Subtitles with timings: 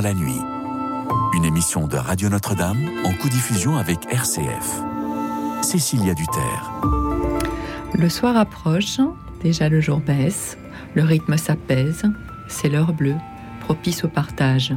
[0.00, 0.40] la nuit.
[1.34, 4.82] Une émission de Radio Notre-Dame en co-diffusion avec RCF.
[5.62, 6.72] Cécilia Duterre.
[7.94, 8.98] Le soir approche,
[9.42, 10.58] déjà le jour baisse,
[10.94, 12.02] le rythme s'apaise,
[12.48, 13.16] c'est l'heure bleue,
[13.60, 14.74] propice au partage.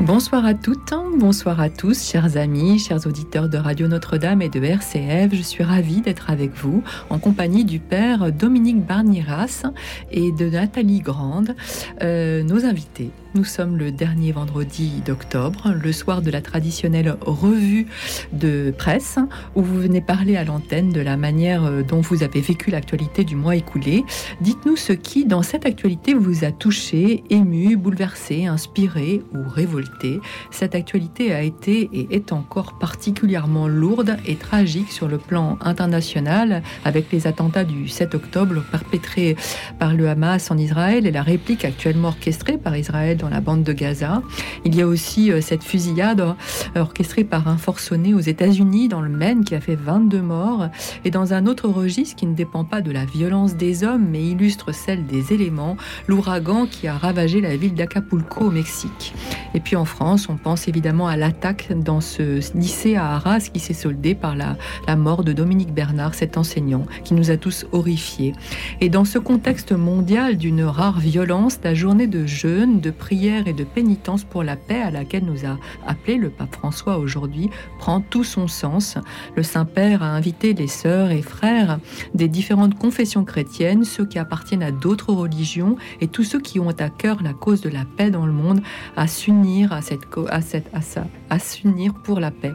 [0.00, 4.58] Bonsoir à toutes, bonsoir à tous, chers amis, chers auditeurs de Radio Notre-Dame et de
[4.58, 5.34] RCF.
[5.34, 9.64] Je suis ravie d'être avec vous en compagnie du père Dominique Barniras
[10.10, 11.54] et de Nathalie Grande,
[12.02, 13.10] euh, nos invités.
[13.36, 17.86] Nous sommes le dernier vendredi d'octobre, le soir de la traditionnelle revue
[18.32, 19.20] de presse,
[19.54, 23.22] où vous venez parler à l'antenne de la manière euh, dont vous avez vécu l'actualité
[23.22, 24.04] du mois écoulé.
[24.40, 30.18] Dites-nous ce qui, dans cette actualité, vous a touché, ému, bouleversé, inspiré ou révolté.
[30.50, 36.64] Cette actualité a été et est encore particulièrement lourde et tragique sur le plan international,
[36.84, 39.36] avec les attentats du 7 octobre perpétrés
[39.78, 43.62] par le Hamas en Israël et la réplique actuellement orchestrée par Israël dans la bande
[43.62, 44.22] de Gaza.
[44.64, 49.00] Il y a aussi euh, cette fusillade euh, orchestrée par un forcené aux États-Unis dans
[49.00, 50.68] le Maine qui a fait 22 morts.
[51.04, 54.22] Et dans un autre registre qui ne dépend pas de la violence des hommes mais
[54.22, 55.76] illustre celle des éléments,
[56.08, 59.14] l'ouragan qui a ravagé la ville d'Acapulco au Mexique.
[59.54, 63.60] Et puis en France, on pense évidemment à l'attaque dans ce lycée à Arras qui
[63.60, 64.56] s'est soldée par la,
[64.96, 68.32] mort de Dominique Bernard, cet enseignant qui nous a tous horrifiés.
[68.80, 73.52] Et dans ce contexte mondial d'une rare violence, la journée de jeûne, de prière et
[73.52, 78.00] de pénitence pour la paix à laquelle nous a appelé le pape François aujourd'hui prend
[78.00, 78.98] tout son sens.
[79.34, 81.80] Le Saint-Père a invité les sœurs et frères
[82.14, 86.70] des différentes confessions chrétiennes, ceux qui appartiennent à d'autres religions et tous ceux qui ont
[86.70, 88.60] à cœur la cause de la paix dans le monde
[88.96, 92.52] à s'unir à cette, à cette, à ça, à s'unir pour la paix.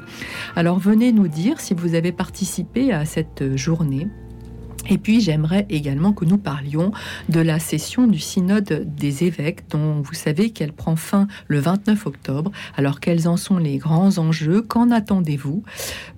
[0.56, 4.08] Alors venez nous dire si vous avez participé à cette journée
[4.88, 6.91] et puis j'aimerais également que nous parlions
[7.30, 12.05] de la session du synode des évêques dont vous savez qu'elle prend fin le 29
[12.05, 12.52] octobre.
[12.77, 14.61] Alors quels en sont les grands enjeux?
[14.61, 15.64] Qu'en attendez-vous?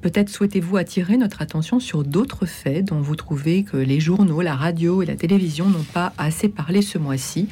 [0.02, 4.56] Peut-être souhaitez-vous attirer notre attention sur d'autres faits dont vous trouvez que les journaux, la
[4.56, 7.48] radio et la télévision n'ont pas assez parlé ce mois-ci?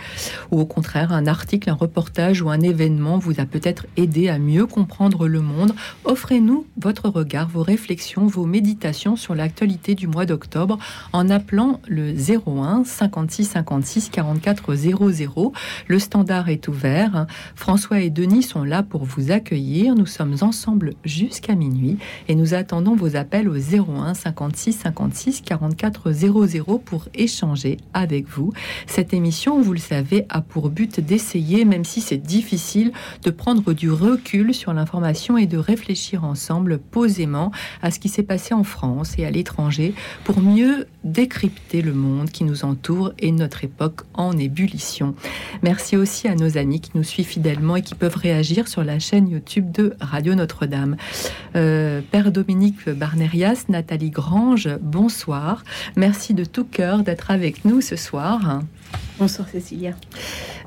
[0.51, 4.39] Ou au contraire, un article, un reportage ou un événement vous a peut-être aidé à
[4.39, 5.73] mieux comprendre le monde?
[6.03, 10.77] Offrez-nous votre regard, vos réflexions, vos méditations sur l'actualité du mois d'octobre
[11.13, 15.53] en appelant le 01 56 56 44 00.
[15.87, 17.27] Le standard est ouvert.
[17.55, 19.95] François et Denis sont là pour vous accueillir.
[19.95, 26.11] Nous sommes ensemble jusqu'à minuit et nous attendons vos appels au 01 56 56 44
[26.11, 28.53] 00 pour échanger avec vous.
[28.87, 32.91] Cette émission, vous le savez, a pour but d'essayer, même si c'est difficile,
[33.23, 37.51] de prendre du recul sur l'information et de réfléchir ensemble posément
[37.81, 39.93] à ce qui s'est passé en France et à l'étranger
[40.23, 45.15] pour mieux décrypter le monde qui nous entoure et notre époque en ébullition.
[45.61, 48.99] Merci aussi à nos amis qui nous suivent fidèlement et qui peuvent réagir sur la
[48.99, 50.97] chaîne YouTube de Radio Notre-Dame.
[51.55, 55.63] Euh, Père Dominique Barnerias, Nathalie Grange, bonsoir.
[55.95, 58.61] Merci de tout cœur d'être avec nous ce soir.
[59.17, 59.91] Bonsoir Cécilia.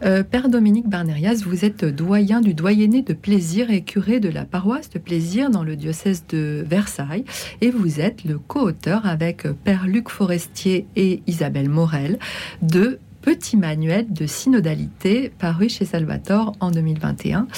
[0.04, 4.44] Euh, Père Dominique Barnerias, vous êtes doyen du doyenné de plaisir et curé de la
[4.44, 7.24] paroisse de plaisir dans le diocèse de Versailles
[7.60, 12.18] et vous êtes le co-auteur avec Père Luc Forestier et Isabelle Morel
[12.62, 17.48] de Petit manuel de synodalité paru chez Salvatore en 2021.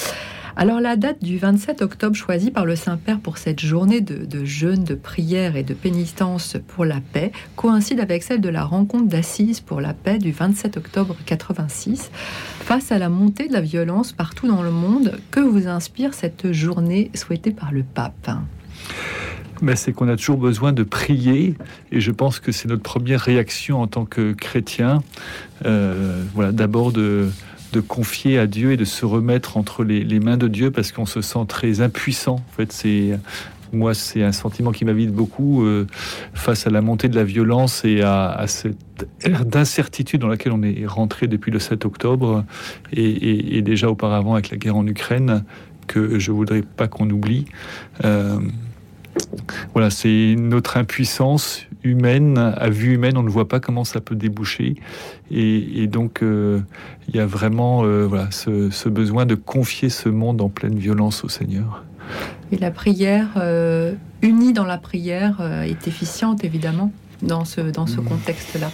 [0.55, 4.83] Alors la date du 27 octobre choisie par le Saint-Père pour cette journée de, jeûne,
[4.83, 9.61] de prière et de pénitence pour la paix coïncide avec celle de la rencontre d'assises
[9.61, 12.11] pour la paix du 27 octobre 86.
[12.13, 16.51] Face à la montée de la violence partout dans le monde, que vous inspire cette
[16.51, 18.29] journée souhaitée par le pape?
[19.61, 21.55] Mais c'est qu'on a toujours besoin de prier,
[21.91, 25.03] et je pense que c'est notre première réaction en tant que chrétien.
[25.65, 27.29] Euh, voilà, d'abord de,
[27.73, 31.05] de confier à Dieu et de se remettre entre les, mains de Dieu parce qu'on
[31.05, 32.35] se sent très impuissant.
[32.35, 33.17] En fait, c'est
[33.73, 35.87] moi, c'est un sentiment qui m'habite beaucoup euh,
[36.33, 40.61] face à la montée de la violence et à, cette ère d'incertitude dans laquelle on
[40.61, 42.43] est rentré depuis le 7 octobre
[42.91, 45.43] et, déjà auparavant avec la guerre en Ukraine
[45.87, 47.45] que je voudrais pas qu'on oublie.
[48.03, 48.39] Euh,
[49.73, 54.15] voilà, c'est notre impuissance humaine, à vue humaine, on ne voit pas comment ça peut
[54.15, 54.75] déboucher.
[55.31, 56.59] Et, donc, euh,
[57.07, 61.23] il y a vraiment euh, voilà, ce, besoin de confier ce monde en pleine violence
[61.23, 61.83] au Seigneur.
[62.51, 66.91] Et la prière, euh, unie dans la prière, est efficiente, évidemment
[67.21, 68.05] dans ce, dans ce mm.
[68.05, 68.71] contexte-là.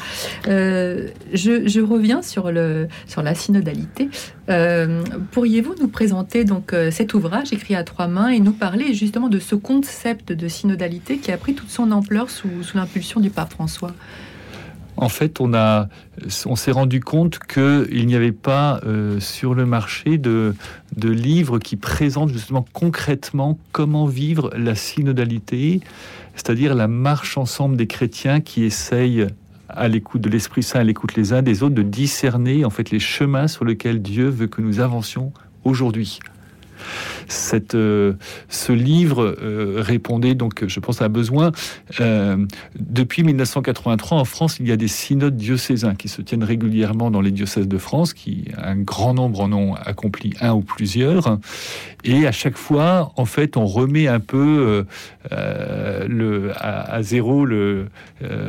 [0.47, 4.09] Euh, je, reviens sur, le, sur la synodalité.
[4.49, 8.93] Euh, pourriez-vous nous présenter donc euh, cet ouvrage écrit à trois mains et nous parler
[8.93, 13.19] justement de ce concept de synodalité qui a pris toute son ampleur sous, sous l'impulsion
[13.19, 13.93] du pape François?
[14.97, 15.89] En fait, on, a,
[16.47, 20.55] on s'est rendu compte qu'il n'y avait pas euh, sur le marché de,
[20.95, 25.81] de livres qui présentent justement concrètement comment vivre la synodalité,
[26.37, 29.27] c'est-à-dire la marche ensemble des chrétiens qui essayent
[29.69, 32.91] à l'écoute de l'Esprit Saint, à l'écoute les uns des autres, de discerner en fait
[32.91, 36.19] les chemins sur lesquels Dieu veut que nous avancions aujourd'hui.
[37.73, 38.13] Euh,
[38.49, 41.51] ce livre euh, répondait donc, je pense, à un besoin.
[41.99, 42.37] Euh,
[42.79, 47.21] depuis 1983, en France, il y a des synodes diocésains qui se tiennent régulièrement dans
[47.21, 51.39] les diocèses de France, qui un grand nombre en ont accompli un ou plusieurs.
[52.03, 54.85] Et à chaque fois, en fait, on remet un peu
[55.31, 57.87] à, zéro le.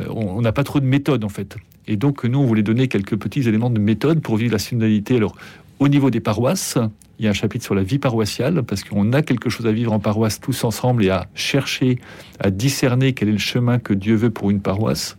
[0.09, 1.57] on n'a pas trop de méthode, en fait.
[1.87, 5.17] Et donc, nous, on voulait donner quelques petits éléments de méthode pour vivre la synodalité.
[5.17, 5.35] Alors,
[5.79, 6.77] au niveau des paroisses,
[7.17, 9.71] il y a un chapitre sur la vie paroissiale, parce qu'on a quelque chose à
[9.71, 11.99] vivre en paroisse tous ensemble et à chercher,
[12.39, 15.17] à discerner quel est le chemin que Dieu veut pour une paroisse,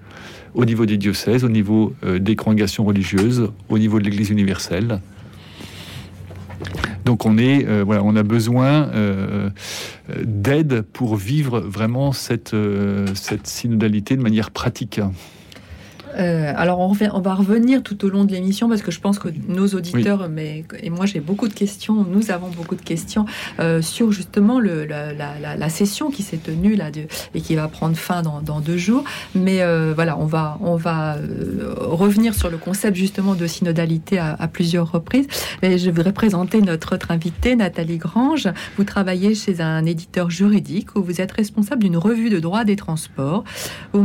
[0.55, 5.01] au niveau des diocèses, au niveau euh, des congrégations religieuses, au niveau de l'Église universelle.
[7.05, 9.49] Donc on est, euh, voilà, on a besoin euh,
[10.23, 12.55] d'aide pour vivre vraiment cette,
[13.15, 15.01] cette synodalité de manière pratique.
[16.19, 19.19] Euh, alors, on, on, va revenir tout au long de l'émission parce que je pense
[19.19, 23.27] que nos auditeurs, mais, et moi j'ai beaucoup de questions, nous avons beaucoup de questions
[23.59, 27.03] euh, sur justement le, la, la, la, session qui s'est tenue là de,
[27.35, 29.05] et qui va prendre fin dans, dans deux jours.
[29.35, 31.17] Mais euh, voilà, on va, on va
[31.77, 35.27] revenir sur le concept justement de synodalité à, à, plusieurs reprises.
[35.63, 38.49] Et je voudrais présenter notre autre invitée, Nathalie Grange.
[38.77, 42.77] Vous travaillez chez un éditeur juridique où vous êtes responsable d'une revue de droit des
[42.77, 43.45] transports.
[43.93, 44.03] Vous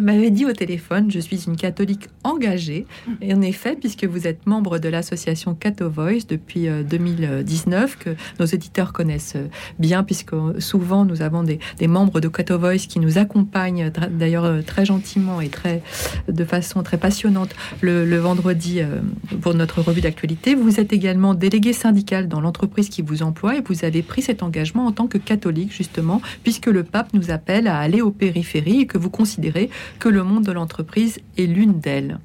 [0.00, 2.86] m'avez dit au téléphone, je suis une catholique engagée.
[3.20, 8.16] Et en effet, puisque vous êtes membre de l'association Cato Voice depuis 2019, euh, que
[8.38, 9.36] nos éditeurs connaissent
[9.78, 14.62] bien, puisque souvent nous avons des, membres de Cato Voice qui nous accompagnent d'ailleurs euh,
[14.62, 15.82] très gentiment et très,
[16.28, 19.00] de façon très passionnante le, vendredi euh,
[19.40, 20.54] pour notre revue d'actualité.
[20.54, 24.42] Vous êtes également délégué syndical dans l'entreprise qui vous emploie et vous avez pris cet
[24.42, 28.80] engagement en tant que catholique, justement, puisque le pape nous appelle à aller aux périphéries
[28.80, 32.18] et que vous considérez que le monde de l'entreprise est l'une d'elles.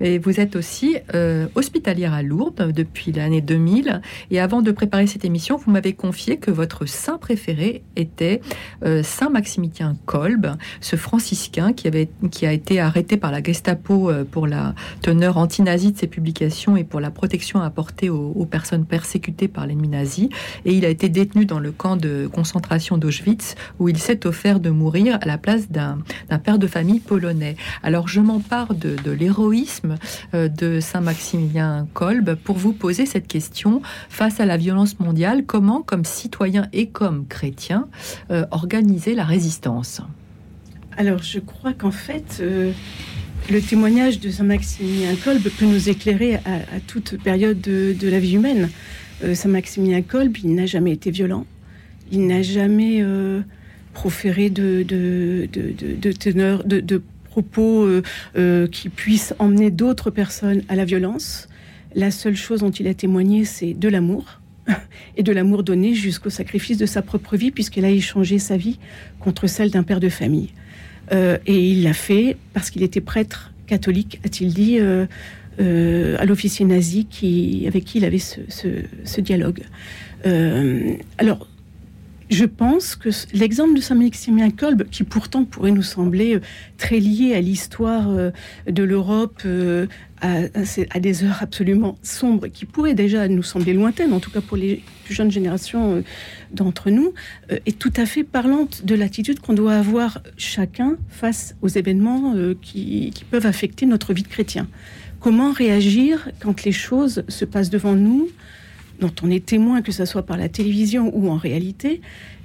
[0.00, 4.00] Et vous êtes aussi euh, hospitalière à Lourdes depuis l'année 2000.
[4.30, 8.40] Et avant de préparer cette émission, vous m'avez confié que votre saint préféré était
[8.84, 14.10] euh, Saint Maximitien Kolb, ce franciscain qui, avait, qui a été arrêté par la Gestapo
[14.10, 18.84] euh, pour la teneur anti-nazie de ses publications et pour la protection apportée aux, personnes
[18.84, 20.28] persécutées par l'ennemi nazi.
[20.64, 24.60] Et il a été détenu dans le camp de concentration d'Auschwitz où il s'est offert
[24.60, 25.98] de mourir à la place d'un
[26.42, 27.56] père de famille polonais.
[27.82, 29.96] Alors je m'en part de, l'héroïsme
[30.34, 33.82] euh, de Saint-Maximilien Kolb pour vous poser cette question.
[34.08, 37.88] Face à la violence mondiale, comment, comme citoyen et comme chrétien,
[38.30, 40.00] euh, organiser la résistance?
[40.96, 42.72] Alors, je crois qu'en fait, euh,
[43.50, 48.70] le témoignage de Saint-Maximilien Kolb peut nous éclairer à, toute période de, la vie humaine.
[49.34, 51.46] Saint-Maximilien Kolb, il n'a jamais été violent.
[52.10, 53.02] Il n'a jamais
[53.94, 58.02] proféré de, de, teneur, de, de propos euh,
[58.36, 61.48] euh, qui puissent emmener d'autres personnes à la violence.
[61.94, 64.40] La seule chose dont il a témoigné, c'est de l'amour
[65.16, 68.78] et de l'amour donné jusqu'au sacrifice de sa propre vie, puisqu'il a échangé sa vie
[69.18, 70.50] contre celle d'un père de famille.
[71.12, 74.78] Euh, et il l'a fait parce qu'il était prêtre catholique, a-t-il dit,
[75.58, 78.40] à l'officier nazi qui, avec qui il avait ce,
[79.04, 79.62] ce dialogue.
[81.16, 81.48] alors,
[82.32, 86.40] je pense que l'exemple de Saint-Maximilien Kolb, qui pourtant pourrait nous sembler euh,
[86.78, 88.30] très lié à l'histoire euh,
[88.66, 89.86] de l'Europe euh,
[90.20, 94.56] à, des heures absolument sombres, qui pourraient déjà nous sembler lointaines, en tout cas pour
[94.56, 96.04] les plus jeunes générations
[96.52, 97.12] d'entre nous,
[97.50, 103.10] est tout à fait parlante de l'attitude qu'on doit avoir chacun face aux événements qui,
[103.12, 104.68] qui peuvent affecter notre vie de chrétien.
[105.18, 108.28] Comment réagir quand les choses se passent devant nous
[109.02, 112.00] dont on est témoin, que ce soit par la télévision ou en réalité,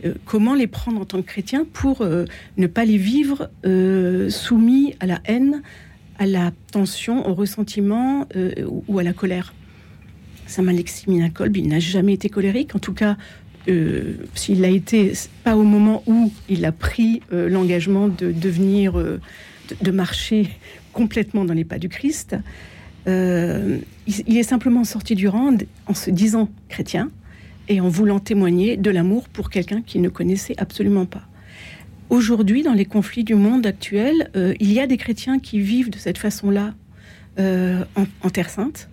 [0.06, 2.26] euh, comment les prendre en tant que chrétien pour euh,
[2.58, 5.62] ne pas les vivre euh, soumis à la haine,
[6.18, 8.28] à la tension, au ressentiment
[8.88, 9.54] ou à la colère.
[10.48, 13.18] Saint Maximilien Kolb, il n'a jamais été colérique, en tout cas,
[14.34, 20.50] s'il l'a été, pas au moment où il a pris l'engagement de devenir, de, marcher
[20.92, 22.36] complètement dans les pas du Christ.
[23.08, 27.10] Euh, il, est simplement sorti du rang en se disant chrétien
[27.70, 31.24] et en voulant témoigner de l'amour pour quelqu'un qu'il ne connaissait absolument pas.
[32.10, 35.90] Aujourd'hui, dans les conflits du monde actuel, euh, il y a des chrétiens qui vivent
[35.90, 36.74] de cette façon-là
[37.40, 37.84] euh,
[38.24, 38.90] en, Terre Sainte.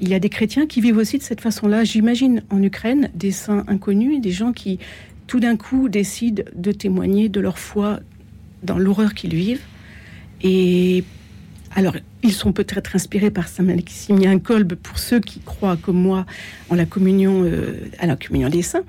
[0.00, 1.84] Il y a des chrétiens qui vivent aussi de cette façon-là.
[1.84, 4.78] J'imagine en Ukraine des saints inconnus, des gens qui
[5.26, 8.00] tout d'un coup décident de témoigner de leur foi
[8.62, 9.62] dans l'horreur qu'ils vivent.
[10.42, 11.04] Et
[11.74, 16.24] alors, ils sont peut-être inspirés par Saint-Maximilien Kolb pour ceux qui croient, comme moi,
[16.70, 17.50] en la communion,
[17.98, 18.84] à la communion des saints.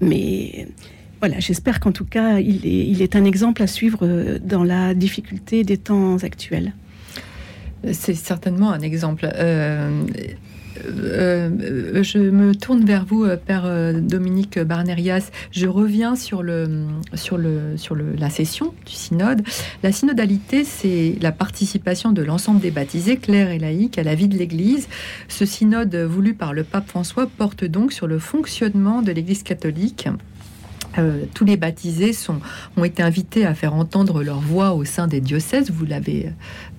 [0.00, 0.66] Mais
[1.20, 5.76] voilà, j'espère qu'en tout cas, il est, un exemple à suivre dans la difficulté des
[5.76, 6.72] temps actuels.
[7.92, 9.28] C'est certainement un exemple.
[9.34, 10.04] Euh,
[10.88, 15.30] euh, je me tourne vers vous, euh, Père Dominique Barnerias.
[15.50, 19.42] Je reviens sur, le, sur, le, sur le, la session du synode.
[19.82, 24.28] La synodalité, c'est la participation de l'ensemble des baptisés, clercs et laïcs, à la vie
[24.28, 24.88] de l'Église.
[25.28, 30.08] Ce synode voulu par le pape François porte donc sur le fonctionnement de l'Église catholique
[30.98, 32.40] euh, tous les baptisés sont,
[32.76, 36.30] ont été invités à faire entendre leur voix au sein des diocèses, vous l'avez euh,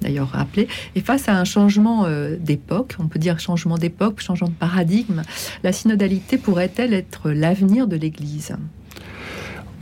[0.01, 0.67] d'ailleurs rappelé.
[0.95, 5.24] Et face à un changement euh, d'époque, on peut dire changement d'époque, changement de paradigme,
[5.63, 8.55] la synodalité pourrait-elle être l'avenir de l'Église?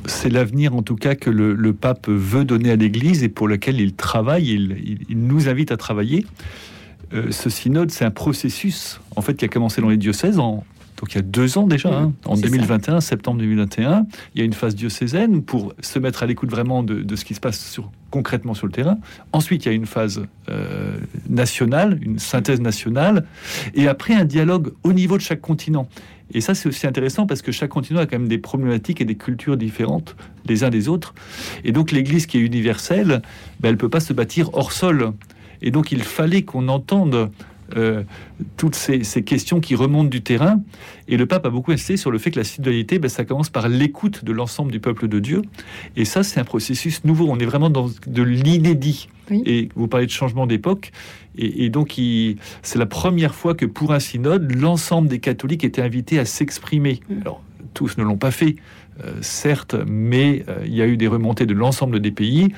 [0.05, 3.79] C'est l'avenir en tout cas que le, pape veut donner à l'Église et pour lequel
[3.79, 6.25] il travaille, il, nous invite à travailler.
[7.29, 10.65] ce synode, c'est un processus en fait qui a commencé dans les diocèses en,
[11.03, 14.45] donc il y a deux ans déjà, hein, en 2021, septembre 2021, il y a
[14.45, 17.91] une phase diocésaine pour se mettre à l'écoute vraiment de, ce qui se passe sur,
[18.09, 18.97] concrètement sur le terrain.
[19.33, 20.95] Ensuite, il y a une phase euh,
[21.27, 23.25] nationale, une synthèse nationale,
[23.73, 25.89] et après un dialogue au niveau de chaque continent.
[26.33, 29.05] Et ça, c'est aussi intéressant parce que chaque continent a quand même des problématiques et
[29.05, 30.15] des cultures différentes
[30.47, 31.13] les uns des autres.
[31.65, 33.21] Et donc l'Église qui est universelle,
[33.59, 35.11] ben, elle ne peut pas se bâtir hors sol.
[35.61, 37.29] Et donc il fallait qu'on entende
[37.75, 38.03] euh,
[38.57, 40.61] toutes ces, questions qui remontent du terrain.
[41.07, 43.49] Et le pape a beaucoup insisté sur le fait que la citoyenneté, ben, ça commence
[43.49, 45.41] par l'écoute de l'ensemble du peuple de Dieu.
[45.95, 47.27] Et ça, c'est un processus nouveau.
[47.29, 49.09] On est vraiment dans de l'inédit.
[49.31, 50.91] Et vous parlez de changement d'époque.
[51.37, 51.99] Et, donc,
[52.61, 56.99] c'est la première fois que pour un synode, l'ensemble des catholiques étaient invités à s'exprimer.
[57.09, 57.21] Mm.
[57.21, 57.41] Alors,
[57.73, 58.55] tous ne l'ont pas fait.
[59.03, 62.49] Euh, certes, mais euh, il y a eu des remontées de l'ensemble des pays.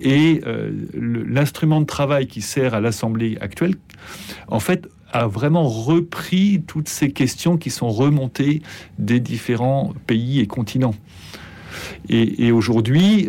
[0.00, 3.74] Et euh, l'instrument de travail qui sert à l'Assemblée actuelle,
[4.48, 8.62] en fait, a vraiment repris toutes ces questions qui sont remontées
[8.98, 10.94] des différents pays et continents.
[12.08, 13.28] Et, aujourd'hui,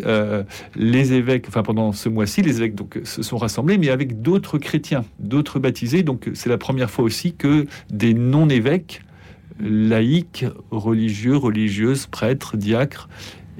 [0.74, 4.58] les évêques, enfin pendant ce mois-ci, les évêques donc, se sont rassemblés, mais avec d'autres
[4.58, 6.02] chrétiens, d'autres baptisés.
[6.02, 9.02] Donc c'est la première fois aussi que des non-évêques
[9.60, 13.08] laïcs, religieux, religieuses, prêtres, diacres,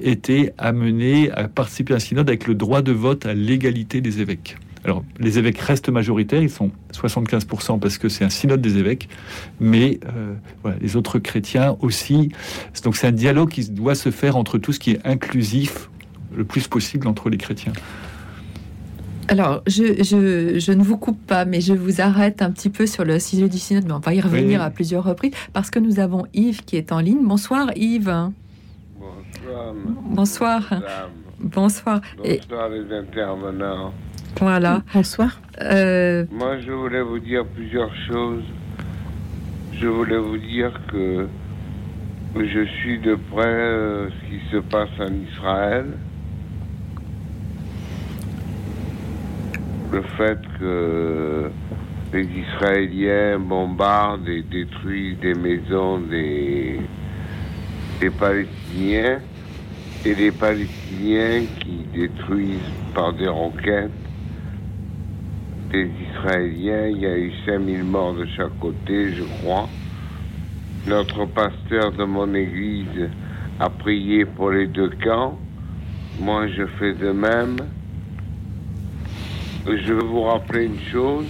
[0.00, 4.20] étaient amenés à participer à un synode avec le droit de vote à l'égalité des
[4.20, 4.56] évêques.
[4.84, 9.08] Alors, les évêques restent majoritaires, ils sont 75% parce que c'est un synode des évêques,
[9.60, 10.34] mais euh,
[10.80, 12.30] les autres chrétiens aussi.
[12.84, 15.90] Donc, c'est un dialogue qui doit se faire entre tout ce qui est inclusif
[16.34, 17.72] le plus possible entre les chrétiens.
[19.30, 23.18] Alors, je, ne vous coupe pas, mais je vous arrête un petit peu sur le
[23.18, 26.24] sujet du synode, mais on va y revenir à plusieurs reprises, parce que nous avons
[26.32, 27.26] Yves qui est en ligne.
[27.26, 28.30] Bonsoir Yves.
[28.98, 29.74] Bonsoir.
[30.04, 30.70] Bonsoir.
[31.40, 32.00] Bonsoir.
[32.16, 33.92] Bonsoir les intervenants.
[34.40, 34.82] Voilà.
[34.94, 35.40] Bonsoir.
[35.60, 38.44] Euh, Moi, je voulais vous dire plusieurs choses.
[39.74, 41.28] Je voulais vous dire que
[42.34, 45.86] je suis de près euh, ce qui se passe en Israël.
[49.92, 51.50] Le fait que
[52.12, 56.80] les Israéliens bombardent et détruisent des maisons des,
[58.18, 59.20] Palestiniens
[60.04, 63.90] et les Palestiniens qui détruisent par des roquettes
[65.70, 66.86] des Israéliens.
[66.88, 69.68] Il y a eu 5000 morts de chaque côté, je crois.
[70.86, 73.10] Notre pasteur de mon église
[73.60, 75.38] a prié pour les deux camps.
[76.20, 77.56] Moi, je fais de même
[79.66, 81.26] je veux vous rappeler une chose,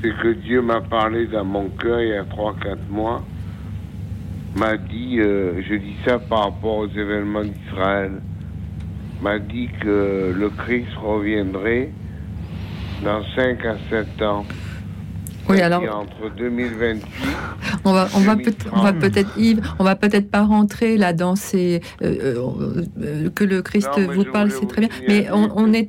[0.00, 3.24] c'est que Dieu m'a parlé dans mon cœur il y a 3-4 mois,
[4.56, 8.20] m'a dit, euh, je dis ça par rapport aux événements d'Israël,
[9.20, 11.90] m'a dit que le Christ reviendrait
[13.04, 14.44] dans 5 à 7 ans.
[15.48, 15.82] Oui, alors.
[15.82, 17.04] Entre 2028.
[17.84, 21.80] On va, on va peut-être, Yves, on va peut-être pas rentrer là dans ces.
[22.02, 22.36] Euh,
[23.00, 24.90] euh, que le Christ vous parle, c'est très bien.
[25.06, 25.88] Mais on, on est.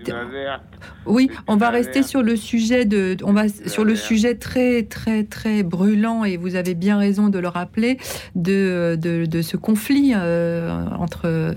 [1.06, 5.24] Oui, on va rester sur le sujet de, on va sur le sujet très très
[5.24, 7.98] très brûlant et vous avez bien raison de le rappeler
[8.36, 11.54] de de, ce conflit euh, entre euh,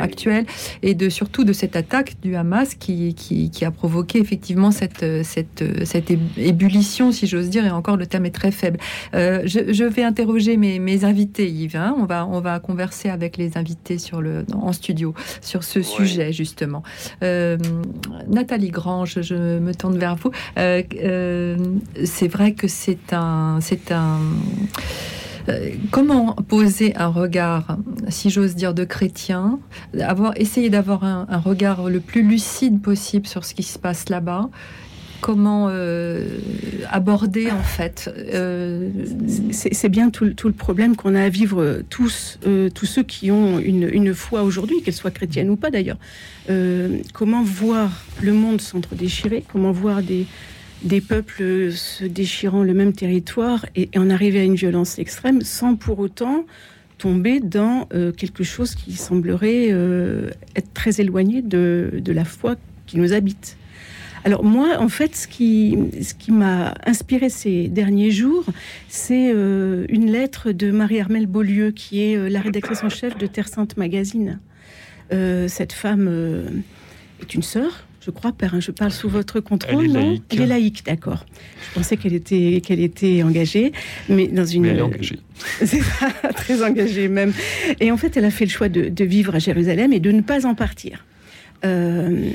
[0.00, 0.44] actuel
[0.82, 5.64] et de surtout de cette attaque du Hamas qui, qui, a provoqué effectivement cette cette
[5.84, 8.78] cette ébullition si j'ose dire et encore le terme est très faible.
[9.14, 11.76] Euh, je, vais interroger mes, mes invités Yves.
[11.76, 11.94] Hein.
[11.98, 16.32] on va on va converser avec les invités sur le en studio sur ce sujet
[16.32, 16.82] justement.
[18.28, 20.30] Nathalie Grange, je me tourne vers vous.
[20.58, 21.56] Euh, euh,
[22.04, 24.18] c'est vrai que c'est un, c'est un,
[25.90, 27.78] comment poser un regard,
[28.08, 29.58] si j'ose dire, de chrétien,
[30.00, 34.08] avoir, essayer d'avoir un, un regard le plus lucide possible sur ce qui se passe
[34.08, 34.48] là-bas
[35.24, 36.22] comment euh,
[36.90, 38.90] aborder en fait euh,
[39.52, 43.58] C'est bien tout, le problème qu'on a à vivre tous, euh, tous ceux qui ont
[43.58, 45.96] une, foi aujourd'hui, qu'elle soit chrétienne ou pas d'ailleurs.
[47.14, 53.88] comment voir le monde s'entre-déchirer Comment voir des, peuples se déchirant le même territoire et,
[53.96, 56.44] en arriver à une violence extrême sans pour autant
[56.98, 57.88] tomber dans
[58.18, 59.68] quelque chose qui semblerait
[60.54, 63.56] être très éloigné de la foi qui nous habite.
[64.24, 68.44] Alors moi, en fait, ce qui, ce qui m'a inspiré ces derniers jours,
[68.88, 73.26] c'est euh, une lettre de Marie-Armelle Beaulieu, qui est euh, la rédactrice en chef de
[73.26, 74.40] Terre Sainte Magazine.
[75.12, 76.08] Euh, cette femme
[77.20, 78.58] est une sœur, je crois, père.
[78.60, 79.84] Je parle sous votre contrôle.
[79.84, 80.24] Elle est laïque.
[80.30, 81.26] Elle est laïque, d'accord.
[81.68, 83.72] Je pensais qu'elle était, qu'elle était engagée,
[84.08, 84.62] mais dans une.
[84.62, 85.18] Mais elle est engagée.
[85.64, 85.82] C'est
[86.34, 87.34] très engagée même.
[87.80, 90.10] Et en fait, elle a fait le choix de, de, vivre à Jérusalem et de
[90.12, 91.04] ne pas en partir.
[91.64, 92.30] Euh,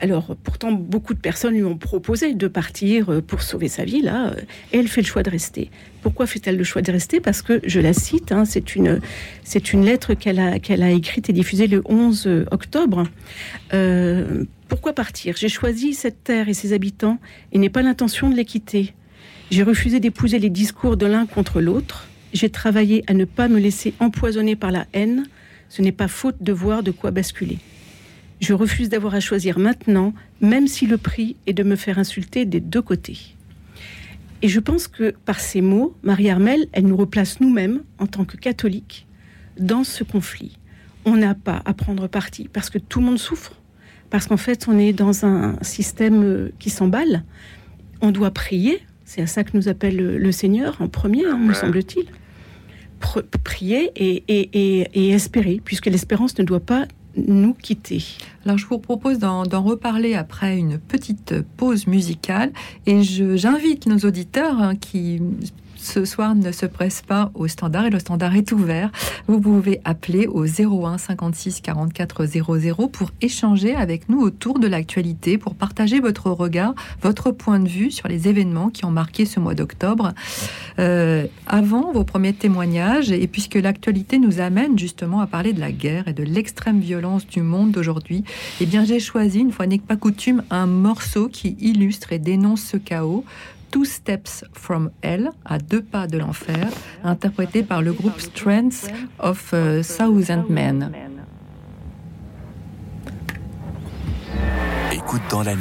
[0.00, 4.02] alors, pourtant, beaucoup de personnes lui ont proposé de partir euh, pour sauver sa vie,
[4.02, 4.34] là,
[4.72, 5.70] et elle fait le choix de rester.
[6.02, 7.20] Pourquoi fait-elle le choix de rester?
[7.20, 9.00] Parce que, je la cite, hein, c'est une,
[9.44, 13.04] c'est une lettre qu'elle a, qu'elle a écrite et diffusée le 11 octobre.
[13.72, 15.36] Euh, pourquoi partir?
[15.36, 17.18] J'ai choisi cette terre et ses habitants
[17.52, 18.94] et n'ai pas l'intention de les quitter.
[19.50, 22.08] J'ai refusé d'épouser les discours de l'un contre l'autre.
[22.32, 25.24] J'ai travaillé à ne pas me laisser empoisonner par la haine.
[25.68, 27.58] Ce n'est pas faute de voir de quoi basculer.
[28.46, 32.44] Je refuse d'avoir à choisir maintenant, même si le prix est de me faire insulter
[32.44, 33.34] des deux côtés.
[34.42, 38.36] Et je pense que par ces mots, Marie-Armelle, elle nous replace nous-mêmes, en tant que
[38.36, 39.06] catholiques,
[39.58, 40.58] dans ce conflit.
[41.06, 43.54] On n'a pas à prendre parti parce que tout le monde souffre,
[44.10, 47.24] parce qu'en fait, on est dans un système euh, qui s'emballe.
[48.02, 51.54] On doit prier, c'est à ça que nous appelle le Seigneur en premier, hein, me
[51.54, 52.04] semble-t-il.
[53.42, 56.86] Prier et espérer, puisque l'espérance ne doit pas
[57.16, 58.04] nous quitter.
[58.44, 62.52] Alors je vous propose d'en reparler après une petite pause musicale
[62.86, 65.20] et j'invite nos auditeurs hein, qui
[65.84, 68.90] ce soir ne se presse pas au standard et le standard est ouvert.
[69.26, 75.38] Vous pouvez appeler au 01 56 44 00 pour échanger avec nous autour de l'actualité,
[75.38, 79.40] pour partager votre regard, votre point de vue sur les événements qui ont marqué ce
[79.40, 80.12] mois d'octobre.
[80.78, 85.70] Euh, avant vos premiers témoignages, et puisque l'actualité nous amène justement à parler de la
[85.70, 88.24] guerre et de l'extrême violence du monde d'aujourd'hui,
[88.60, 92.62] eh bien j'ai choisi, une fois n'est pas coutume, un morceau qui illustre et dénonce
[92.62, 93.24] ce chaos.
[93.74, 96.68] Two Steps from Hell, à deux pas de l'enfer,
[97.02, 100.92] interprété par le groupe Strength of uh, Thousand Men.
[104.92, 105.60] Écoute dans la nuit,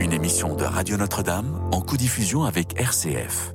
[0.00, 3.54] une émission de Radio Notre-Dame en co-diffusion avec RCF.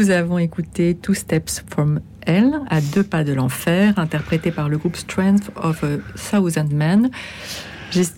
[0.00, 4.78] Nous avons écouté Two Steps from Hell, à deux pas de l'enfer, interprété par le
[4.78, 7.10] groupe Strength of a Thousand Men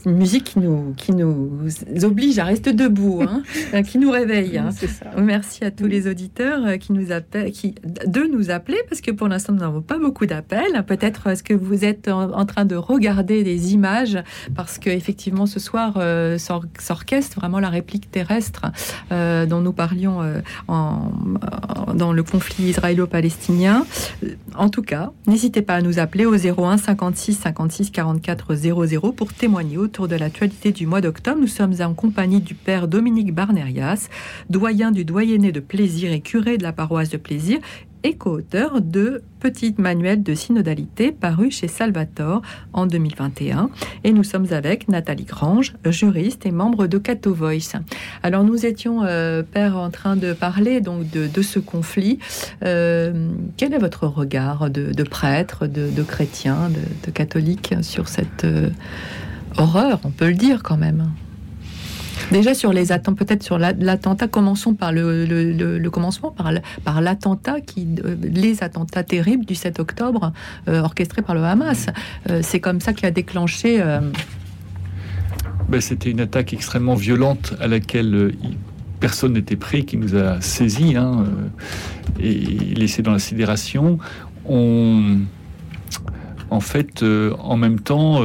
[0.04, 1.68] une musique qui nous, qui nous
[2.02, 3.42] oblige à rester debout, hein,
[3.74, 4.58] euh, qui nous réveille.
[4.58, 4.70] Hein.
[5.16, 9.10] Merci à tous les auditeurs euh, qui nous appellent, qui, de nous appeler, parce que
[9.10, 10.84] pour l'instant, nous n'avons pas beaucoup d'appels.
[10.86, 14.18] Peut-être est-ce que vous êtes en, train de regarder des images,
[14.54, 18.62] parce qu'effectivement, ce soir, euh, s'orchestre vraiment la réplique terrestre
[19.10, 20.20] dont nous parlions
[20.68, 21.12] en,
[21.94, 23.86] dans le conflit israélo-palestinien.
[24.56, 29.32] En tout cas, n'hésitez pas à nous appeler au 01 56 56 44 00 pour
[29.32, 31.40] témoigner autour de l'actualité du mois d'octobre.
[31.40, 34.08] Nous sommes en compagnie du père Dominique Barnerias,
[34.50, 37.58] doyen du doyenné de plaisir et curé de la paroisse de plaisir,
[38.04, 43.70] et co-auteur de Petit manuel de synodalité paru chez Salvatore en 2021.
[44.04, 47.72] Et nous sommes avec Nathalie Grange, juriste et membre de Cato Voice.
[48.22, 52.20] Alors nous étions, euh, Père, en train de parler donc de, ce conflit.
[52.64, 56.70] Euh, quel est votre regard de, prêtre, de, chrétien,
[57.04, 58.44] de, catholique sur cette...
[58.44, 58.70] Euh,
[59.58, 61.10] horreur, on peut le dire quand même.
[62.30, 68.16] Déjà sur les attentats, peut-être sur l'attentat, commençons par le, commencement, par, l'attentat qui, euh,
[68.22, 70.32] les attentats terribles du 7 octobre
[70.68, 71.86] euh, orchestrés par le Hamas.
[72.30, 73.82] Euh, c'est comme ça qu'il a déclenché.
[75.68, 78.34] Ben, c'était une attaque extrêmement violente à laquelle
[79.00, 81.24] personne n'était prêt, qui nous a saisis hein,
[82.20, 82.34] et
[82.74, 83.98] laissé dans la sidération.
[84.46, 85.18] On,
[86.50, 87.04] en fait,
[87.38, 88.22] en même temps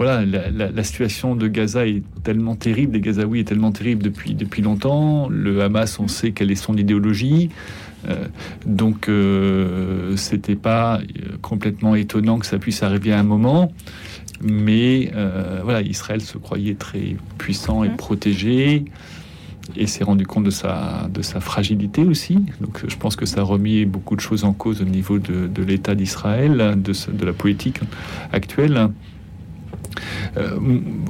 [0.00, 4.62] voilà, la, situation de Gaza est tellement terrible, des Gazaouis est tellement terrible depuis, depuis
[4.62, 5.28] longtemps.
[5.28, 7.50] Le Hamas, on sait quelle est son idéologie.
[8.08, 8.14] Euh,
[8.64, 13.72] donc, euh, c'était pas euh, complètement étonnant que ça puisse arriver à un moment.
[14.40, 15.12] Mais
[15.64, 17.96] voilà, Israël se croyait très puissant et mmh.
[17.96, 18.84] protégé
[19.76, 22.38] et s'est rendu compte de sa, de sa fragilité aussi.
[22.62, 25.46] Donc je pense que ça a remis beaucoup de choses en cause au niveau de,
[25.46, 27.80] de l'État d'Israël, de, de, la politique
[28.32, 28.88] actuelle.
[30.36, 30.58] Euh,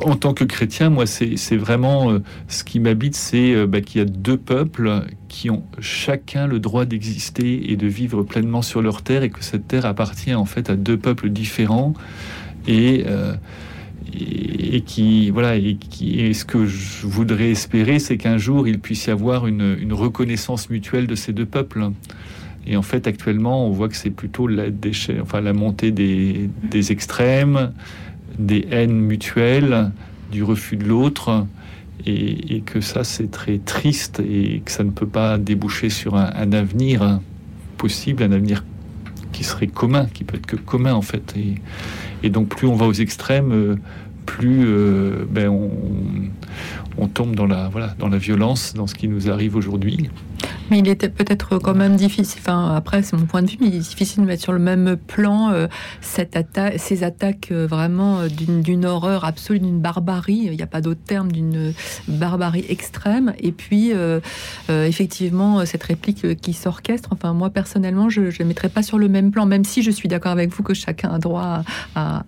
[0.02, 4.00] en tant que chrétien, moi, c'est vraiment euh, ce qui m'habite, c'est euh, bah, qu'il
[4.00, 8.82] y a deux peuples qui ont chacun le droit d'exister et de vivre pleinement sur
[8.82, 11.94] leur terre, et que cette terre appartient en fait à deux peuples différents
[12.66, 13.04] et
[14.86, 19.10] qui voilà et qui ce que je voudrais espérer c'est qu'un jour il puisse y
[19.10, 21.90] avoir une, reconnaissance mutuelle de ces deux peuples.
[22.66, 24.64] Et en fait actuellement on voit que c'est plutôt la
[25.22, 27.72] enfin la montée des extrêmes
[28.38, 29.90] des haines mutuelles,
[30.30, 31.46] du refus de l'autre,
[32.06, 36.52] et, que ça c'est très triste et que ça ne peut pas déboucher sur un,
[36.52, 37.20] avenir
[37.76, 38.64] possible, un avenir
[39.32, 41.34] qui serait commun, qui peut être que commun en fait.
[42.22, 43.76] Et, donc plus on va aux extrêmes, euh,
[44.26, 45.70] plus euh, ben, on,
[46.98, 50.10] on, tombe dans la, voilà, dans la violence, dans ce qui nous arrive aujourd'hui.
[50.70, 53.68] Mais il était peut-être quand même difficile, enfin après c'est mon point de vue, mais
[53.68, 55.66] il est difficile de mettre sur le même plan euh,
[56.76, 61.00] ces attaques euh, vraiment euh, d'une horreur absolue, d'une barbarie, il n'y a pas d'autre
[61.04, 61.72] terme, d'une
[62.08, 63.32] barbarie extrême.
[63.38, 63.92] Et puis
[64.68, 69.30] effectivement cette réplique qui s'orchestre, enfin moi personnellement je ne mettrais pas sur le même
[69.30, 71.62] plan, même si je suis d'accord avec vous que chacun a droit
[71.94, 72.22] à,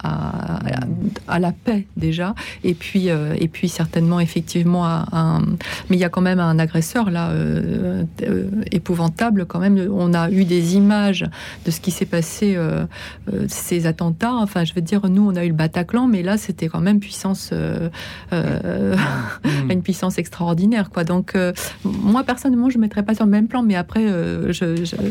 [1.29, 5.41] à, la paix déjà, et puis, et puis certainement effectivement à un...
[5.89, 7.33] Mais il y a quand même un agresseur là
[8.33, 9.79] euh, épouvantable quand même.
[9.91, 11.25] On a eu des images
[11.65, 12.85] de ce qui s'est passé, euh,
[13.33, 14.35] euh, ces attentats.
[14.35, 17.01] Enfin, je veux dire, nous, on a eu le Bataclan, mais là, c'était quand même
[17.01, 17.91] puissance, mm.
[19.71, 21.05] une puissance extraordinaire, quoi.
[21.05, 21.37] Donc,
[21.85, 24.07] moi, personnellement, je ne mettrais pas sur le même plan, mais après,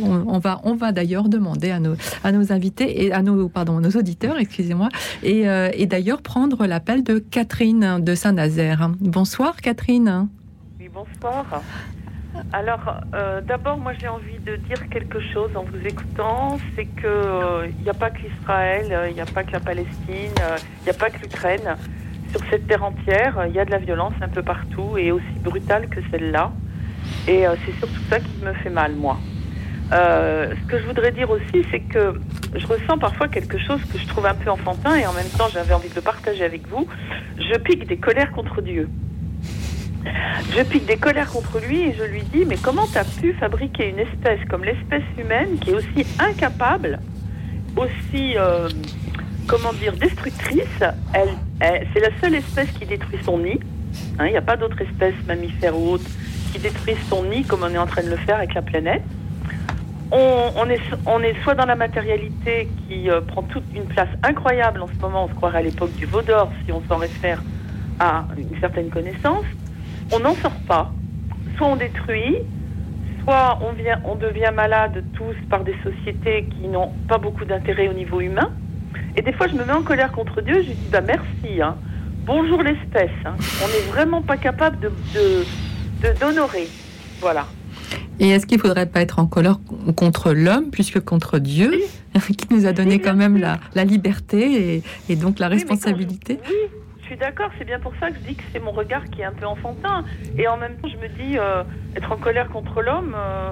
[0.04, 3.80] on, va, on va d'ailleurs demander à nos, à nos invités et à nos, pardon,
[3.80, 4.90] nos auditeurs, excusez-moi,
[5.24, 8.90] et, et d'ailleurs prendre l'appel de Catherine de Saint-Nazaire.
[9.00, 10.28] Bonsoir, Catherine.
[10.80, 11.62] Oui, bonsoir.
[12.54, 17.02] Alors, euh, d'abord, moi j'ai envie de dire quelque chose en vous écoutant, c'est que
[17.02, 19.98] il euh, n'y a pas que l'Israël, il euh, n'y a pas que la Palestine,
[20.10, 21.76] il n'y a pas que l'Ukraine.
[22.32, 25.39] Sur cette terre entière, il y a de la violence un peu partout et aussi
[25.44, 26.52] brutale que celle-là.
[27.28, 29.17] Et c'est surtout ça qui me fait mal, moi.
[29.91, 32.22] ce que je voudrais dire aussi, c'est que
[32.56, 35.50] je ressens parfois quelque chose que je trouve un peu enfantin et en même temps
[35.52, 36.88] j'avais envie de le partager avec vous.
[37.38, 38.88] Je pique des colères contre Dieu.
[40.56, 43.34] Je pique des colères contre lui et je lui dis Mais comment tu as pu
[43.34, 47.00] fabriquer une espèce comme l'espèce humaine qui est aussi incapable,
[47.76, 48.68] aussi, euh,
[49.48, 50.84] comment dire, destructrice?
[51.14, 53.60] Elle, C'est la seule espèce qui détruit son nid.
[54.20, 56.10] Hein, il n'y a pas d'autre espèce, mammifère ou autre,
[56.52, 59.04] qui détruit son nid comme on est en train de le faire avec la planète.
[60.14, 64.82] On, est, on est soit dans la matérialité qui euh, prend toute une place incroyable
[64.82, 67.42] en ce moment, on se croirait à l'époque du veau d'or si on s'en réfère
[67.98, 69.46] à une certaine connaissance,
[70.12, 70.91] on n'en sort pas.
[71.58, 72.38] Soit on détruit,
[73.24, 77.88] soit on, vient, on devient malade tous par des sociétés qui n'ont pas beaucoup d'intérêt
[77.88, 78.52] au niveau humain.
[79.15, 80.62] Et des fois, je me mets en colère contre Dieu.
[80.62, 81.62] Je dis bah merci.
[81.62, 81.76] Hein.
[82.26, 83.10] Bonjour l'espèce.
[83.26, 83.36] Hein.
[83.63, 85.43] On n'est vraiment pas capable de
[86.19, 86.67] d'honorer.
[87.19, 87.45] voilà.
[88.19, 89.60] Et est-ce qu'il ne faudrait pas être en colère
[89.95, 91.71] contre l'homme puisque contre Dieu,
[92.38, 96.39] qui nous a donné quand même la, la liberté et, donc la responsabilité?
[96.47, 96.56] Oui,
[97.12, 97.50] suis d'accord.
[97.58, 99.45] C'est bien pour ça que je dis que c'est mon regard qui est un peu
[99.45, 100.06] enfantin.
[100.38, 101.63] Et en même temps, je me dis, euh,
[101.95, 103.52] être en colère contre l'homme, euh,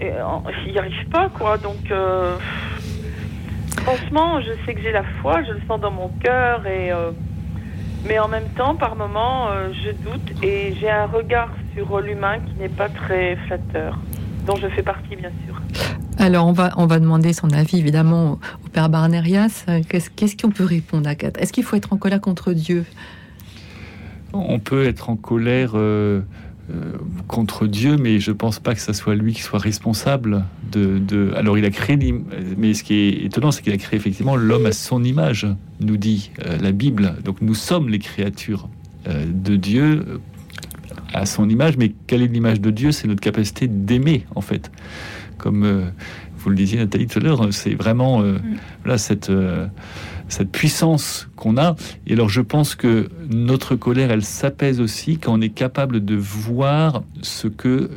[0.00, 1.56] il n'y arrive pas, quoi.
[1.56, 2.36] Donc, euh,
[3.82, 6.90] franchement, je sais que j'ai la foi, je le sens dans mon cœur et
[8.08, 12.54] mais en même temps, par moments, je doute et j'ai un regard sur l'humain qui
[12.54, 13.98] n'est pas très flatteur,
[14.46, 15.55] dont je fais partie, bien sûr.
[16.18, 19.66] Alors, on va, on va demander son avis, évidemment, au père Barnerias.
[19.88, 22.84] Qu'est-ce qu'on peut répondre à Est-ce qu'il faut être en colère contre Dieu?
[24.32, 25.72] On peut être en colère...
[25.74, 26.20] Euh,
[26.68, 26.94] euh,
[27.28, 31.32] contre Dieu, mais je pense pas que ça soit lui qui soit responsable de.
[31.36, 31.96] Alors il a créé,
[32.56, 35.46] mais ce qui est étonnant, c'est qu'il a créé effectivement l'homme à son image,
[35.78, 37.14] nous dit euh, la Bible.
[37.24, 38.68] Donc nous sommes les créatures
[39.06, 40.20] de Dieu
[41.14, 42.90] à son image, mais quelle est l'image de Dieu?
[42.90, 44.70] C'est notre capacité d'aimer, en fait.
[45.46, 45.92] Comme
[46.38, 48.40] vous le disiez Nathalie tout à l'heure, c'est vraiment mm.
[48.84, 49.30] là cette
[50.28, 51.76] cette puissance qu'on a.
[52.06, 56.16] Et alors je pense que notre colère, elle s'apaise aussi quand on est capable de
[56.16, 57.90] voir ce que euh,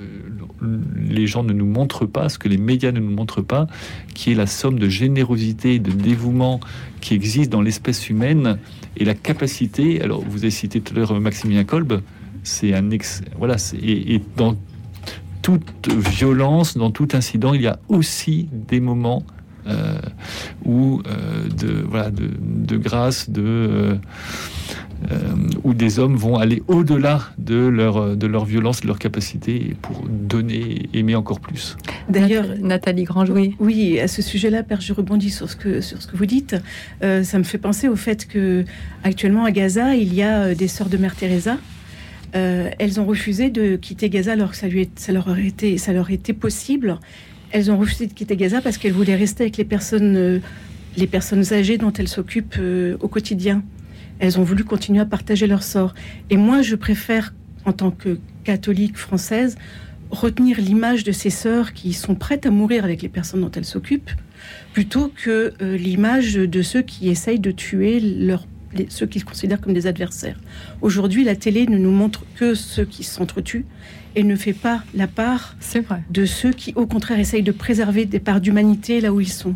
[0.95, 3.67] les gens ne nous montrent pas, ce que les médias ne nous montrent pas,
[4.13, 6.59] qui est la somme de générosité et de dévouement
[7.01, 8.57] qui existe dans l'espèce humaine
[8.97, 10.01] et la capacité.
[10.01, 12.01] Alors vous avez cité tout à l'heure Maximilien Kolb,
[12.43, 13.21] c'est un ex.
[13.37, 14.55] Voilà, et, et dans
[15.41, 19.23] toute violence, dans tout incident, il y a aussi des moments
[19.67, 19.99] euh,
[20.65, 23.99] ou euh, de, voilà, de, grâce, de,
[25.11, 25.17] euh,
[25.63, 30.05] où des hommes vont aller au-delà de leur, de leur violence, de leur capacité pour
[30.07, 31.77] donner, aimer encore plus.
[32.09, 33.53] D'ailleurs, Nathalie Grandjouet.
[33.59, 36.55] Oui, à ce sujet-là, Père, je rebondis sur ce que, sur ce que vous dites.
[37.01, 38.65] ça me fait penser au fait que
[39.03, 41.57] actuellement à Gaza, il y a des sœurs de Mère Teresa.
[42.33, 45.75] Elles ont refusé de quitter Gaza alors que ça, leur aurait été,
[46.11, 46.99] était possible
[47.51, 50.39] elles ont refusé de quitter Gaza parce qu'elles voulaient rester avec les personnes, euh,
[50.97, 53.63] les personnes âgées dont elles s'occupent euh, au quotidien.
[54.19, 55.93] Elles ont voulu continuer à partager leur sort.
[56.29, 57.33] Et moi, je préfère,
[57.65, 59.57] en tant que catholique française,
[60.11, 63.65] retenir l'image de ces sœurs qui sont prêtes à mourir avec les personnes dont elles
[63.65, 64.11] s'occupent,
[64.73, 68.45] plutôt que euh, l'image de ceux qui essayent de tuer leurs
[68.89, 70.39] ceux qui se considèrent comme des adversaires.
[70.81, 73.65] Aujourd'hui, la télé ne nous montre que ceux qui s'entretuent
[74.15, 76.03] et ne fait pas la part vrai.
[76.09, 79.55] de ceux qui, au contraire, essayent de préserver des parts d'humanité là où ils sont.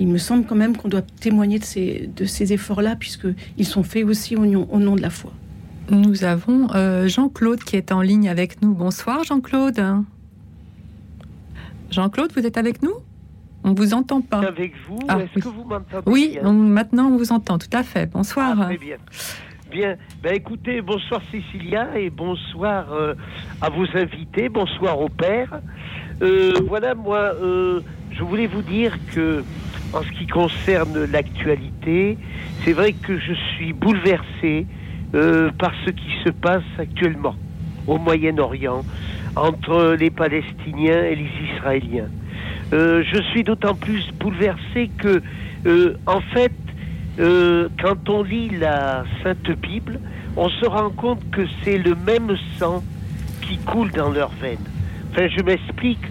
[0.00, 3.82] Il me semble quand même qu'on doit témoigner de ces, de ces efforts-là, puisqu'ils sont
[3.82, 5.32] faits aussi au, au, nom de la foi.
[5.90, 8.74] Nous avons euh, Jean-Claude qui est en ligne avec nous.
[8.74, 9.80] Bonsoir Jean-Claude.
[11.90, 12.94] Jean-Claude, vous êtes avec nous?
[13.64, 14.40] On vous entend pas.
[14.40, 18.06] Avec vous ah, Est-ce que vous m'entendez Oui, maintenant on vous entend, tout à fait.
[18.06, 18.56] Bonsoir.
[18.60, 18.96] Ah, très bien.
[19.70, 23.14] Bien, ben écoutez, bonsoir Cécilia et bonsoir euh,
[23.60, 25.60] à vos invités, bonsoir au père.
[26.22, 27.80] Euh, voilà, moi, euh,
[28.12, 29.44] je voulais vous dire que,
[29.92, 32.16] en ce qui concerne l'actualité,
[32.64, 34.66] c'est vrai que je suis bouleversé
[35.58, 37.34] par ce qui se passe actuellement
[37.86, 38.84] au Moyen-Orient
[39.36, 42.08] entre les Palestiniens et les Israéliens.
[42.72, 45.22] Je suis d'autant plus bouleversé que,
[46.06, 46.52] en fait,
[47.18, 49.98] euh, quand on lit la Sainte Bible,
[50.36, 52.84] on se rend compte que c'est le même sang
[53.42, 54.58] qui coule dans leurs veines.
[55.10, 56.04] Enfin, je m'explique.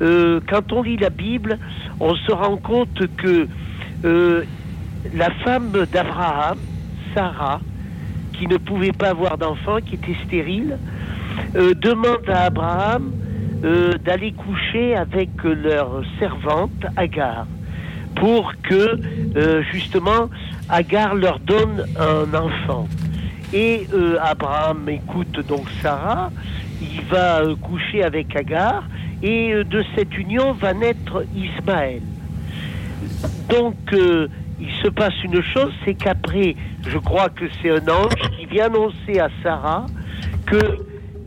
[0.00, 1.58] Euh, quand on lit la Bible,
[1.98, 3.48] on se rend compte que
[4.04, 4.44] euh,
[5.14, 6.58] la femme d'Abraham,
[7.12, 7.60] Sarah,
[8.32, 10.78] qui ne pouvait pas avoir d'enfant, qui était stérile,
[11.54, 13.12] demande à Abraham
[13.62, 17.46] d'aller coucher avec leur servante Agar
[18.16, 18.98] pour que
[19.72, 20.28] justement
[20.68, 22.88] Agar leur donne un enfant.
[23.52, 26.30] Et euh, Abraham écoute donc Sarah,
[26.80, 28.84] il va euh, coucher avec Agar,
[29.22, 32.00] et euh, de cette union va naître Ismaël.
[33.50, 38.46] Donc il se passe une chose, c'est qu'après, je crois que c'est un ange qui
[38.46, 39.86] vient annoncer à Sarah
[40.46, 40.78] que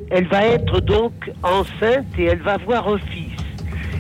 [0.10, 1.14] elle va être donc
[1.44, 3.32] enceinte et elle va avoir un fils.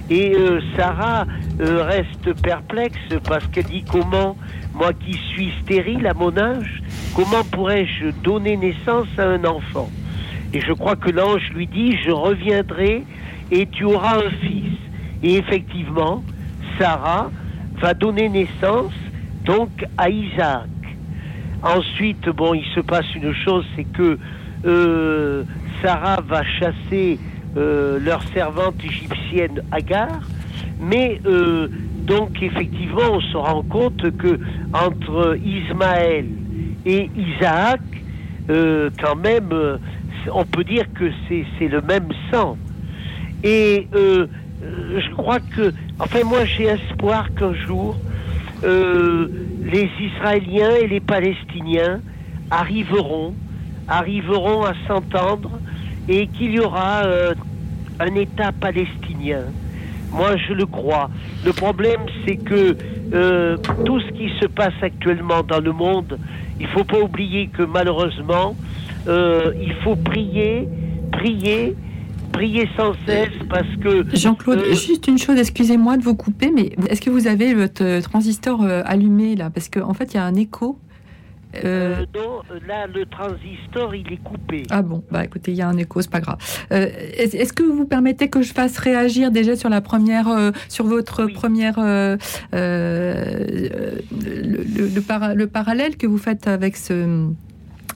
[0.09, 0.35] Et
[0.75, 1.25] Sarah
[1.59, 4.37] reste perplexe parce qu'elle dit comment
[4.75, 6.81] moi qui suis stérile à mon âge,
[7.15, 9.89] comment pourrais-je donner naissance à un enfant?
[10.53, 13.03] Et je crois que l'ange lui dit, je reviendrai
[13.51, 14.77] et tu auras un fils.
[15.23, 16.23] Et effectivement,
[16.77, 17.31] Sarah
[17.79, 18.93] va donner naissance
[19.45, 20.67] donc à Isaac.
[21.63, 24.19] Ensuite, bon, il se passe une chose, c'est que
[24.65, 25.43] euh,
[25.81, 27.19] Sarah va chasser
[27.55, 30.19] leur servante égyptienne Agar.
[30.79, 31.21] Mais
[32.05, 34.39] donc effectivement, on se rend compte que
[34.73, 36.25] entre Ismaël
[36.85, 37.81] et Isaac,
[38.47, 39.49] quand même,
[40.31, 42.57] on peut dire que c'est le même sang.
[43.43, 47.95] Et je crois que, enfin moi j'ai espoir qu'un jour,
[48.63, 52.01] les Israéliens et les Palestiniens
[52.51, 53.33] arriveront,
[53.87, 55.51] arriveront à s'entendre
[56.07, 57.33] et qu'il y aura euh,
[57.99, 59.43] un État palestinien.
[60.11, 61.09] Moi, je le crois.
[61.45, 62.77] Le problème, c'est que
[63.13, 66.17] euh, tout ce qui se passe actuellement dans le monde,
[66.59, 68.55] il faut pas oublier que malheureusement,
[69.07, 70.69] euh, il faut prier,
[71.11, 71.75] prier,
[72.31, 74.05] prier sans cesse parce que...
[74.15, 78.63] Jean-Claude, juste une chose, excusez-moi de vous couper, mais est-ce que vous avez votre transistor
[78.85, 79.49] allumé là?
[79.49, 80.79] Parce qu'en en fait, il y a un écho.
[81.63, 84.63] Euh, euh, non, là, le transistor, il est coupé.
[84.69, 86.37] Ah bon, bah écoutez, il y a un écho, c'est pas grave.
[86.71, 86.87] Euh,
[87.17, 90.27] est-ce que vous permettez que je fasse réagir déjà sur la première,
[90.69, 92.17] sur votre première, le,
[95.33, 97.27] le, parallèle que vous faites avec ce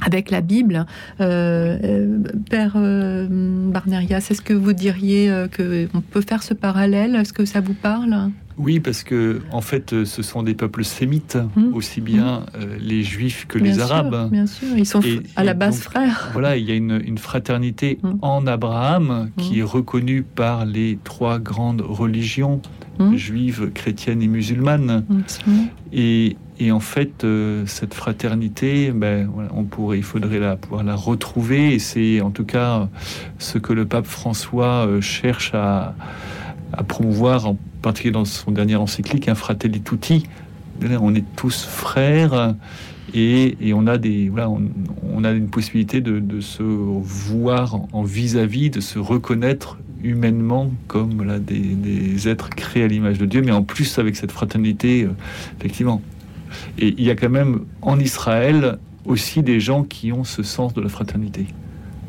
[0.01, 0.85] avec la Bible,
[1.17, 7.15] Père Barnerias, est-ce que vous diriez qu'on peut faire ce parallèle?
[7.15, 8.31] Est-ce que ça vous parle?
[8.59, 11.73] Oui, parce que en fait, euh, ce sont des peuples sémites, mmh.
[11.73, 12.45] aussi bien mmh.
[12.55, 14.29] euh, les juifs que les arabes.
[14.29, 15.01] Bien sûr, ils sont
[15.37, 16.29] à la base frères.
[16.33, 18.09] Voilà, il y a une, fraternité mmh.
[18.21, 22.61] en Abraham qui est reconnue par les trois grandes religions
[23.15, 25.05] juives, chrétiennes et musulmanes.
[25.93, 26.35] Et,
[26.69, 31.73] en fait, euh, cette fraternité, ben, on pourrait, il faudrait la, pouvoir la retrouver.
[31.73, 32.89] Et c'est en tout cas
[33.37, 35.95] ce que le pape François cherche à,
[36.73, 40.23] à promouvoir en particulier dans son dernier encyclique, un fratelli tutti.
[41.01, 42.55] On est tous frères
[43.13, 48.79] et, on a des voilà, on, a une possibilité de, se voir en vis-à-vis, de
[48.79, 53.99] se reconnaître humainement comme là, des, êtres créés à l'image de Dieu, mais en plus
[53.99, 55.09] avec cette fraternité, euh,
[55.59, 56.01] effectivement.
[56.77, 60.73] Et il y a quand même en Israël aussi des gens qui ont ce sens
[60.73, 61.47] de la fraternité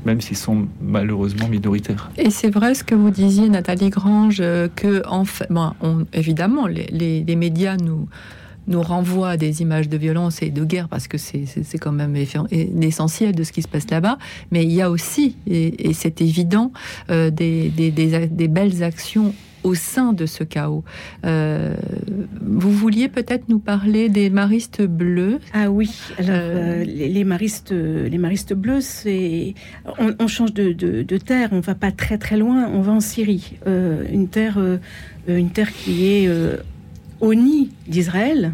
[0.05, 2.11] même s'ils sont malheureusement minoritaires.
[2.17, 5.73] Et c'est vrai ce que vous disiez, Nathalie Grange, euh, que fait, bon,
[6.13, 8.09] évidemment, les, médias nous
[8.69, 12.15] nous renvoient à des images de violence et de guerre parce que c'est quand même
[12.15, 14.19] l'essentiel de ce qui se passe là-bas.
[14.53, 16.73] Mais il y a aussi, et, c'est évident,
[17.11, 17.71] euh, des,
[18.49, 20.85] belles actions au sein de ce chaos.
[21.25, 21.75] Euh,
[22.41, 27.73] vous vouliez peut-être nous parler des maristes bleus Ah oui, alors euh, euh, les, maristes,
[27.73, 29.55] les maristes bleus, c'est
[29.99, 33.59] on, change de, de, terre, on va pas très très loin, on va en Syrie,
[33.67, 34.59] une terre,
[35.29, 36.31] une terre qui est
[37.21, 38.53] au nid d'Israël.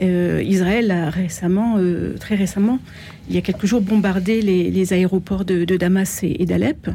[0.00, 1.78] Israël a récemment,
[2.18, 2.78] très récemment,
[3.28, 6.90] il y a quelques jours, bombardé les, aéroports de, Damas et, d'Alep.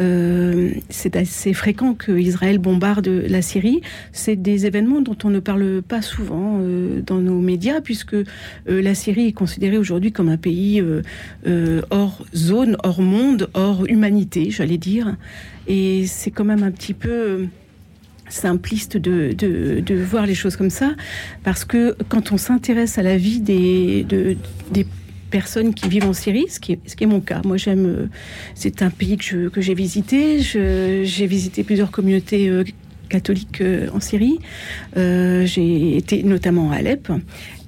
[0.00, 3.82] Euh, c'est assez fréquent que Israël bombarde la Syrie.
[4.12, 8.24] C'est des événements dont on ne parle pas souvent euh, dans nos médias, puisque euh,
[8.66, 10.82] la Syrie est considérée aujourd'hui comme un pays
[11.90, 15.16] hors zone, hors monde, hors humanité, j'allais dire.
[15.66, 17.46] Et c'est quand même un petit peu
[18.28, 20.94] simpliste de, voir les choses comme ça,
[21.44, 24.36] parce que quand on s'intéresse à la vie des, de,
[24.72, 24.86] des
[25.30, 27.42] personnes qui vivent en Syrie, ce qui est, ce qui est mon cas.
[27.44, 27.86] Moi, j'aime.
[27.86, 28.06] Euh,
[28.54, 30.40] c'est un pays que, que j'ai visité.
[30.40, 32.64] J'ai visité plusieurs communautés euh,
[33.08, 34.38] catholiques euh, en Syrie.
[34.94, 37.10] j'ai été notamment à Alep.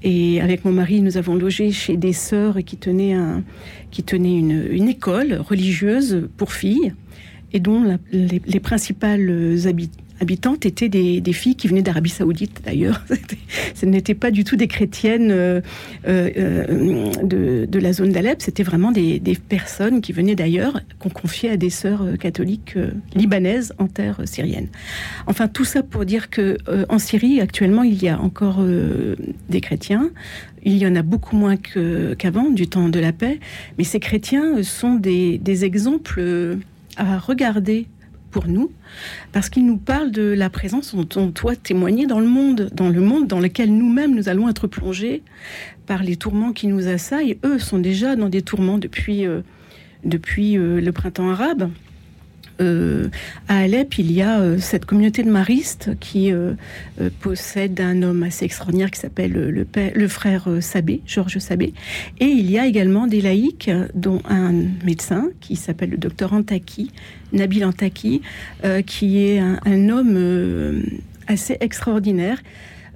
[0.02, 3.42] Et avec mon mari, nous avons logé chez des sœurs qui tenaient, un,
[3.90, 6.94] qui tenaient une, école religieuse pour filles
[7.52, 13.04] et dont les, les, principales habitants habitantes étaient des, filles qui venaient d'Arabie Saoudite d'ailleurs.
[13.74, 15.60] Ce n'étaient pas du tout des chrétiennes euh,
[16.06, 21.56] euh, de, la zone d'Alep, c'était vraiment des, personnes qui venaient d'ailleurs, qu'on confiait à
[21.56, 22.76] des sœurs euh, catholiques
[23.14, 24.68] libanaises en terre syrienne.
[25.26, 26.56] Enfin, tout ça pour dire que
[26.88, 28.62] en Syrie, actuellement, il y a encore
[29.48, 30.10] des chrétiens.
[30.64, 33.38] Il y en a beaucoup moins qu'avant, du temps de la paix.
[33.78, 36.56] Mais ces chrétiens sont des, des exemples
[36.96, 37.86] à regarder
[38.30, 38.70] pour nous,
[39.32, 42.88] parce qu'il nous parle de la présence dont on doit témoigner dans le monde, dans
[42.88, 45.22] le monde dans lequel nous-mêmes nous allons être plongés
[45.86, 47.38] par les tourments qui nous assaillent.
[47.44, 49.40] Eux sont déjà dans des tourments depuis, euh,
[50.04, 51.70] euh, le printemps arabe.
[52.61, 53.09] Euh,
[53.48, 56.54] à Alep, il y a euh, cette communauté de maristes qui euh,
[57.20, 61.72] possède un homme assez extraordinaire qui s'appelle le, frère Sabé, Georges Sabé.
[62.20, 64.52] Et il y a également des laïcs, dont un
[64.84, 66.90] médecin qui s'appelle le docteur Antaki,
[67.32, 68.22] Nabil Antaki,
[68.86, 70.82] qui est un homme
[71.26, 72.38] assez extraordinaire.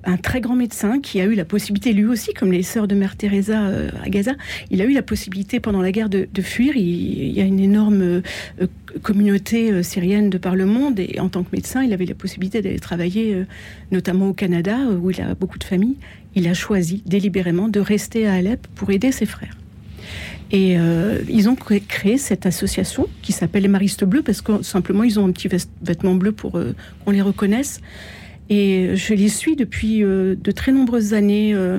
[0.05, 2.95] Un très grand médecin qui a eu la possibilité, lui aussi, comme les sœurs de
[2.95, 4.33] Mère Teresa euh, à Gaza,
[4.71, 6.77] il a eu la possibilité pendant la guerre de, fuir.
[6.77, 8.21] Il, y a une énorme euh,
[9.03, 12.63] communauté syrienne de par le monde et en tant que médecin, il avait la possibilité
[12.63, 13.45] d'aller travailler
[13.91, 15.97] notamment au Canada où il a beaucoup de familles.
[16.35, 19.57] Il a choisi délibérément de rester à Alep pour aider ses frères.
[20.51, 20.77] Et
[21.29, 25.27] ils ont créé cette association qui s'appelle les Maristes Bleus parce que simplement ils ont
[25.27, 25.49] un petit
[25.83, 26.53] vêtement bleu pour
[27.05, 27.81] qu'on les reconnaisse.
[28.55, 31.79] Et je les suis depuis euh, de très nombreuses années euh,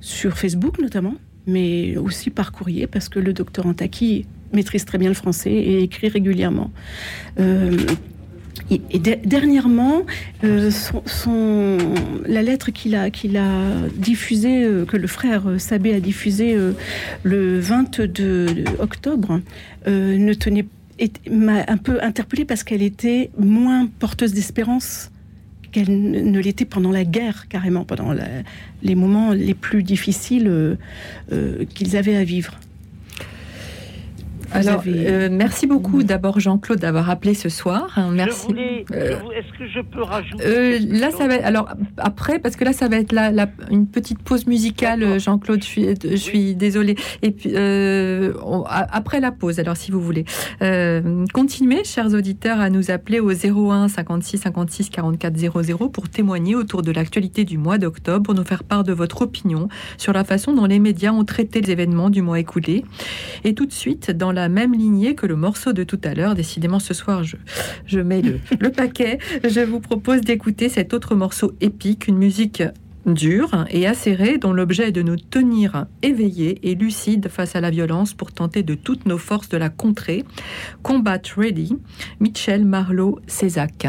[0.00, 1.16] sur Facebook notamment,
[1.46, 5.82] mais aussi par courrier parce que le docteur Antaki maîtrise très bien le français et
[5.82, 6.70] écrit régulièrement.
[7.38, 7.76] Euh,
[8.70, 10.06] et, dernièrement,
[10.42, 13.10] la lettre qu'il a,
[13.94, 16.56] diffusée, que le frère Sabé a diffusée
[17.24, 19.40] le 22 octobre,
[19.86, 25.10] m'a un peu interpellée parce qu'elle était moins porteuse d'espérance
[25.74, 28.14] qu'elle ne l'était pendant la guerre, carrément, pendant
[28.82, 30.76] les moments les plus difficiles euh,
[31.32, 32.60] euh, qu'ils avaient à vivre.
[34.54, 37.92] Alors, euh, merci beaucoup d'abord Jean-Claude d'avoir appelé ce soir.
[37.96, 38.46] Hein, merci.
[38.92, 41.44] Euh, est-ce que je peux rajouter euh, Là, ça va.
[41.44, 43.32] alors après, parce que là, ça va être la,
[43.70, 45.62] une petite pause musicale, Jean-Claude.
[45.62, 46.94] Je suis, je suis désolée.
[47.22, 50.24] Et puis après la pause, alors si vous voulez,
[51.32, 56.82] continuez, chers auditeurs, à nous appeler au 01 56 56 44 00 pour témoigner autour
[56.82, 60.52] de l'actualité du mois d'octobre, pour nous faire part de votre opinion sur la façon
[60.52, 62.84] dont les médias ont traité les événements du mois écoulé.
[63.42, 66.34] Et tout de suite, dans la même lignée que le morceau de tout à l'heure.
[66.34, 67.36] Décidément, ce soir, je,
[67.86, 69.18] je mets le, le paquet.
[69.42, 72.62] Je vous propose d'écouter cet autre morceau épique, une musique
[73.06, 77.70] dure et acérée dont l'objet est de nous tenir éveillés et lucides face à la
[77.70, 80.24] violence pour tenter de toutes nos forces de la contrer.
[80.82, 81.76] Combat Ready,
[82.20, 83.86] Michel Marlowe, Césac.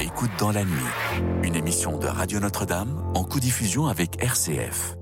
[0.00, 4.94] Écoute dans la nuit, une émission de Radio Notre-Dame en co-diffusion avec RCF.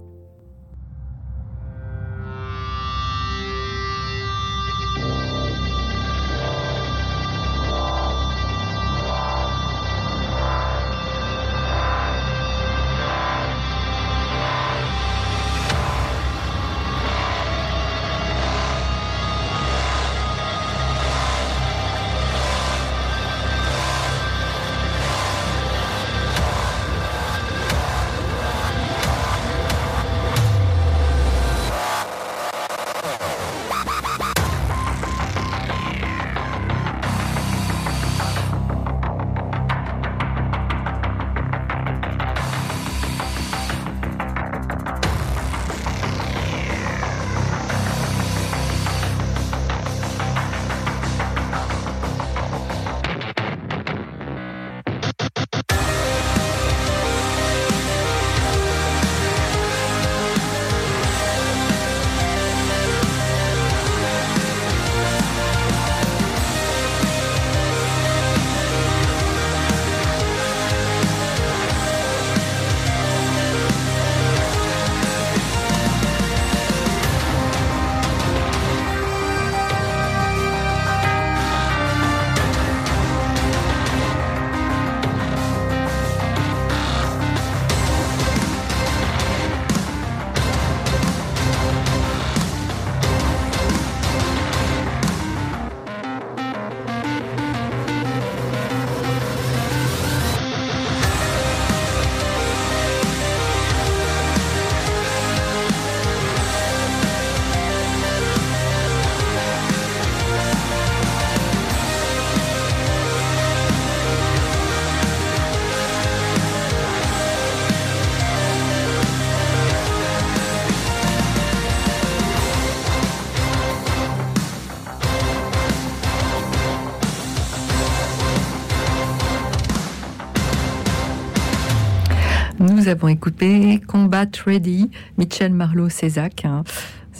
[132.86, 136.44] Nous avons écouté Combat Ready, Michel Marlowe Césac.
[136.44, 136.62] Hein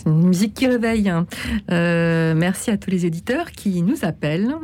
[0.06, 1.08] une musique qui réveille.
[1.08, 1.26] Hein.
[1.70, 4.54] Euh, merci à tous les éditeurs qui nous appellent.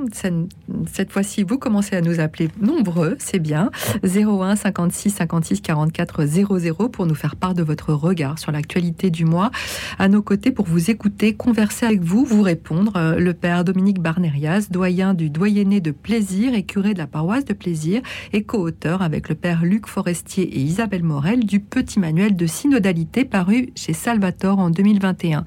[0.90, 3.70] Cette fois-ci, vous commencez à nous appeler nombreux, c'est bien.
[4.04, 9.24] 01 56 56 44 00 pour nous faire part de votre regard sur l'actualité du
[9.24, 9.50] mois.
[9.98, 12.92] À nos côtés pour vous écouter, converser avec vous, vous répondre.
[12.96, 17.44] Euh, le père Dominique Barnerias, doyen du doyenné de plaisir et curé de la paroisse
[17.44, 18.02] de plaisir
[18.32, 23.24] et co-auteur avec le père Luc Forestier et Isabelle Morel du petit manuel de synodalité
[23.24, 25.44] paru chez Salvatore en 2021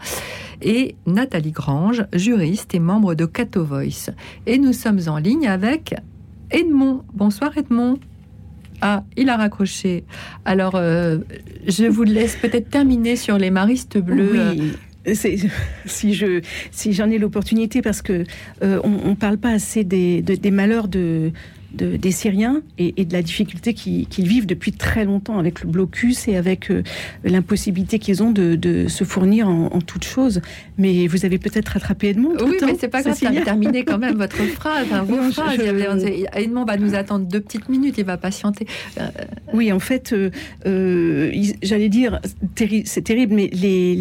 [0.62, 4.10] et Nathalie Grange, juriste et membre de Cato Voice.
[4.46, 5.96] Et nous sommes en ligne avec
[6.52, 7.04] Edmond.
[7.14, 7.98] Bonsoir Edmond.
[8.82, 10.04] Ah, il a raccroché.
[10.46, 11.18] Alors, euh,
[11.68, 14.52] je vous laisse peut-être terminer sur les maristes bleus.
[14.52, 14.74] Oui.
[15.86, 18.24] Si je si j'en ai l'opportunité parce que
[18.64, 21.32] euh, on, ne parle pas assez des, des malheurs de
[21.76, 26.38] des Syriens et, de la difficulté qu'ils vivent depuis très longtemps avec le blocus et
[26.38, 26.84] avec euh,
[27.24, 30.42] l'impossibilité qu'ils ont de, se fournir en, en toutes choses.
[30.78, 34.16] Mais vous avez peut-être rattrapé Edmond Oui, mais c'est pas grave, ça terminé quand même
[34.16, 34.88] votre phrase.
[34.92, 35.06] Hein,
[36.34, 38.68] Edmond va nous attendre deux petites minutes, il va patienter.
[39.00, 39.08] Euh,
[39.54, 40.14] oui, en fait,
[40.66, 42.20] euh, j'allais dire,
[42.86, 43.96] c'est terrible, mais les,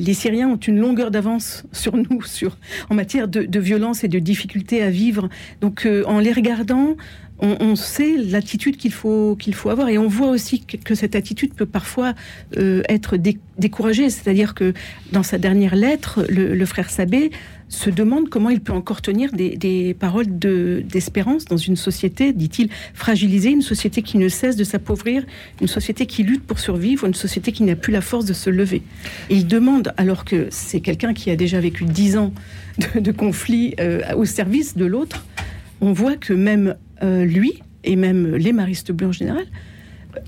[0.00, 2.58] les, Syriens ont une longueur d'avance sur nous sur,
[2.90, 5.28] en matière de, de, violence et de difficulté à vivre.
[5.60, 6.96] Donc, en les regardant,
[7.40, 9.88] on, sait l'attitude qu'il faut, faut avoir.
[9.88, 12.14] Et on voit aussi que, cette attitude peut parfois
[12.56, 13.16] euh, être
[13.58, 14.10] découragée.
[14.10, 14.74] C'est-à-dire que
[15.12, 17.30] dans sa dernière lettre, le, frère Sabé
[17.68, 23.50] se demande comment il peut encore tenir des, paroles d'espérance dans une société, dit-il, fragilisée,
[23.50, 25.24] une société qui ne cesse de s'appauvrir,
[25.60, 28.50] une société qui lutte pour survivre, une société qui n'a plus la force de se
[28.50, 28.82] lever.
[29.30, 32.32] Il demande, alors que c'est quelqu'un qui a déjà vécu dix ans
[32.94, 35.24] de, conflit euh, au service de l'autre,
[35.80, 39.44] on voit que même euh, lui et même les maristes bleus en général,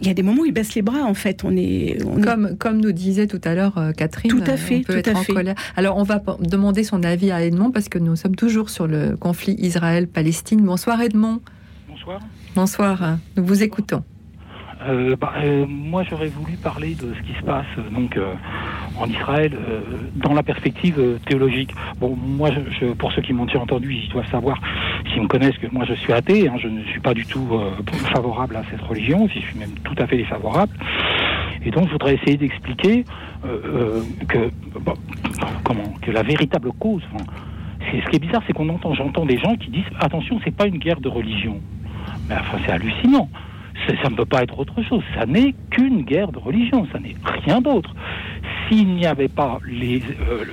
[0.00, 1.42] il y a des moments où il baisse les bras en fait.
[1.42, 4.30] On est, comme, comme nous disait tout à l'heure Catherine.
[4.30, 4.78] Tout à fait.
[4.78, 5.56] On peut être en colère.
[5.76, 9.16] Alors on va demander son avis à Edmond parce que nous sommes toujours sur le
[9.16, 10.60] conflit Israël-Palestine.
[10.60, 11.40] Bonsoir Edmond.
[11.88, 12.20] Bonsoir.
[12.54, 13.18] Bonsoir.
[13.36, 14.04] Nous vous écoutons.
[14.88, 18.32] Euh, bah, euh, moi, j'aurais voulu parler de ce qui se passe donc euh,
[18.98, 19.52] en Israël
[20.16, 21.74] dans la perspective théologique.
[21.98, 22.50] Bon, moi,
[22.80, 24.58] je, pour ceux qui m'ont entendu, ils doivent savoir,
[25.12, 26.48] s'ils me connaissent, que moi, je suis athée.
[26.48, 27.60] Hein, je ne suis pas du tout
[28.14, 29.28] favorable à cette religion.
[29.28, 30.72] Je suis même tout à fait défavorable.
[31.64, 33.04] Et donc, je voudrais essayer d'expliquer
[34.28, 34.50] que
[35.64, 37.02] comment que la véritable cause.
[37.90, 40.54] c'est ce qui est bizarre, c'est qu'on entend, j'entends des gens qui disent attention, c'est
[40.54, 41.60] pas une guerre de religion.
[42.28, 43.28] Mais enfin, c'est hallucinant
[44.02, 45.02] ça ne peut pas être autre chose.
[45.14, 47.94] Ça n'est qu'une guerre de religion, ça n'est rien d'autre.
[48.68, 50.44] S'il n'y avait pas les, euh,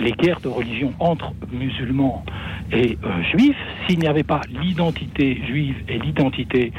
[0.00, 2.24] les guerres de religion entre musulmans
[2.72, 6.72] et euh, juifs, s'il n'y avait pas l'identité juive et l'identité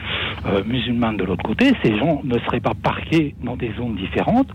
[0.45, 4.49] euh, musulmane de l'autre côté, ces gens ne seraient pas parqués dans des zones différentes,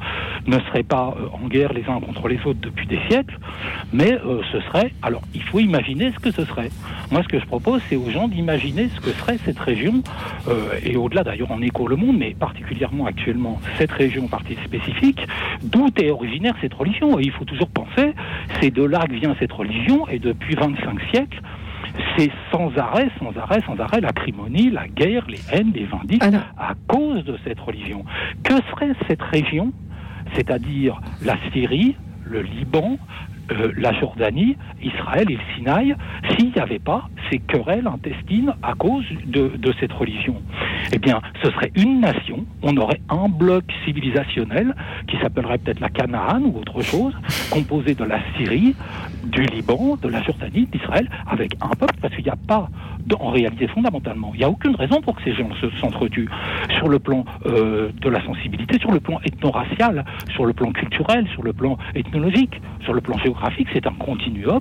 [0.46, 3.38] ne seraient pas euh, en guerre les uns contre les autres depuis des siècles,
[3.92, 4.18] mais
[4.52, 6.70] ce serait, alors il faut imaginer ce que ce serait.
[7.10, 10.02] Moi ce que je propose c'est aux gens d'imaginer ce que serait cette région,
[10.84, 15.26] et au-delà d'ailleurs en écho le monde, mais particulièrement actuellement cette région partie spécifique,
[15.62, 17.18] d'où est originaire cette religion.
[17.18, 18.12] Et il faut toujours penser,
[18.60, 21.40] c'est de là que vient cette religion, et depuis 25 siècles,
[22.16, 26.24] c'est sans arrêt, sans arrêt, sans arrêt l'acrimonie, la guerre, les haines, les vindictes
[26.56, 28.04] à cause de cette religion.
[28.42, 29.72] Que serait cette région,
[30.34, 32.98] c'est-à-dire la Syrie, le Liban,
[33.52, 35.94] euh, la Jordanie, Israël et le Sinaï,
[36.30, 40.36] s'il n'y avait pas ces querelles intestines à cause de, de, cette religion.
[40.92, 44.74] Eh bien, ce serait une nation, on aurait un bloc civilisationnel
[45.08, 47.14] qui s'appellerait peut-être la Canaan ou autre chose,
[47.50, 48.74] composé de la Syrie,
[49.24, 52.68] du Liban, de la Jordanie, d'Israël, avec un peuple, parce qu'il n'y a pas,
[53.18, 55.48] en réalité fondamentalement, il n'y a aucune raison pour que ces gens
[55.80, 56.28] s'entretuent
[56.78, 61.26] sur le plan euh, de la sensibilité, sur le plan ethno-racial, sur le plan culturel,
[61.32, 64.60] sur le plan ethnologique, sur le plan géographique, c'est un continuum,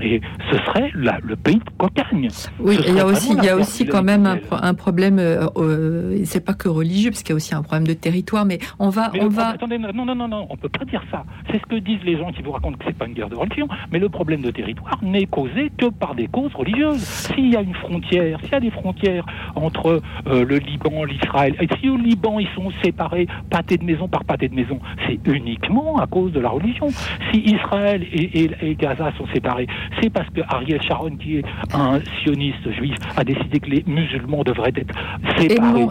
[0.00, 0.20] et
[0.50, 2.28] ce serait le pays de cocagne.
[2.60, 6.20] Oui, il y a aussi, il y a aussi quand même un, problème, euh, euh,
[6.24, 8.88] c'est pas que religieux, parce qu'il y a aussi un problème de territoire, mais on
[8.88, 9.10] va...
[9.20, 9.48] on va...
[9.48, 11.24] Attendez, non, non, non, non, on peut pas dire ça.
[11.50, 13.36] C'est ce que disent les gens qui vous racontent que c'est pas une guerre de
[13.36, 17.00] religion, mais le problème de territoire n'est causé que par des causes religieuses.
[17.02, 21.54] S'il y a une frontière, s'il y a des frontières entre euh, le Liban, l'Israël,
[21.60, 25.18] et si au Liban ils sont séparés pâté de maison par pâté de maison, c'est
[25.26, 26.88] uniquement à cause de la religion.
[27.32, 29.66] Si Israël et, Gaza sont séparés,
[30.00, 34.42] c'est parce que Ariel Sharon, qui est un sioniste juif, a décidé que les musulmans
[34.42, 34.94] devraient être
[35.38, 35.86] séparés.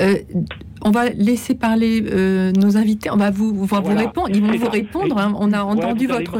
[0.00, 0.14] Euh,
[0.82, 3.10] on va laisser parler euh, nos invités.
[3.10, 4.28] On va vous, vous, répondre.
[4.32, 5.18] Ils vont vous répondre.
[5.18, 5.32] Hein.
[5.38, 6.38] On a entendu votre.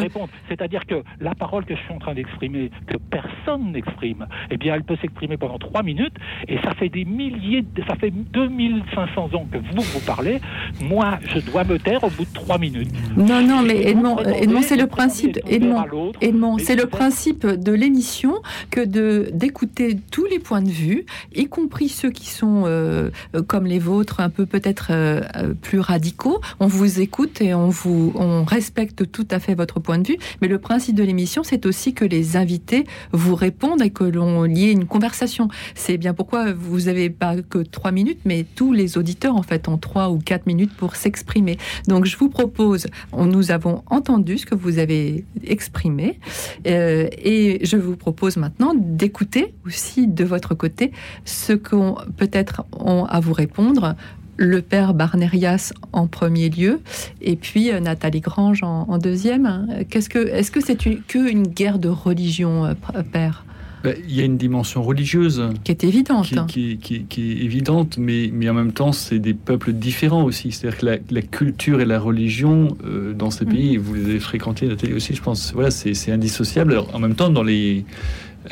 [0.49, 4.75] C'est-à-dire que la parole que je suis en train d'exprimer, que personne n'exprime, eh bien,
[4.75, 6.15] elle peut s'exprimer pendant trois minutes.
[6.49, 10.41] Et ça fait des milliers, ça fait 2500 ans que vous vous parlez.
[10.83, 12.91] Moi, je dois me taire au bout de trois minutes.
[13.17, 15.39] Non, non, mais Edmond, Edmond c'est le principe.
[15.47, 18.35] Edmond, Edmond c'est le principe de l'émission
[18.71, 23.11] que de d'écouter tous les points de vue, y compris ceux qui sont euh,
[23.47, 25.21] comme les vôtres, un peu peut-être euh,
[25.63, 26.41] plus radicaux.
[26.59, 30.19] On vous écoute et on vous on respecte tout à fait votre point de vue.
[30.43, 34.43] Mais le principe de l'émission, c'est aussi que les invités vous répondent et que l'on
[34.43, 35.49] lie une conversation.
[35.77, 39.69] C'est bien pourquoi vous n'avez pas que trois minutes, mais tous les auditeurs en fait
[39.69, 41.57] ont trois ou quatre minutes pour s'exprimer.
[41.87, 46.19] Donc je vous propose, nous avons entendu ce que vous avez exprimé
[46.67, 50.91] euh, et je vous propose maintenant d'écouter aussi de votre côté
[51.25, 53.95] ce qu'on peut-être ont à vous répondre
[54.37, 56.81] le père Barnerias en premier lieu,
[57.21, 59.67] et puis euh, Nathalie Grange en, deuxième.
[59.91, 62.75] Qu'est-ce que, est-ce que c'est une, que une guerre de religion, euh,
[63.13, 63.45] père?
[63.85, 68.49] Ben, il y a une dimension religieuse qui est évidente, qui, est évidente, mais, mais
[68.49, 70.51] en même temps, c'est des peuples différents aussi.
[70.51, 73.49] C'est-à-dire que la, culture et la religion euh, dans ces mm.
[73.49, 76.73] pays, vous les avez fréquentés, Nathalie aussi, je pense, voilà, c'est indissociable.
[76.73, 77.85] Alors, en même temps, dans les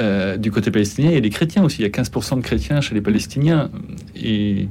[0.01, 1.80] euh, du côté palestinien, il y a des chrétiens aussi.
[1.80, 3.70] Il y a 15% de chrétiens chez les Palestiniens
[4.16, 4.68] et,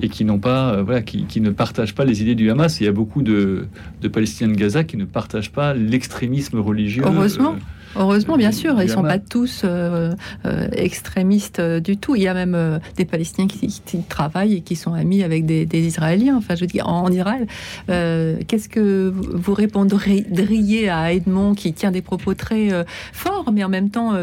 [0.00, 2.80] et qui n'ont pas, euh, voilà, qui, qui, ne partagent pas les idées du Hamas.
[2.80, 3.66] Il y a beaucoup de,
[4.00, 7.02] de Palestiniens de Gaza qui ne partagent pas l'extrémisme religieux.
[7.06, 7.56] Heureusement.
[7.98, 10.14] Heureusement, bien sûr, ils ne sont pas tous euh,
[10.46, 12.14] euh, extrémistes euh, du tout.
[12.14, 16.36] Il y a même des Palestiniens qui, travaillent et qui sont amis avec des, Israéliens.
[16.36, 17.46] Enfin, je veux dire, en, Israël,
[17.88, 22.68] qu'est-ce que vous répondriez à Edmond qui tient des propos très
[23.12, 24.14] forts, mais en même temps,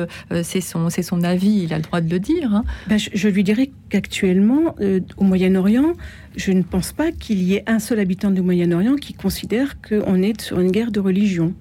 [0.43, 2.53] c'est son, son avis, il a le droit de le dire.
[2.53, 2.63] Hein.
[2.87, 4.75] Ben, je, je, lui dirais qu'actuellement,
[5.17, 5.93] au Moyen-Orient,
[6.37, 10.21] je ne pense pas qu'il y ait un seul habitant du Moyen-Orient qui considère qu'on
[10.21, 11.53] est sur une guerre de religion.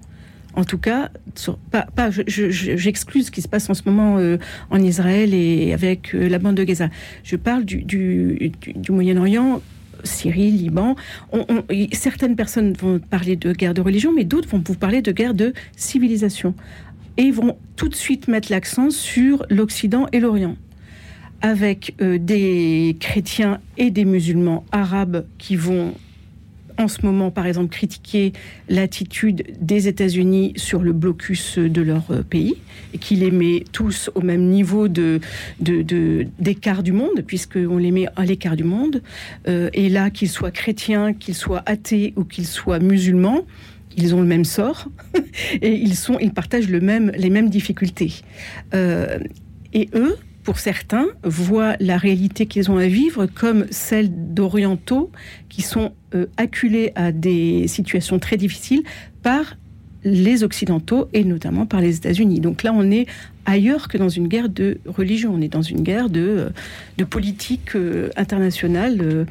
[0.57, 1.11] En tout cas,
[1.71, 4.39] pas, j'exclus ce qui se passe en ce moment euh,
[4.71, 6.89] en Israël et avec euh, la bande de Gaza.
[7.25, 8.53] Je parle du, du,
[8.89, 9.61] Moyen-Orient.
[10.03, 10.97] Syrie, Liban.
[11.93, 15.33] certaines personnes vont parler de guerre de religion, mais d'autres vont vous parler de guerre
[15.33, 16.55] de civilisation.
[17.17, 20.57] Et vont tout de suite mettre l'accent sur l'Occident et l'Orient
[21.45, 25.93] avec euh, des chrétiens et des musulmans arabes qui vont
[26.79, 28.33] en ce moment, par exemple, critiquer
[28.69, 32.57] l'attitude des États-Unis sur le blocus de leur euh, pays,
[32.93, 38.25] et qui les met tous au même niveau d'écart du monde, puisqu'on les met à
[38.25, 39.03] l'écart du monde.
[39.49, 43.45] Euh, et là, qu'ils soient chrétiens, qu'ils soient athées ou qu'ils soient musulmans,
[43.97, 44.89] ils ont le même sort
[45.63, 48.15] et ils, partagent les mêmes difficultés.
[48.75, 49.19] Euh,
[49.73, 55.11] et eux, pour certains, voient la réalité qu'ils ont à vivre comme celle d'orientaux
[55.49, 58.83] qui sont euh, acculés à des situations très difficiles
[59.23, 59.57] par
[60.05, 62.41] les Occidentaux et notamment par les États-Unis.
[62.41, 63.07] Donc là, on est
[63.47, 65.33] ailleurs que dans une guerre de religion.
[65.35, 66.49] On est dans une guerre de, euh,
[66.99, 69.25] de politique euh, internationale euh,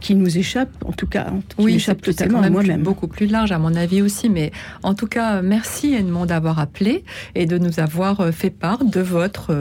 [0.00, 2.82] qui nous échappe, en tout cas, qui oui, échappe totalement à moi-même.
[2.82, 4.28] Beaucoup plus large, à mon avis aussi.
[4.28, 4.52] Mais
[4.82, 7.04] en tout cas, merci Edmond d'avoir appelé
[7.34, 9.54] et de nous avoir fait part de votre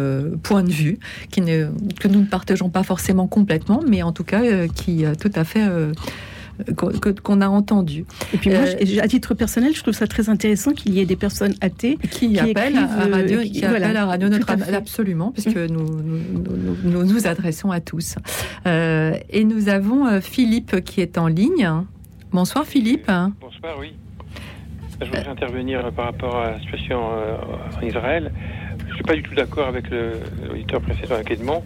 [0.44, 1.00] point de vue,
[1.32, 1.68] qui ne,
[2.00, 5.66] que nous ne partageons pas forcément complètement, mais en tout cas, qui tout à fait
[6.76, 8.06] qu'on a entendu.
[8.34, 11.06] Et puis moi, euh, à titre personnel, je trouve ça très intéressant qu'il y ait
[11.06, 15.56] des personnes athées qui, appellent, à radio, qui, qui appellent à Radio Notre absolument, puisque
[15.56, 15.68] mmh.
[15.68, 16.02] nous,
[16.84, 18.16] nous, nous, adressons à tous.
[18.66, 21.70] Euh, et nous avons euh, Philippe qui est en ligne.
[22.32, 23.08] Bonsoir Philippe.
[23.08, 23.94] Bonsoir, oui.
[25.02, 28.32] Je voudrais intervenir par rapport à la situation en Israël.
[28.80, 31.64] Je ne suis pas du tout d'accord avec l'auditeur précédent avec Edmond.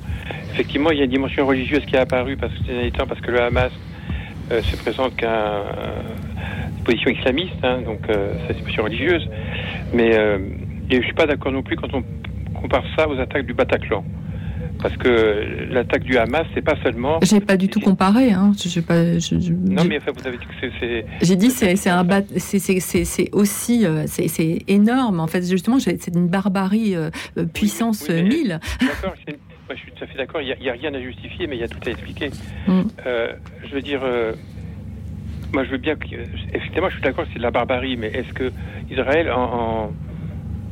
[0.53, 3.41] Effectivement, il y a une dimension religieuse qui est apparue parce que, parce que le
[3.41, 3.88] Hamas euh,
[4.49, 5.63] se présente qu'une euh,
[6.83, 9.27] position islamiste, hein, donc euh, c'est une position religieuse.
[9.93, 12.03] Mais je ne suis pas d'accord non plus quand on
[12.59, 14.03] compare ça aux attaques du Bataclan.
[14.81, 17.19] Parce que l'attaque du Hamas, c'est pas seulement.
[17.21, 18.31] J'ai pas du tout comparé.
[18.31, 18.53] Hein.
[18.87, 21.05] pas, non, mais enfin, vous avez dit que c'est.
[21.21, 25.19] J'ai dit c'est c'est un c'est aussi c'est énorme.
[25.19, 26.95] En fait, justement, c'est une barbarie
[27.53, 28.59] puissance 1000.
[28.79, 29.15] D'accord,
[29.75, 30.41] je suis tout à fait d'accord.
[30.41, 32.29] Il n'y a, rien à justifier, mais il y a tout à expliquer.
[32.67, 32.81] Mm.
[33.05, 34.33] Euh, je veux dire, euh,
[35.53, 36.07] moi, je veux bien que.
[36.53, 38.51] Effectivement, je suis d'accord c'est de la barbarie, mais est-ce que
[38.89, 39.91] Israël, en,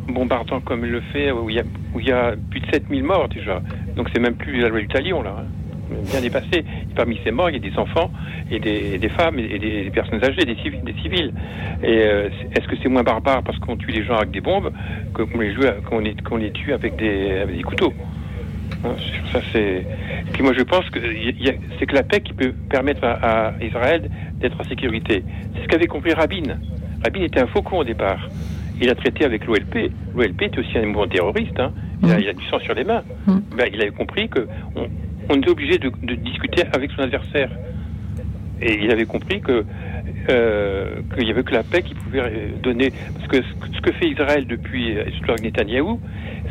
[0.08, 2.68] bombardant comme il le fait, où il y a, où il y a plus de
[2.72, 3.62] 7000 morts déjà,
[3.96, 5.36] donc c'est même plus la loi du talion, là.
[5.40, 5.46] Hein,
[6.12, 6.66] bien dépassé.
[6.96, 8.12] parmi ces morts, il y a des enfants
[8.52, 10.82] et des, femmes et des, personnes âgées, des civils.
[10.84, 11.34] Des civils.
[11.84, 14.72] Et euh, est-ce que c'est moins barbare parce qu'on tue les gens avec des bombes
[15.14, 15.56] que qu'on les,
[15.90, 17.94] qu'on les, qu'on les tue avec des, avec des couteaux?
[19.32, 19.86] Ça, c'est.
[20.34, 21.00] Puis moi, je pense que
[21.80, 24.10] c'est que la paix qui peut permettre à, Israël
[24.40, 25.24] d'être en sécurité.
[25.56, 26.58] C'est ce qu'avait compris Rabin.
[27.04, 28.30] Rabin était un faucon au départ.
[28.82, 29.92] Il a traité avec l'OLP.
[30.16, 31.60] L'OLP était aussi un mouvement terroriste.
[31.60, 31.72] Hein.
[32.04, 33.02] Il, a, du sang sur les mains.
[33.26, 33.38] Mm.
[33.58, 34.48] Ben, il avait compris que
[35.30, 37.50] on, était obligé de, discuter avec son adversaire.
[38.62, 39.66] Et il avait compris que
[40.30, 42.92] euh, qu'il n'y avait que la paix qui pouvait donner.
[43.16, 46.00] Parce que ce que fait Israël depuis l'histoire euh, de Netanyahou,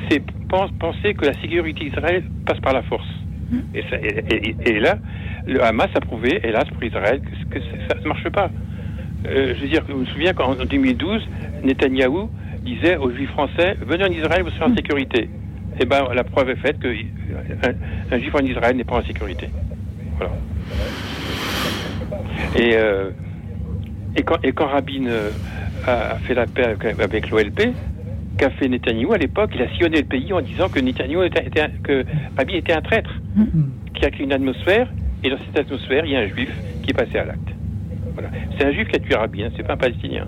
[0.09, 3.09] c'est penser que la sécurité d'Israël passe par la force.
[3.51, 3.61] Hmm.
[3.75, 4.99] Et, là,
[5.47, 7.21] le Hamas a prouvé, hélas pour Israël,
[7.51, 8.51] que, ça ne marche pas.
[9.27, 11.27] Euh, je veux dire, je me souviens qu'en 2012,
[11.65, 12.31] Netanyahou
[12.63, 15.23] disait aux Juifs français venez en Israël, vous serez en sécurité.
[15.79, 17.75] Et eh ben, la preuve est faite qu'un
[18.11, 19.51] un Juif en Israël n'est pas en sécurité.
[20.17, 20.33] Voilà.
[22.57, 23.11] Et, euh,
[24.17, 25.31] et, quand, et quand Rabin euh,
[25.87, 27.75] a fait la paix avec, l'OLP,
[28.37, 31.45] qu'a fait Netanyahou à l'époque Il a sillonné le pays en disant que Netanyahou était,
[31.83, 32.05] que
[32.37, 33.11] Rabin était un traître,
[33.95, 34.93] qui a créé une atmosphère,
[35.25, 36.51] et dans cette atmosphère, il y a un juif
[36.83, 37.49] qui est passé à l'acte.
[38.15, 38.31] Voilà.
[38.57, 40.27] C'est un juif qui a tué Rabin, c'est pas un palestinien.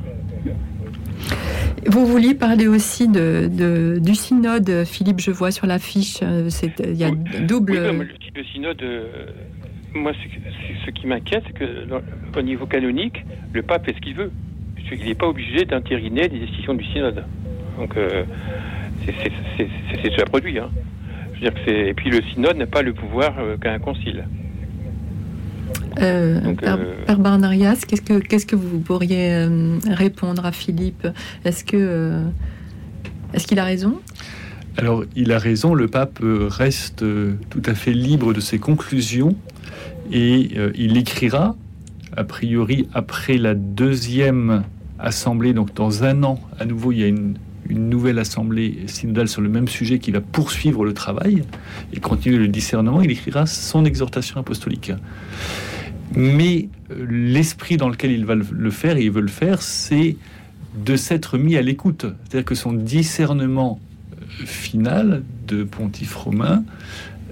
[1.87, 6.49] Vous vouliez parler aussi de, du synode, Philippe, je vois sur l'affiche, euh,
[6.81, 7.75] il y a double...
[7.75, 9.27] le, synode, euh,
[9.95, 10.13] moi,
[10.85, 11.87] ce qui m'inquiète, c'est que
[12.37, 14.31] au niveau canonique, le pape fait ce qu'il veut.
[14.91, 17.25] Il n'est pas obligé d'intériner des décisions du synode.
[17.79, 18.25] Donc, euh,
[19.07, 19.15] c'est
[20.03, 20.59] ce qui a produit.
[20.59, 20.71] Hein.
[21.35, 24.25] Je veux dire que et puis le synode n'a pas le pouvoir qu'a un concile.
[26.01, 31.07] Euh, Père, euh, Barnarias, qu'est-ce que, qu'est-ce que vous pourriez euh, répondre à Philippe?
[31.45, 32.23] Est-ce que euh,
[33.33, 33.99] est-ce qu'il a raison?
[34.77, 35.75] Alors, il a raison.
[35.75, 37.05] Le pape reste
[37.51, 39.37] tout à fait libre de ses conclusions
[40.13, 41.57] et il écrira,
[42.17, 44.63] a priori, après la deuxième
[45.01, 47.35] assemblée, donc dans un an, à nouveau, il y a une,
[47.69, 51.43] une nouvelle assemblée synodale sur le même sujet qui va poursuivre le travail
[51.93, 54.93] et continuer le discernement, il écrira son exhortation apostolique.
[56.15, 60.17] Mais euh, l'esprit dans lequel il va le faire, et il veut le faire, c'est
[60.85, 62.07] de s'être mis à l'écoute.
[62.25, 63.81] C'est-à-dire que son discernement
[64.13, 66.65] euh, final de pontife romain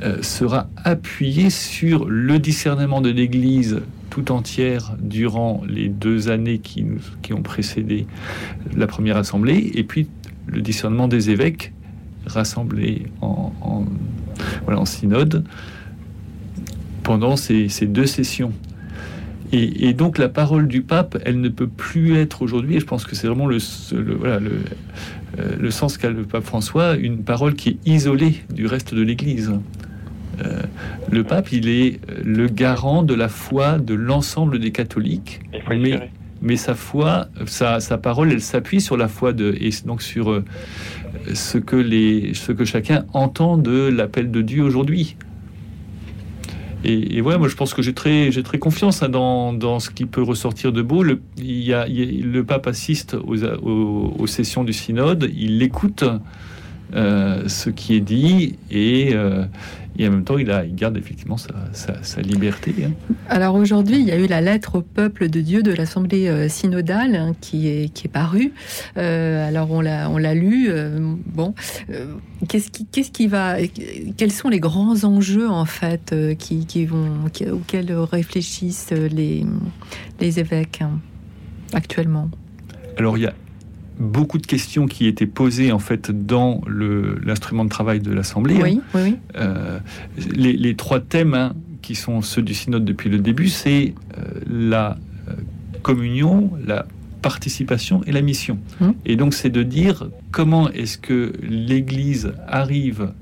[0.02, 3.80] euh, sera appuyé sur le discernement de l'Église
[4.10, 6.84] tout entière durant les deux années qui,
[7.22, 8.06] qui ont précédé
[8.74, 10.06] la première assemblée, et puis
[10.46, 11.72] le discernement des évêques
[12.26, 13.52] rassemblés en,
[14.64, 15.44] voilà, en synode
[17.02, 18.52] pendant ces, ces deux sessions.
[19.52, 23.04] Et, donc la parole du pape, elle ne peut plus être aujourd'hui, et je pense
[23.04, 23.58] que c'est vraiment le,
[24.18, 24.50] voilà, le,
[25.38, 29.02] euh, le, sens qu'a le pape François, une parole qui est isolée du reste de
[29.02, 29.52] l'Église.
[30.44, 30.62] Euh,
[31.10, 35.40] le pape, il est le garant de la foi de l'ensemble des catholiques,
[35.70, 36.10] mais,
[36.46, 40.44] mais, sa foi, sa, parole, elle s'appuie sur la foi de, et donc sur euh,
[41.34, 45.16] ce, que les, ce que chacun entend de l'appel de Dieu aujourd'hui.
[46.84, 49.90] Et, ouais, moi je pense que j'ai très, j'ai très confiance hein, dans, dans, ce
[49.90, 51.02] qui peut ressortir de beau.
[51.02, 56.04] Le, il y a, le pape assiste aux, aux, sessions du synode, il écoute
[56.94, 59.44] euh, ce qui est dit et, euh,
[59.98, 62.74] et en même temps, il, a, il garde effectivement sa, liberté.
[62.84, 62.92] Hein.
[63.28, 66.48] Alors aujourd'hui, il y a eu la lettre au peuple de Dieu de l'Assemblée euh,
[66.48, 68.52] synodale hein, qui, est, qui est parue.
[68.96, 70.66] Euh, alors on l'a, on l'a lu.
[70.68, 71.54] Euh, bon,
[72.48, 73.56] qu'est-ce qui, qu'est-ce qui va,
[74.16, 79.44] quels sont les grands enjeux en fait qui, qui vont, auxquels réfléchissent les,
[80.20, 80.98] les évêques hein,
[81.72, 82.30] actuellement?
[82.98, 83.34] Alors il y a
[83.98, 86.60] beaucoup de questions qui étaient posées en fait dans
[87.24, 88.58] l'instrument de travail de l'Assemblée.
[88.62, 89.00] Oui, hein.
[89.00, 89.78] oui, euh,
[90.34, 94.98] les, trois thèmes hein, qui sont ceux du synode depuis le début, c'est euh, la
[95.28, 95.32] euh,
[95.82, 96.86] communion, la
[97.22, 98.58] participation et la mission.
[98.80, 98.94] Hum.
[99.04, 103.12] Et donc c'est de dire comment est-ce que l'Église arrive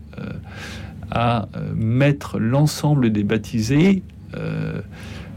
[1.11, 4.03] à mettre l'ensemble des baptisés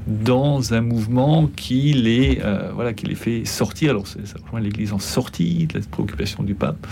[0.07, 3.91] dans un mouvement qui les, euh, voilà, qui les fait sortir.
[3.91, 6.87] Alors, ça rejoint l'Église en sortie de la préoccupation du pape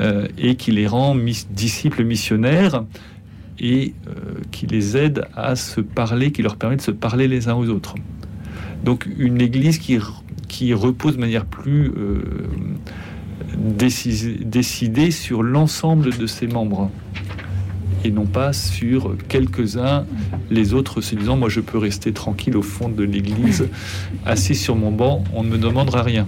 [0.00, 1.16] euh, et qui les rend
[1.50, 2.84] disciples missionnaires
[3.60, 7.48] et euh, qui les aide à se parler, qui leur permet de se parler les
[7.48, 7.94] uns aux autres.
[8.84, 9.98] Donc, une Église qui,
[10.48, 11.92] qui repose de manière plus
[13.56, 16.90] décidée sur l'ensemble de ses membres
[18.04, 20.04] et non pas sur quelques-uns,
[20.50, 23.68] les autres se disant moi je peux rester tranquille au fond de l'église,
[24.26, 26.26] assis sur mon banc, on ne me demandera rien.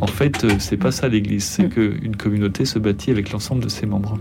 [0.00, 3.68] En fait, euh, c'est pas ça l'église, c'est qu'une communauté se bâtit avec l'ensemble de
[3.68, 4.18] ses membres.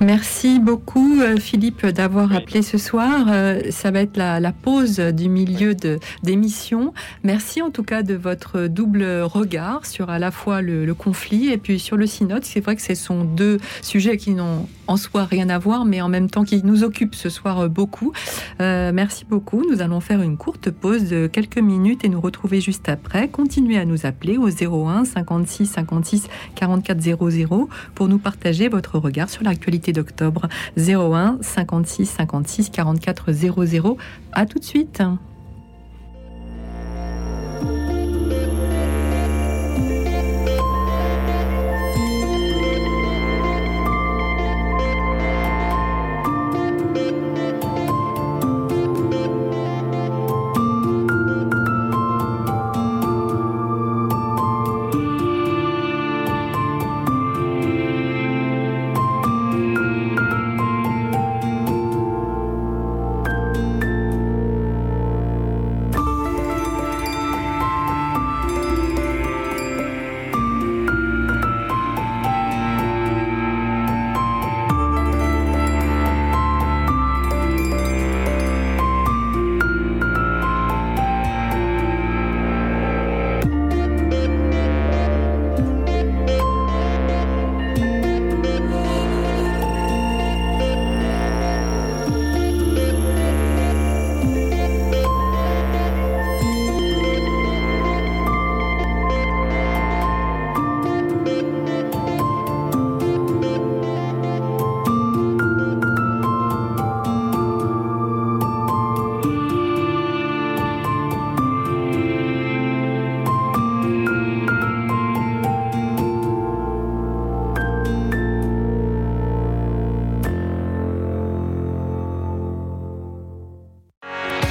[0.00, 3.26] Merci beaucoup euh, Philippe d'avoir appelé ce soir.
[3.30, 5.74] Euh, ça va être la, pause du milieu
[6.22, 6.92] d'émission.
[7.22, 11.48] Merci en tout cas de votre double regard sur à la fois le, le conflit
[11.48, 12.44] et puis sur le synode.
[12.44, 16.00] C'est vrai que ce sont deux sujets qui n'ont en soi rien à voir, mais
[16.00, 18.12] en même temps qui nous occupe ce soir euh, beaucoup.
[18.60, 19.64] Euh, merci beaucoup.
[19.70, 23.28] Nous allons faire une courte pause de quelques minutes et nous retrouver juste après.
[23.28, 29.28] Continuez à nous appeler au 01 56 56 44 00 pour nous partager votre regard
[29.28, 30.48] sur l'actualité d'octobre.
[30.78, 33.98] 01 56 56 44 00.
[34.32, 35.02] À tout de suite.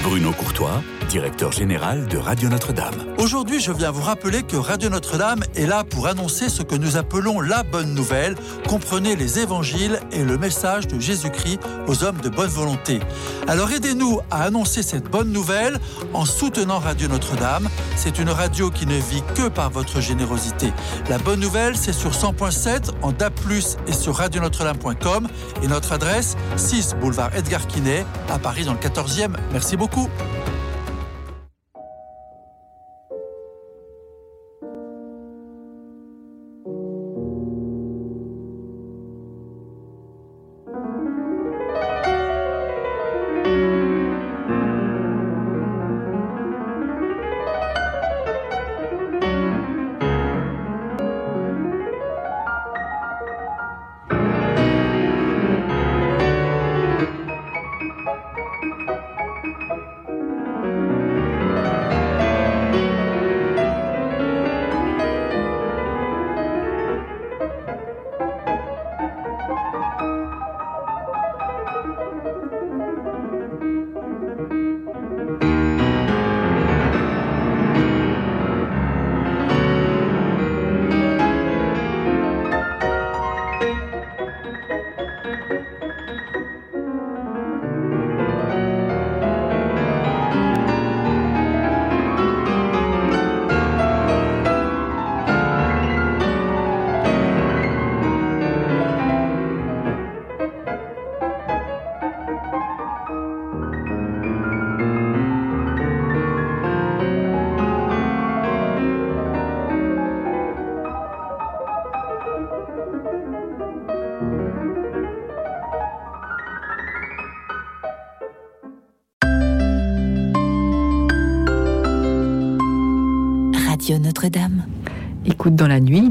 [0.03, 2.93] Bruno Courtois, directeur général de Radio Notre-Dame.
[3.19, 6.97] Aujourd'hui, je viens vous rappeler que Radio Notre-Dame est là pour annoncer ce que nous
[6.97, 8.35] appelons la bonne nouvelle.
[8.67, 12.99] Comprenez les évangiles et le message de Jésus-Christ aux hommes de bonne volonté.
[13.47, 15.79] Alors aidez-nous à annoncer cette bonne nouvelle
[16.13, 17.69] en soutenant Radio Notre-Dame.
[17.95, 20.73] C'est une radio qui ne vit que par votre générosité.
[21.09, 23.39] La bonne nouvelle, c'est sur 100.7 en DAP+,
[23.87, 25.27] et sur radionotre-dame.com
[25.61, 29.31] et notre adresse 6 boulevard Edgar Quinet à Paris dans le 14e.
[29.53, 29.92] Merci beaucoup.
[29.95, 30.42] Notre-Dame.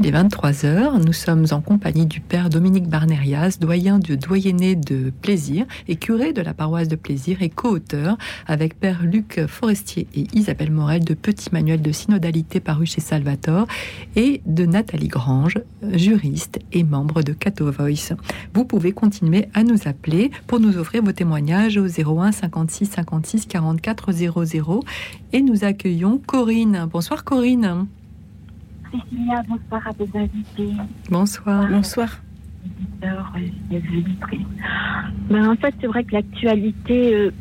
[0.03, 1.01] Il est 23h.
[1.01, 6.33] Nous sommes en compagnie du père Dominique Barnerias, doyen du doyenné de Plaisir et curé
[6.33, 11.13] de la paroisse de Plaisir et co-auteur avec père Luc Forestier et Isabelle Morel de
[11.13, 13.65] Petit Manuel de synodalité paru chez Salvatore
[14.17, 15.59] et de Nathalie Grange,
[15.93, 18.13] juriste et membre de Cato Voice.
[18.53, 23.45] Vous pouvez continuer à nous appeler pour nous offrir vos témoignages au 01 56 56
[23.45, 24.83] 44 00
[25.31, 26.89] et nous accueillons Corinne.
[26.91, 27.87] Bonsoir Corinne
[29.47, 30.73] bonsoir à vos invités.
[31.09, 31.67] Bonsoir.
[31.69, 32.21] Bonsoir.
[35.29, 37.31] Ben, en fait, c'est vrai que l'actualité, euh,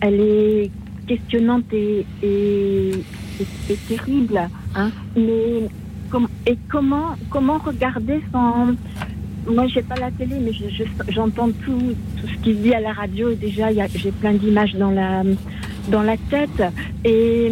[0.00, 0.70] elle est
[1.06, 3.04] questionnante et, et,
[3.88, 4.40] terrible.
[4.74, 4.90] Hein.
[5.16, 5.68] Mais
[6.46, 8.74] et comment, comment regarder sans.
[9.46, 10.52] Moi, j'ai pas la télé, mais
[11.08, 13.34] j'entends tout, tout ce qui se dit à la radio.
[13.34, 15.22] Déjà, j'ai plein d'images dans la,
[15.88, 16.62] dans la tête.
[17.04, 17.50] Et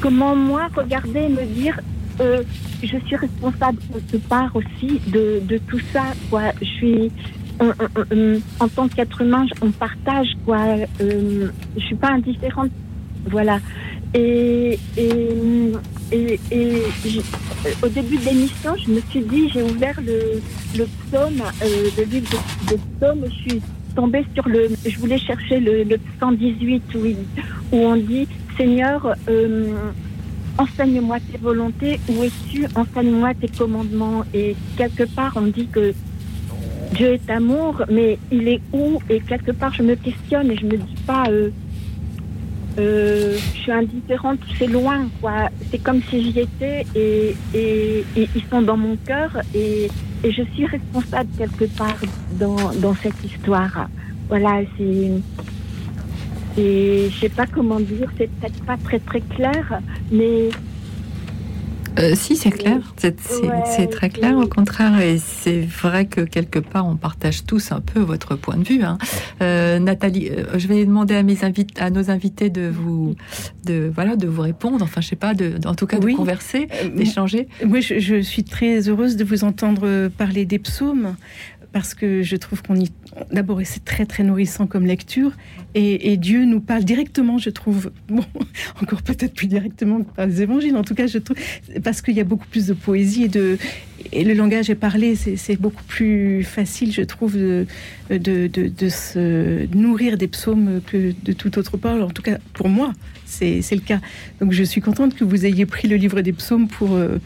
[0.00, 1.80] comment, moi, regarder et me dire
[2.20, 2.42] euh,
[2.82, 6.04] je suis responsable quelque part aussi de, tout ça.
[6.60, 7.10] Je suis
[8.60, 10.58] en tant qu'être humain, on partage quoi.
[11.00, 12.70] Euh, je suis pas indifférente,
[13.30, 13.60] voilà.
[14.14, 14.78] Et,
[17.82, 20.40] au début de l'émission, je me suis dit, j'ai ouvert le,
[20.84, 23.62] psaume, euh, le livre de, psaume, je suis
[23.94, 29.74] tombée sur le, je voulais chercher le, le 118 où, on dit, Seigneur, euh,
[30.58, 34.24] enseigne-moi tes volontés, où es-tu, enseigne-moi tes commandements.
[34.34, 35.94] Et quelque part, on dit que
[36.94, 39.00] Dieu est amour, mais il est où?
[39.08, 41.50] Et quelque part, je me questionne et je me dis pas, euh,
[42.78, 45.48] euh, je suis indifférente, c'est loin, quoi.
[45.70, 49.88] C'est comme si j'y étais et, ils sont dans mon cœur et,
[50.24, 51.98] et, je suis responsable quelque part
[52.38, 53.88] dans, dans cette histoire.
[54.28, 55.10] Voilà, c'est
[56.58, 59.80] et je sais pas comment dire, c'est peut-être pas très très clair,
[60.10, 60.50] mais
[61.98, 62.94] euh, si, c'est clair.
[62.96, 65.00] C'est très clair, au contraire.
[65.00, 68.82] Et c'est vrai que quelque part, on partage tous un peu votre point de vue.
[68.82, 68.98] Hein.
[69.42, 71.36] Euh, Nathalie, euh, je vais demander à, mes
[71.78, 73.14] à nos invités de vous,
[73.64, 74.82] de, voilà, de vous répondre.
[74.82, 77.48] Enfin, je sais pas, de, en tout cas, de converser, d'échanger.
[77.64, 81.16] Moi, je, je, suis très heureuse de vous entendre parler des psaumes
[81.72, 82.90] parce que je trouve qu'on y
[83.30, 85.32] d'abord c'est très très nourrissant comme lecture.
[85.74, 87.90] Et, Dieu nous parle directement je trouve.
[88.08, 88.24] Bon
[88.80, 91.36] encore peut-être plus directement que par les évangiles en tout cas je trouve
[91.82, 93.56] parce qu'il y a beaucoup plus de poésie et de
[94.12, 97.66] et le langage est parlé c'est beaucoup plus facile je trouve de
[98.10, 102.68] de, de, se nourrir des psaumes que de tout autre parole en tout cas pour
[102.68, 102.92] moi
[103.32, 104.00] c'est le cas.
[104.40, 107.18] Donc je suis contente que vous ayez pris le livre des psaumes pour euh,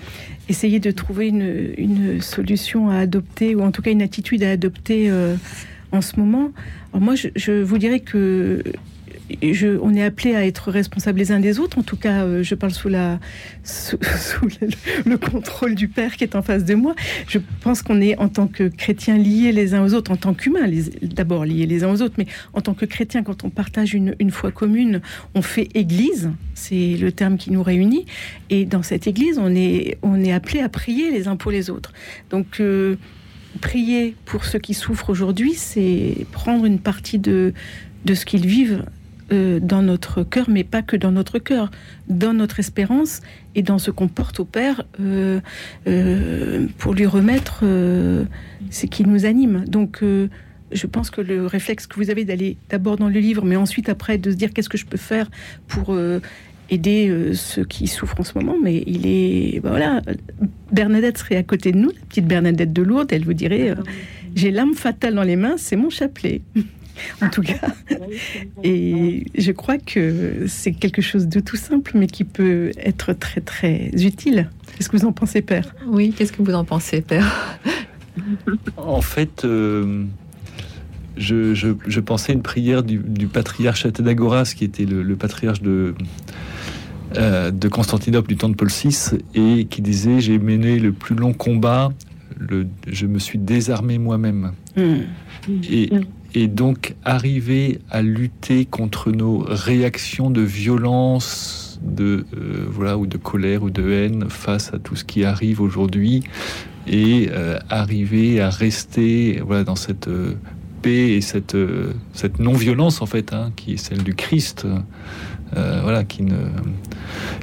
[0.49, 4.51] essayer de trouver une, une, solution à adopter, ou en tout cas une attitude à
[4.51, 5.37] adopter euh,
[5.93, 6.53] en ce moment.
[6.93, 8.63] Alors moi, je, je, vous dirais que
[9.43, 11.79] je, on est appelé à être responsables les uns des autres.
[11.79, 13.19] En tout cas, euh, je parle sous, la,
[13.65, 13.99] sous,
[15.07, 16.95] le, contrôle du Père qui est en face de moi.
[17.29, 20.35] Je pense qu'on est, en tant que chrétiens, liés les uns aux autres, en tant
[20.35, 20.69] qu'humains,
[21.03, 24.15] d'abord liés les uns aux autres, mais en tant que chrétiens, quand on partage une,
[24.31, 25.01] foi commune,
[25.35, 26.31] on fait Église.
[26.55, 28.07] C'est le terme qui nous réunit.
[28.51, 31.71] Et dans cette Église, on est, on est appelé à prier les uns pour les
[31.71, 31.93] autres.
[32.31, 32.97] Donc, euh,
[33.61, 37.53] prier pour ceux qui souffrent aujourd'hui, c'est prendre une partie de
[38.07, 38.85] ce qu'ils vivent
[39.33, 41.71] euh, dans notre cœur, mais pas que dans notre cœur,
[42.09, 43.23] dans notre espérance
[43.55, 45.41] et dans ce qu'on porte au Père euh,
[45.89, 49.65] euh, pour lui remettre ce qui nous anime.
[49.67, 53.57] Donc, je pense que le réflexe que vous avez d'aller d'abord dans le livre, mais
[53.57, 55.29] ensuite après de se dire qu'est-ce que je peux faire
[55.67, 55.97] pour
[56.71, 60.03] aider ceux qui souffrent en ce moment, mais il est ben voilà.
[60.73, 63.75] Bernadette serait à côté de nous, la petite Bernadette de Lourdes, elle vous dirait
[64.37, 66.43] j'ai l'âme fatale dans les mains, c'est mon chapelet.
[67.23, 67.61] en tout cas.
[68.63, 73.41] Et je crois que c'est quelque chose de tout simple, mais qui peut être très
[73.41, 74.51] très utile.
[74.77, 75.75] Qu'est-ce que vous en pensez, Père?
[75.87, 77.59] Oui, qu'est-ce que vous en pensez, Père?
[78.77, 80.05] En fait, euh,
[81.17, 85.95] je, pensais à une prière du, patriarche Athénagoras, qui était le, patriarche de,
[87.17, 91.15] euh, de Constantinople du temps de Paul VI, et qui disait J'ai mené le plus
[91.15, 91.93] long combat,
[92.39, 94.53] le, je me suis désarmé moi-même.
[94.77, 95.03] Hmm.
[95.71, 95.91] Et,
[96.37, 103.17] et donc arriver à lutter contre nos réactions de violence, de euh, voilà ou de
[103.17, 106.25] colère ou de haine face à tout ce qui arrive aujourd'hui
[106.87, 110.35] et euh, arriver à rester voilà dans cette euh,
[110.83, 111.57] paix et cette
[112.13, 114.67] cette non violence en fait hein, qui est celle du Christ
[115.55, 116.37] voilà qui ne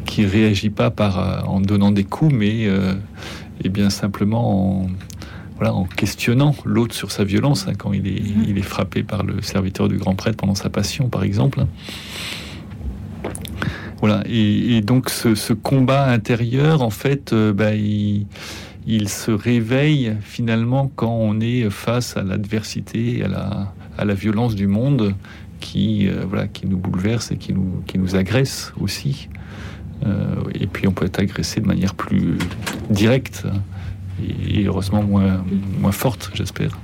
[0.05, 2.67] qui réagit pas par en donnant des coups mais
[3.63, 4.87] et bien simplement en
[5.61, 8.45] en questionnant l'autre sur sa violence, hein, quand il est, mhm.
[8.49, 11.65] il est frappé par le serviteur du grand prêtre pendant sa passion, par exemple.
[13.99, 18.27] Voilà, et, donc ce, combat intérieur, en fait, euh, bah, il,
[19.07, 24.67] se réveille finalement quand on est face à l'adversité, à la, à la violence du
[24.67, 25.15] monde
[25.61, 29.29] qui, euh, voilà, qui nous bouleverse et qui nous, qui nous agresse aussi.
[30.05, 32.37] Euh, et puis on peut être agressé de manière plus
[32.89, 33.45] directe
[34.21, 36.77] et heureusement moins, forte, j'espère.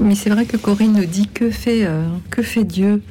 [0.00, 3.02] Mais c'est vrai que Corinne nous dit que fait, euh, que fait Dieu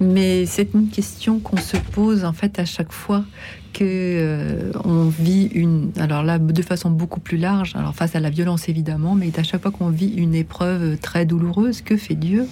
[0.00, 3.24] mais c'est une question qu'on se pose en fait à chaque fois
[3.72, 8.20] que euh, on vit une alors là de façon beaucoup plus large alors face à
[8.20, 12.14] la violence évidemment mais à chaque fois qu'on vit une épreuve très douloureuse que fait
[12.14, 12.46] Dieu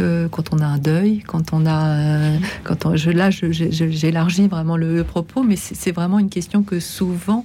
[0.00, 4.78] euh, quand on a un deuil, quand on a, quand on, je, là, j'élargis vraiment
[4.78, 7.44] le, propos, mais c'est vraiment une question que souvent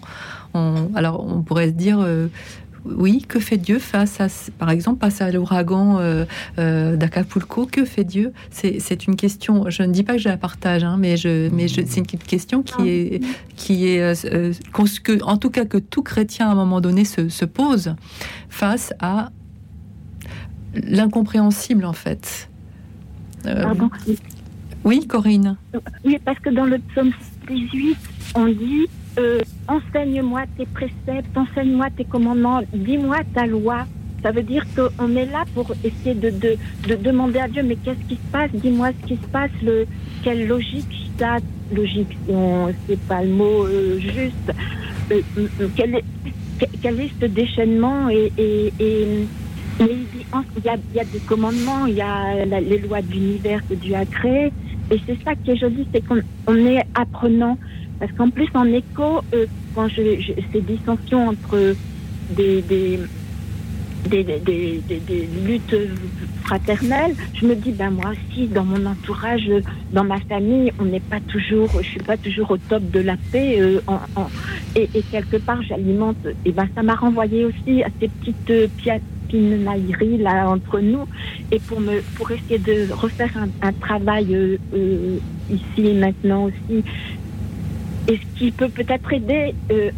[0.53, 2.27] alors on pourrait se dire, euh,
[2.85, 4.27] oui, que fait Dieu face à,
[4.57, 6.25] par exemple, face à l'ouragan euh,
[6.57, 8.33] euh, d'Acapulco Que fait Dieu?
[8.49, 9.69] C'est une question.
[9.69, 12.63] Je ne dis pas que je la partage, hein, mais je, mais c'est une question
[12.63, 13.23] qui est,
[13.55, 14.23] qui est,
[15.03, 17.95] que, en tout cas, que tout chrétien à un moment donné se, pose
[18.49, 19.31] face à
[20.73, 22.49] l'incompréhensible, en fait.
[24.83, 25.57] Oui, Corinne.
[26.05, 27.11] Oui, parce que dans le psaume
[27.49, 27.97] 18,
[28.35, 28.87] on dit
[29.17, 33.85] euh, enseigne-moi tes préceptes, enseigne-moi tes commandements, dis-moi ta loi.
[34.23, 38.07] Ça veut dire qu'on est là pour essayer de, de, demander à Dieu, mais qu'est-ce
[38.07, 38.49] qui se passe?
[38.53, 39.85] Dis-moi ce qui se passe, le,
[40.23, 41.37] quelle logique ça
[41.75, 42.17] Logique,
[42.87, 44.53] c'est pas le mot euh, juste.
[45.11, 45.21] Euh,
[45.75, 46.03] quel, est,
[46.81, 48.71] quel, est, ce déchaînement et, et,
[49.79, 53.61] il y, a, il y a des commandements, il y a les lois de l'univers
[53.67, 54.51] que Dieu a créées.
[54.89, 57.57] Et c'est ça qui est joli, c'est qu'on est apprenant.
[57.99, 60.01] Parce qu'en plus, en écho, euh, quand je,
[60.51, 61.75] ces dissensions entre
[62.35, 62.99] des, des,
[64.07, 65.75] des, des, des, luttes
[66.43, 69.49] fraternelles, je me dis, ben moi aussi, dans mon entourage,
[69.91, 73.15] dans ma famille, on n'est pas toujours, je suis pas toujours au top de la
[73.31, 73.59] paix.
[73.59, 73.79] Euh,
[74.75, 76.17] et, quelque part, j'alimente.
[76.45, 78.67] Et ben ça m'a renvoyé aussi à ces petites euh,
[80.19, 81.05] là entre nous.
[81.51, 83.31] Et pour me, pour essayer de refaire
[83.61, 85.17] un, travail euh,
[85.49, 86.83] ici et maintenant aussi
[88.07, 89.91] et ce qui peut peut-être aider euh,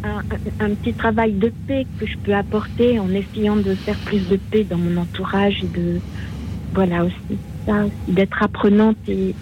[0.58, 4.36] un, petit travail de paix que je peux apporter en essayant de faire plus de
[4.36, 6.00] paix dans mon entourage et de
[6.72, 9.34] voilà aussi ça d'être apprenante et,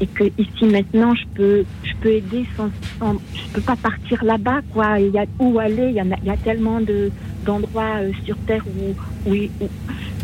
[0.00, 4.24] et que ici maintenant je peux je peux aider sans, sans je peux pas partir
[4.24, 5.00] là-bas quoi.
[5.00, 7.10] Il y a où aller il y, a, tellement de
[7.42, 8.94] d'endroits euh, sur terre où
[9.28, 9.50] oui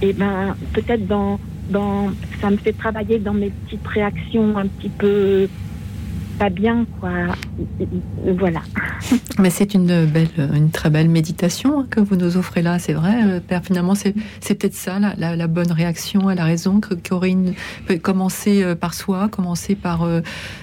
[0.00, 4.90] et ben peut-être dans dans ça me fait travailler dans mes petites réactions un petit
[4.90, 5.48] peu
[6.40, 7.10] pas bien, quoi.
[8.38, 8.62] Voilà.
[9.38, 13.14] Mais c'est une belle, une très belle méditation que vous nous offrez là, c'est vrai,
[13.26, 13.62] euh, Père.
[13.62, 16.30] Finalement, c'est, peut-être ça, la, bonne réaction.
[16.30, 17.52] Elle a raison que Corinne
[17.86, 20.22] peut commencer euh, par soi, commencer par euh,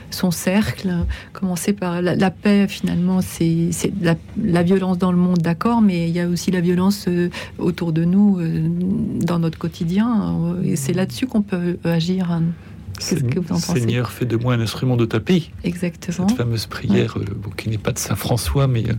[0.09, 0.91] son cercle,
[1.32, 2.65] commencer par la, paix.
[2.67, 3.69] Finalement, c'est,
[4.01, 7.07] la, la, violence dans le monde, d'accord, mais il y a aussi la violence
[7.59, 8.39] autour de nous,
[9.21, 10.36] dans notre quotidien.
[10.63, 12.39] Et c'est là-dessus qu'on peut agir.
[12.99, 13.57] Hein.
[13.57, 15.43] Seigneur, fait de moi un instrument de ta paix.
[15.63, 16.27] Exactement.
[16.27, 18.93] Cette fameuse prière, euh, qui n'est pas de Saint François, mais euh,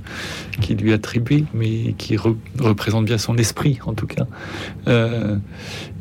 [0.60, 4.26] qui lui attribue, mais qui représente bien son esprit, en tout cas.
[4.86, 5.36] Euh,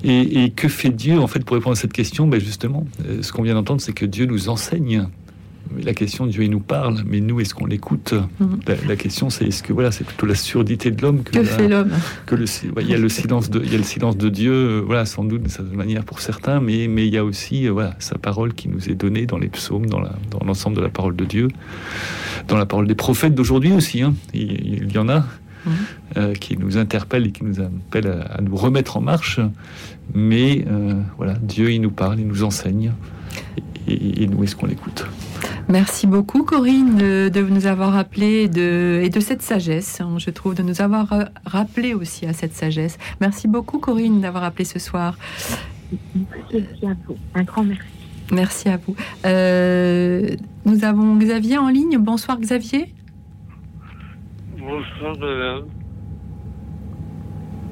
[0.03, 2.27] et, que fait Dieu, en fait, pour répondre à cette question?
[2.27, 2.85] Ben Justement,
[3.21, 5.07] ce qu'on vient d'entendre, c'est que Dieu nous enseigne
[5.83, 8.13] la question, Dieu il nous parle, mais nous, est-ce qu'on l'écoute?
[8.39, 8.59] Mhm.
[8.87, 11.67] la, question, c'est est-ce que voilà, c'est plutôt la surdité de l'homme que, que fait
[11.67, 11.91] l'homme?
[12.25, 12.45] Que le,
[12.81, 15.05] il y a le silence de, il y a le silence de Dieu, euh, voilà,
[15.05, 17.95] sans doute de cette manière pour certains, mais mais il y a aussi euh, voilà
[17.99, 20.89] sa parole qui nous est donnée dans les psaumes, dans la, dans l'ensemble de la
[20.89, 21.47] parole de Dieu,
[22.47, 24.01] dans la parole des prophètes d'aujourd'hui aussi.
[24.01, 24.13] Hein.
[24.33, 25.25] Il, y en a.
[25.65, 25.73] Mhm.
[26.15, 29.41] Euh, qui nous interpellent et qui nous appellent à, nous remettre en marche.
[30.13, 30.63] Mais
[31.17, 32.93] voilà, Dieu, il nous parle, il nous enseigne.
[33.87, 35.05] Et, et nous, est-ce qu'on l'écoute?
[35.69, 40.55] Merci beaucoup Corinne de, nous avoir rappelé de, et de cette sagesse, hein, je trouve,
[40.55, 42.97] de nous avoir euh, rappelé aussi à cette sagesse.
[43.19, 45.17] Merci beaucoup Corinne d'avoir appelé ce soir.
[46.15, 47.17] Merci à vous.
[47.35, 47.83] Un grand merci.
[48.31, 48.95] Merci à vous.
[49.25, 50.35] Euh,
[50.65, 51.97] nous avons Xavier en ligne.
[51.97, 52.93] Bonsoir Xavier.
[54.57, 55.65] Bonsoir madame.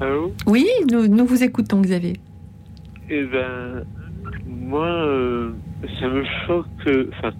[0.02, 2.14] Allô Oui, nous, vous écoutons Xavier.
[3.08, 3.84] Eh ben,
[4.46, 5.52] moi, euh,
[5.98, 6.66] ça me choque.
[7.18, 7.32] Enfin,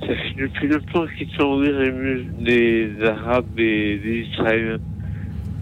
[0.00, 4.78] ça fait depuis longtemps qu'ils sont les, des Arabes et des Israéliens.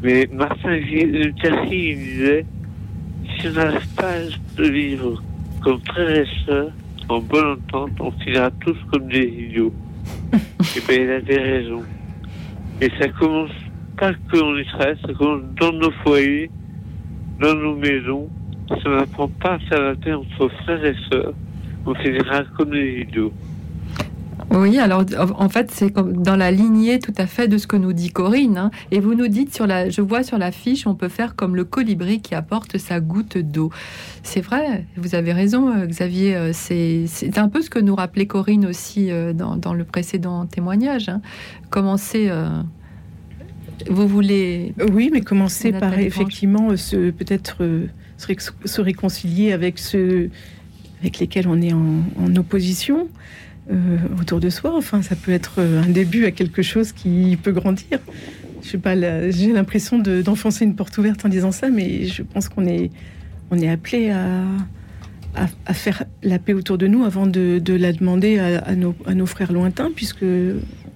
[0.02, 2.46] Mais Martin Luther King disait
[3.38, 5.22] si on n'arrive pas à vivre
[5.62, 6.72] comme frères et sœurs,
[7.08, 9.72] en bonne entente, on finira tous comme des idiots.
[10.32, 10.36] et
[10.76, 11.82] eh bien, il avait raison.
[12.80, 13.50] Et ça commence
[13.96, 16.50] pas que en Israël, ça commence dans nos foyers,
[17.40, 18.28] dans nos maisons.
[18.68, 21.34] Si on n'apprend pas à faire la paix entre frères et sœurs,
[21.86, 23.32] on finira comme des idiots.
[24.50, 25.04] Oui, alors
[25.36, 28.56] en fait, c'est dans la lignée tout à fait de ce que nous dit Corinne.
[28.56, 28.70] Hein.
[28.90, 31.54] Et vous nous dites sur la, je vois sur la fiche, on peut faire comme
[31.54, 33.70] le colibri qui apporte sa goutte d'eau.
[34.22, 36.34] C'est vrai, vous avez raison, euh, Xavier.
[36.34, 41.10] Euh, c'est un peu ce que nous rappelait Corinne aussi euh, dans, le précédent témoignage.
[41.10, 41.20] Hein.
[41.68, 42.30] Commencer.
[43.90, 44.74] vous voulez.
[44.92, 47.58] Oui, mais commencer par effectivement se peut-être
[48.16, 50.30] se, réconcilier avec ceux
[51.00, 53.08] avec lesquels on est en opposition.
[53.70, 54.74] Euh, autour de soi.
[54.74, 57.98] Enfin, ça peut être euh, un début à quelque chose qui peut grandir.
[58.62, 58.94] Je sais pas,
[59.30, 62.90] j'ai l'impression d'enfoncer une porte ouverte en disant ça, mais je pense qu'on est,
[63.50, 64.42] on est appelé à,
[65.66, 69.26] à, faire la paix autour de nous avant de, la demander à, nos, à, nos,
[69.26, 70.24] frères lointains, puisque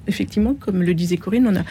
[0.09, 1.65] effectivement, comme le disait Corinne, on a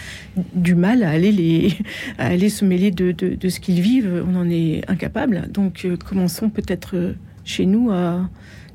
[0.53, 1.73] du mal à aller, les,
[2.19, 4.23] à aller se mêler de, de, de ce qu'ils vivent.
[4.32, 5.49] On en est incapable.
[5.52, 8.30] Donc, euh, commençons peut-être chez nous à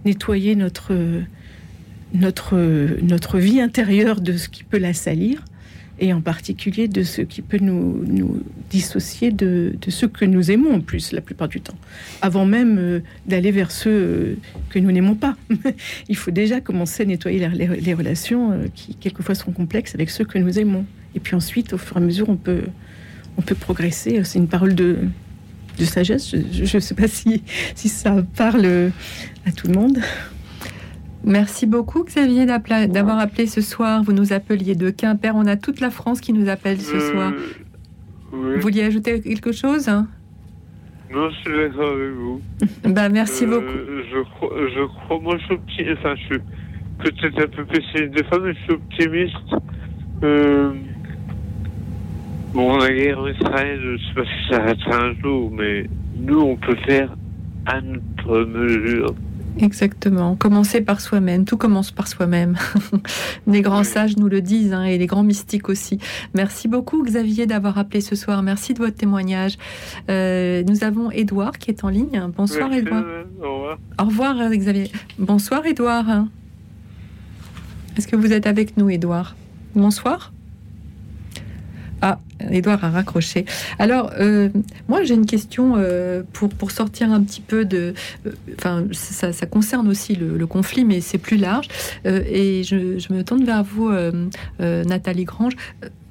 [0.05, 0.93] nettoyer notre
[2.15, 2.57] notre,
[3.03, 5.45] notre vie intérieure de ce qui peut la salir
[5.99, 10.51] et en particulier de ce qui peut nous, nous dissocier de, de ceux que nous
[10.51, 11.77] aimons en plus la plupart du temps,
[12.21, 14.35] avant même euh, d'aller vers ceux euh,
[14.69, 15.37] que nous n'aimons pas.
[16.09, 20.11] Il faut déjà commencer à nettoyer les, les, relations euh, qui quelquefois sont complexes avec
[20.11, 20.85] ceux que nous aimons.
[21.15, 22.65] Et puis ensuite, au fur et à mesure, on peut,
[23.39, 24.23] on peut progresser.
[24.25, 24.99] C'est une parole de,
[25.79, 26.35] de sagesse.
[26.53, 27.43] Je ne sais pas si,
[27.75, 28.93] si ça parle
[29.47, 29.99] à tout le monde.
[31.27, 34.05] Merci beaucoup Xavier d'avoir appelé ce soir.
[34.05, 35.35] Vous nous appeliez de Quimper.
[35.35, 37.33] On a toute la France qui nous appelle ce euh, soir.
[38.31, 39.89] Vous vouliez ajouter quelque chose
[41.13, 42.41] Non, je suis d'accord avec vous.
[42.95, 43.77] bah, merci euh, beaucoup.
[44.13, 46.43] Je crois, je crois, moi je suis optimiste, enfin je suis
[47.01, 49.37] peut-être un peu pessimiste des fois, mais je suis optimiste.
[50.23, 50.75] Euh,
[52.55, 55.87] bon, la guerre en Israël, je ne sais pas si ça arrêtera un jour, mais
[56.17, 57.17] nous on peut faire
[57.67, 59.13] à notre mesure.
[59.59, 60.37] Exactement.
[60.37, 61.45] Commencer par soi-même.
[61.45, 62.57] Tout commence par soi-même.
[63.47, 65.99] les grands sages nous le disent hein, et les grands mystiques aussi.
[66.35, 68.43] Merci beaucoup Xavier d'avoir appelé ce soir.
[68.43, 69.57] Merci de votre témoignage.
[70.11, 72.31] Euh, nous avons Édouard qui est en ligne.
[72.37, 73.05] Bonsoir Édouard.
[73.43, 73.79] Au revoir.
[73.99, 74.91] Au revoir euh, Xavier.
[75.19, 76.27] Bonsoir Édouard.
[77.97, 79.37] Est-ce que vous êtes avec nous Édouard?
[79.75, 80.33] Bonsoir.
[82.09, 82.21] Ah,
[82.53, 83.47] Edouard a raccroché.
[83.81, 84.49] Alors, euh,
[84.87, 87.95] moi, j'ai une question euh, pour, pour sortir un petit peu de.
[88.25, 91.67] Euh, enfin, ça, concerne aussi le, conflit, mais c'est plus large.
[92.05, 93.91] et je, me tourne vers vous,
[94.61, 95.55] Nathalie Grange.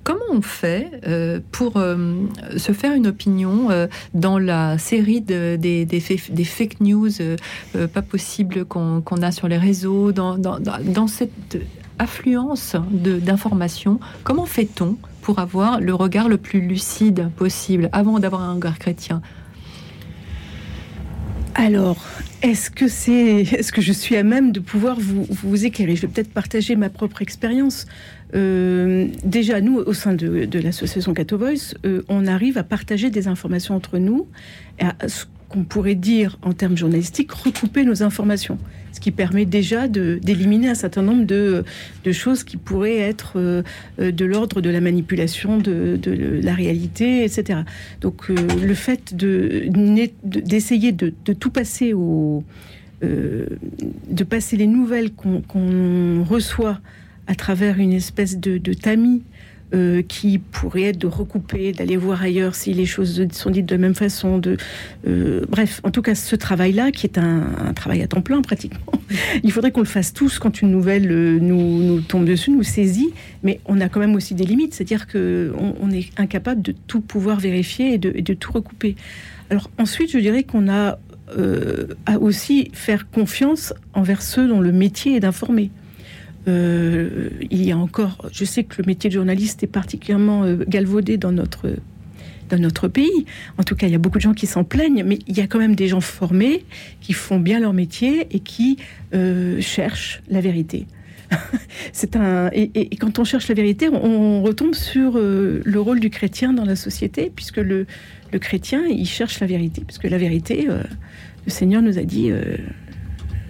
[0.03, 0.91] Comment on fait
[1.53, 1.81] pour
[2.57, 3.69] se faire une opinion
[4.13, 7.09] dans la série de, des, des, fake news
[7.93, 11.57] pas possibles qu'on a sur les réseaux, dans, dans, dans cette
[11.99, 13.99] affluence d'informations.
[14.23, 19.21] Comment fait-on pour avoir le regard le plus lucide possible avant d'avoir un regard chrétien?
[21.55, 22.05] Alors,
[22.41, 25.95] est-ce que est-ce que je suis à même de pouvoir vous, vous éclairer?
[25.95, 27.85] Je vais peut-être partager ma propre expérience.
[28.35, 33.73] Euh, déjà, nous, au sein de, l'association Cato euh, on arrive à partager des informations
[33.73, 34.27] entre nous,
[34.79, 38.57] à ce qu'on pourrait dire en termes journalistiques, recouper nos informations
[38.95, 41.63] ce qui permet déjà d'éliminer un certain nombre de,
[42.13, 43.61] choses qui pourraient être euh,
[43.99, 45.99] de l'ordre de la manipulation de,
[46.41, 47.59] la réalité, etc.
[47.99, 48.35] Donc euh,
[48.65, 52.43] le fait d'essayer de, tout passer au...
[53.03, 53.47] Euh,
[54.09, 56.79] de passer les nouvelles qu'on reçoit
[57.27, 59.23] à travers une espèce de, tamis
[59.73, 63.73] euh, qui pourrait être de recouper, d'aller voir ailleurs si les choses sont dites de
[63.73, 64.39] la même façon.
[65.07, 68.79] Euh, bref, en tout cas, ce travail-là, qui est un, travail à temps plein pratiquement,
[69.43, 73.11] il faudrait qu'on le fasse tous quand une nouvelle euh, nous, tombe dessus, nous saisit,
[73.41, 77.01] mais on a quand même aussi des limites, c'est-à-dire qu'on on est incapable de tout
[77.01, 78.95] pouvoir vérifier et de, et de tout recouper.
[79.49, 80.99] Alors ensuite, je dirais qu'on a
[82.05, 85.71] à aussi faire confiance envers ceux dont le métier est d'informer.
[86.47, 90.63] Euh, il y a encore, je sais que le métier de journaliste est particulièrement euh,
[90.67, 91.75] galvaudé dans notre
[92.49, 93.25] dans notre pays.
[93.57, 95.41] En tout cas, il y a beaucoup de gens qui s'en plaignent, mais il y
[95.41, 96.63] a quand même des gens formés
[97.01, 98.77] qui font bien leur métier et qui
[99.15, 100.85] euh, cherchent la vérité.
[101.91, 106.53] C'est un et, quand on cherche la vérité, on, retombe sur le rôle du chrétien
[106.53, 107.87] dans la société, puisque le,
[108.31, 112.29] le chrétien il cherche la vérité, puisque la vérité, le Seigneur nous a dit,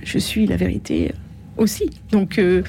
[0.03, 1.11] je suis la vérité
[1.57, 1.89] aussi.
[2.11, 2.63] Donc, euh,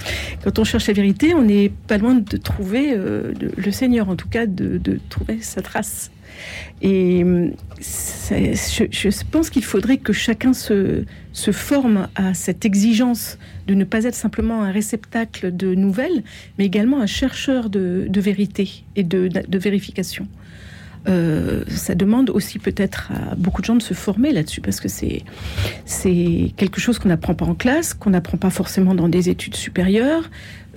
[0.44, 4.16] quand on cherche la vérité, on n'est pas loin de trouver euh, le Seigneur, en
[4.16, 6.10] tout cas, de, trouver sa trace.
[6.82, 7.24] Et
[7.80, 11.04] je, pense qu'il faudrait que chacun se,
[11.52, 16.22] forme à cette exigence de ne pas être simplement un réceptacle de nouvelles,
[16.58, 20.28] mais également un chercheur de, vérité et de vérification.
[21.08, 24.88] Euh, ça demande aussi peut-être à beaucoup de gens de se former là-dessus parce que
[24.88, 25.22] c'est
[25.84, 29.54] c'est quelque chose qu'on n'apprend pas en classe, qu'on n'apprend pas forcément dans des études
[29.54, 30.28] supérieures,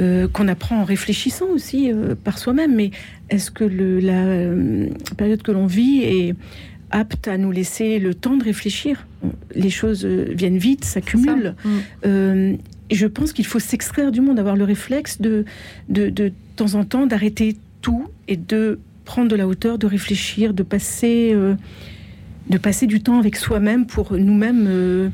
[0.02, 2.76] euh, qu'on apprend en réfléchissant aussi euh, par soi-même.
[2.76, 2.92] Mais
[3.30, 6.36] est-ce que le, la période que l'on vit est
[6.92, 9.08] apte à nous laisser le temps de réfléchir?
[9.56, 11.56] Les choses viennent vite, s'accumulent.
[12.04, 12.58] Mm.
[12.92, 15.46] je pense qu'il faut s'extraire du monde, avoir le réflexe de,
[15.90, 18.80] de, de temps en temps d'arrêter tout et de
[19.10, 21.56] prendre de la hauteur, de réfléchir, de passer, euh,
[22.48, 25.10] de passer du temps avec soi-même pour nous-mêmes euh,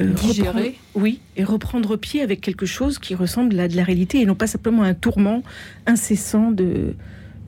[0.00, 0.76] euh digérer.
[0.94, 4.34] Oui, et reprendre pied avec quelque chose qui ressemble à de la réalité et non
[4.34, 5.42] pas simplement un tourment
[5.84, 6.94] incessant de,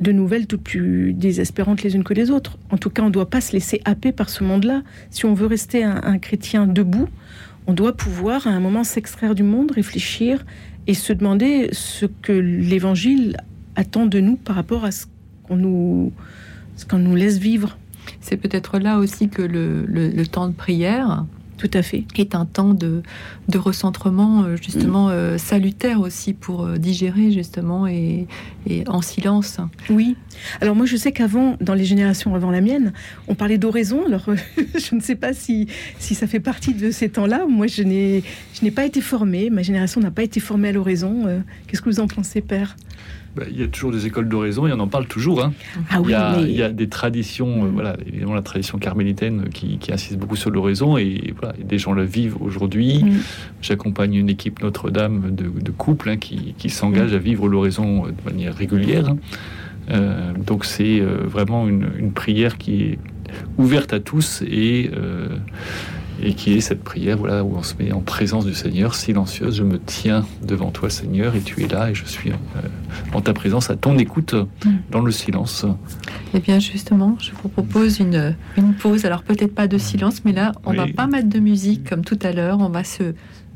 [0.01, 2.59] de nouvelles toutes plus désespérantes les unes que les autres.
[2.69, 4.83] En tout cas, on ne doit pas se laisser happer par ce monde-là.
[5.09, 7.09] Si on veut rester un, un chrétien debout,
[7.67, 10.45] on doit pouvoir à un moment s'extraire du monde, réfléchir
[10.87, 13.39] et se demander ce que l'Évangile
[13.77, 15.07] attend de nous par rapport à ce
[15.47, 16.13] qu'on nous,
[16.89, 17.77] qu'on nous laisse vivre.
[18.21, 21.25] C'est peut-être là aussi que le, temps de prière,
[21.57, 22.05] tout à fait.
[22.17, 23.03] Est un temps de,
[23.49, 25.13] de recentrement euh, justement mm.
[25.13, 28.27] euh, salutaire aussi pour euh, digérer justement et,
[28.67, 29.59] et, en silence.
[29.89, 30.17] Oui.
[30.61, 32.93] Alors moi je sais qu'avant, dans les générations avant la mienne,
[33.27, 34.05] on parlait d'oraison.
[34.07, 35.67] Alors je ne sais pas si,
[35.99, 37.47] si ça fait partie de ces temps-là.
[37.49, 38.23] Moi je n'ai,
[38.71, 39.49] pas été formée.
[39.51, 41.43] Ma génération n'a pas été formée à l'oraison.
[41.67, 42.77] Qu'est-ce que vous en pensez, père?
[43.51, 45.43] Il y a toujours des écoles d'oraison, et on en parle toujours.
[45.43, 45.53] Hein.
[45.91, 46.11] Ah il,
[46.51, 50.97] y a, des traditions, euh, voilà, évidemment la tradition carmélitaine qui, insiste beaucoup sur l'oraison,
[50.97, 53.05] et voilà, des gens le vivent aujourd'hui.
[53.05, 53.11] Mm.
[53.63, 58.15] J'accompagne une équipe Notre-Dame de, de couples hein, qui, qui s'engage à vivre l'oraison de
[58.25, 59.09] manière régulière.
[59.09, 59.19] Hein.
[59.91, 62.99] Euh, donc c'est euh, vraiment une, une, prière qui est
[63.57, 64.91] ouverte à tous et
[66.23, 69.57] et qui est cette prière voilà, où on se met en présence du Seigneur, silencieuse.
[69.57, 72.61] Je me tiens devant toi, Seigneur, et tu es là, et je suis euh,
[73.13, 74.71] en ta présence, à ton écoute, mm.
[74.91, 75.67] dans le silence.
[76.35, 79.05] Eh bien, justement, je vous propose une, une pause.
[79.05, 82.19] Alors, peut-être pas de silence, mais là, on va pas mettre de musique comme tout
[82.23, 82.59] à l'heure.
[82.61, 83.15] On va se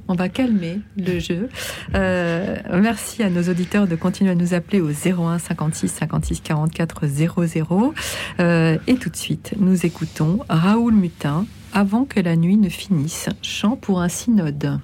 [0.09, 1.49] on va calmer le jeu.
[1.95, 7.07] Euh, merci à nos auditeurs de continuer à nous appeler au 01 56 56 44
[7.07, 7.95] 00.
[8.41, 13.29] et tout de suite, nous écoutons Raoul Mutin avant que la nuit ne finisse.
[13.43, 14.81] Chant pour un synode.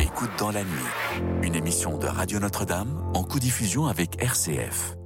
[0.00, 4.96] Écoute dans la nuit, une émission de Radio Notre-Dame en co-diffusion avec RCF.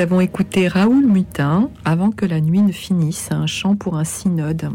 [0.00, 4.70] Avons écouté Raoul Mutin avant que la nuit ne finisse, un chant pour un synode.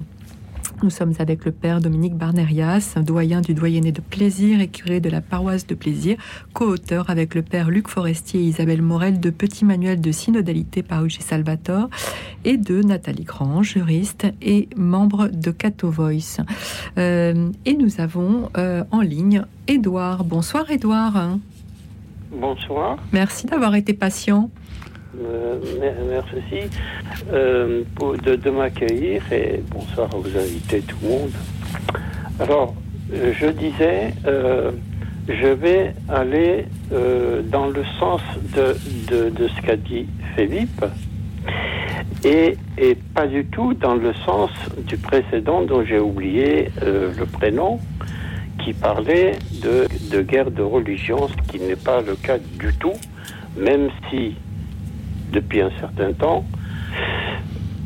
[0.83, 5.09] Nous sommes avec le père Dominique Barnerias, doyen du doyenné de plaisir et curé de
[5.09, 6.17] la paroisse de plaisir,
[6.53, 11.09] co-auteur avec le père Luc Forestier et Isabelle Morel de Petit Manuel de synodalité paru
[11.09, 11.89] chez Salvator
[12.43, 16.37] et de Nathalie Grand, juriste et membre de Cato Voice.
[16.99, 20.23] Euh, et nous avons euh, en ligne Édouard.
[20.23, 21.39] Bonsoir Édouard.
[22.31, 22.97] Bonsoir.
[23.11, 24.51] Merci d'avoir été patient.
[25.23, 26.69] Euh, mer- merci
[27.31, 31.31] euh, pour- de, m'accueillir et bonsoir à vous invités, tout le monde.
[32.39, 32.75] Alors,
[33.13, 34.13] euh, je disais,
[35.27, 36.65] je vais aller
[37.51, 38.21] dans le sens
[38.55, 38.75] de,
[39.29, 40.83] de, ce qu'a dit Philippe
[42.23, 44.51] et, et pas du tout dans le sens
[44.87, 47.79] du précédent dont j'ai oublié le prénom
[48.63, 49.33] qui parlait
[49.63, 52.93] de, de guerre de religion, ce qui n'est pas le cas du tout,
[53.57, 54.35] même si
[55.35, 56.45] depuis un certain temps,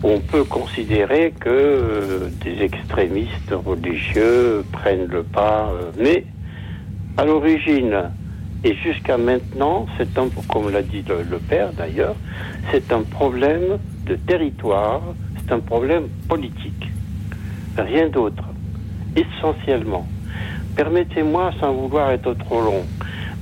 [0.04, 6.24] on peut considérer que euh, des extrémistes religieux prennent le pas, euh, mais
[7.18, 8.12] à l'origine
[8.64, 12.16] et jusqu'à maintenant, c'est un, comme l'a dit le, le père d'ailleurs,
[12.72, 15.02] c'est un problème de territoire,
[15.38, 16.86] c'est un problème politique,
[17.78, 18.44] rien d'autre,
[19.16, 20.08] essentiellement.
[20.76, 22.84] Permettez-moi, sans vouloir être trop long,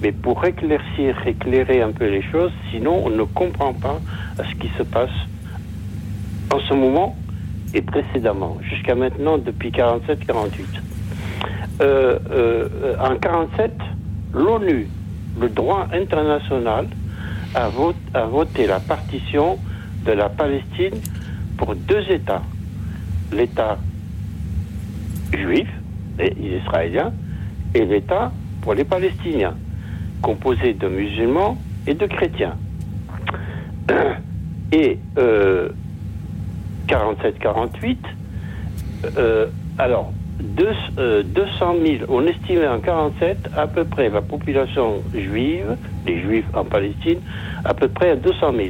[0.02, 4.00] mais pour éclaircir, éclairer un peu les choses, sinon on ne comprend pas
[4.38, 5.10] ce qui se passe
[6.54, 7.16] en ce moment
[7.74, 10.64] et précédemment, jusqu'à maintenant, depuis 47-48.
[11.80, 13.72] Euh, euh, en 47,
[14.34, 14.88] l'ONU,
[15.40, 16.88] le droit international,
[17.54, 17.70] a,
[18.14, 19.58] a voté la partition
[20.06, 20.96] de la Palestine
[21.58, 22.44] pour deux États.
[23.32, 23.78] L'État
[25.34, 25.68] juif,
[26.20, 27.12] et israélien,
[27.74, 29.56] et l'État pour les Palestiniens,
[30.22, 32.56] composé de musulmans et de chrétiens.
[34.72, 35.70] Et euh,
[36.90, 37.98] 47-48,
[39.18, 40.68] euh, alors, deux-
[40.98, 46.46] euh, 200 000, on estimait en 47 à peu près la population juive, les juifs
[46.54, 47.20] en Palestine,
[47.64, 48.68] à peu près à 200 000.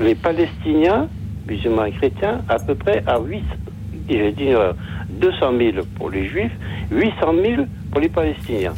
[0.00, 1.08] les Palestiniens,
[1.48, 3.42] musulmans et chrétiens, à peu près à 8,
[4.10, 4.50] j'ai dit
[5.10, 6.52] 200 000 pour les Juifs,
[6.90, 8.74] 800 000 pour les Palestiniens.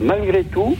[0.00, 0.76] Malgré tout,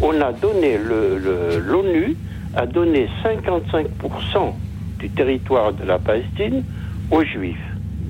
[0.00, 2.16] on a donné, l'ONU
[2.54, 4.54] a donné 55%
[4.98, 6.64] du territoire de la Palestine
[7.10, 7.58] aux Juifs,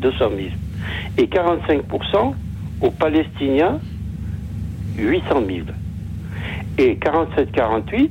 [0.01, 0.49] 200 000,
[1.19, 2.35] et 45%
[2.81, 3.79] aux Palestiniens,
[4.97, 5.59] 800 000.
[6.79, 8.11] Et 47-48,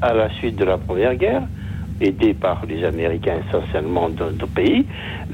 [0.00, 1.42] à la suite de la Première Guerre,
[2.00, 4.86] aidés par les Américains essentiellement dans notre pays,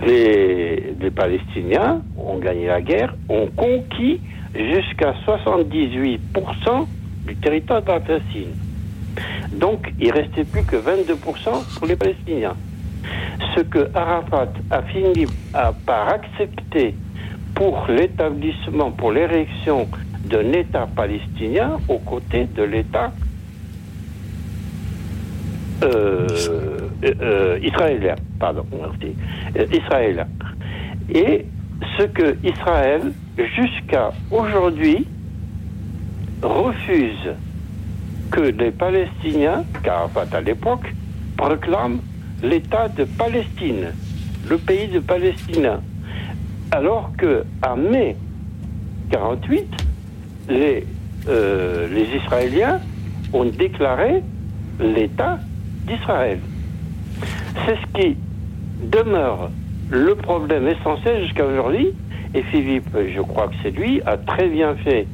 [0.06, 4.20] les, Palestiniens ont gagné la guerre, ont conquis
[4.54, 6.86] jusqu'à 78%
[7.26, 8.48] du territoire de.
[9.52, 12.56] Donc, il restait plus que 22% pour les Palestiniens.
[13.54, 15.26] Ce que Arafat a fini
[15.86, 16.94] par accepter
[17.54, 19.88] pour l'établissement, pour l'érection
[20.24, 23.12] d'un État palestinien aux côtés de l'État
[25.82, 26.26] euh,
[27.04, 30.26] euh, israélien, pardon, euh, israélien.
[31.12, 31.44] Et
[31.98, 35.06] ce que Israël, jusqu'à aujourd'hui,
[36.42, 37.34] refuse
[38.30, 40.92] que les Palestiniens, car à l'époque,
[41.36, 42.00] proclament
[42.42, 43.92] l'État de Palestine,
[44.48, 45.78] le pays de Palestine.
[46.70, 48.16] Alors que à mai
[49.10, 49.66] 48,
[50.48, 50.86] les,
[51.26, 52.80] les Israéliens
[53.32, 54.22] ont déclaré
[54.80, 55.38] l'État
[55.86, 56.40] d'Israël.
[57.64, 58.16] C'est ce qui
[58.82, 59.50] demeure
[59.90, 61.92] le problème essentiel jusqu'à aujourd'hui.
[62.34, 65.06] Et Philippe, je crois que c'est lui, a très bien fait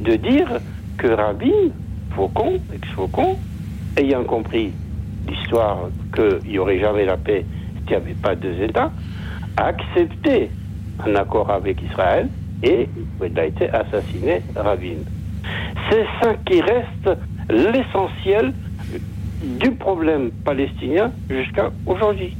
[0.00, 0.60] de dire
[0.96, 1.70] que Rabin,
[2.14, 3.36] Faucon, ex-Faucon,
[3.96, 4.72] ayant compris
[5.26, 7.44] l'histoire qu'il n'y aurait jamais la paix
[7.78, 8.92] s'il n'y avait pas deux États,
[9.56, 10.50] a accepté
[11.04, 12.28] un accord avec Israël
[12.62, 12.88] et
[13.24, 14.98] il a été assassiné, Rabin.
[15.90, 17.18] C'est ça qui reste
[17.50, 18.52] l'essentiel
[19.42, 22.36] du problème palestinien jusqu'à aujourd'hui.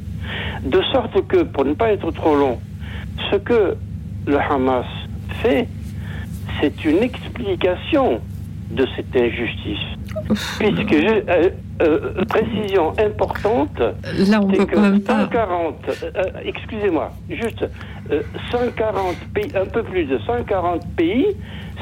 [0.63, 2.59] De sorte que, pour ne pas être trop long,
[3.31, 3.77] ce que
[4.29, 4.87] le Hamas
[5.43, 5.67] fait,
[6.61, 8.21] c'est une explication
[8.71, 9.79] de cette injustice.
[10.59, 11.51] Puisque, euh,
[11.81, 17.65] euh, précision importante, Là, on peut que quand même 140, euh, excusez-moi, juste
[18.51, 21.29] 140 pays, un peu plus de 140 pays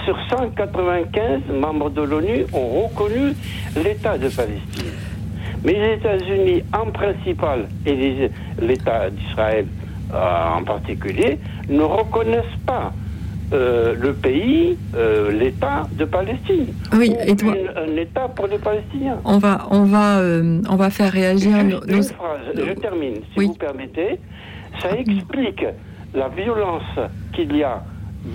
[0.04, 3.32] sur 195 membres de l'ONU ont reconnu
[3.82, 4.92] l'État de Palestine.
[5.64, 9.66] Mais les États-Unis en principal et l'État d'Israël
[10.12, 11.38] en particulier
[11.68, 12.92] ne reconnaissent pas
[13.52, 16.66] euh, le pays, euh, l'État de Palestine.
[16.92, 19.18] Oui, Ou et toi- une- un État pour les Palestiniens.
[19.24, 23.14] On va, on va, euh, on va faire réagir nos, Une nos- phrase, je termine,
[23.36, 24.18] si vous permettez.
[24.82, 25.64] Ça explique
[26.12, 26.82] la violence
[27.32, 27.84] qu'il y a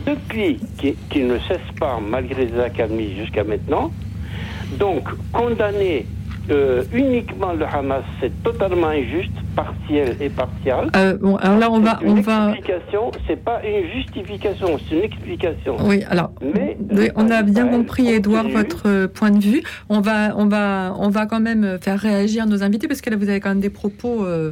[0.08, 3.92] depuis, qui, qui ne cesse pas malgré les accalmies jusqu'à maintenant.
[4.80, 6.06] Donc, condamner
[6.50, 10.90] euh, uniquement le Hamas, c'est totalement injuste, partiel et partial.
[10.96, 12.54] Euh, bon, alors là, on va, C'est on va.
[13.28, 15.78] c'est pas une justification, c'est une explication.
[15.82, 19.62] Oui, alors, Mais oui, on a bien compris, Edouard, votre euh, point de vue.
[19.90, 23.16] On va, on va, on va quand même faire réagir nos invités parce que là,
[23.18, 24.26] vous avez quand même des propos.
[24.26, 24.52] euh,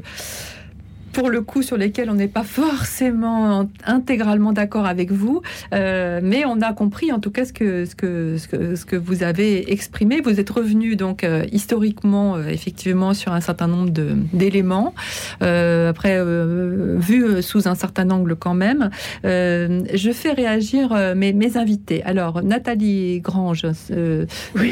[1.13, 5.41] pour le coup, sur lesquels on n'est pas forcément intégralement d'accord avec vous,
[5.73, 8.85] Euh, mais on a compris en tout cas ce que, ce que, ce que, ce
[8.85, 10.21] que vous avez exprimé.
[10.21, 14.93] Vous êtes revenu donc euh, historiquement, euh, effectivement, sur un certain nombre de- d'éléments,
[15.41, 16.15] après
[16.97, 18.89] vu sous un certain angle quand même.
[19.23, 20.83] Je fais réagir
[21.15, 22.03] mes, mes invités.
[22.03, 24.27] Alors, Nathalie Grange, c'est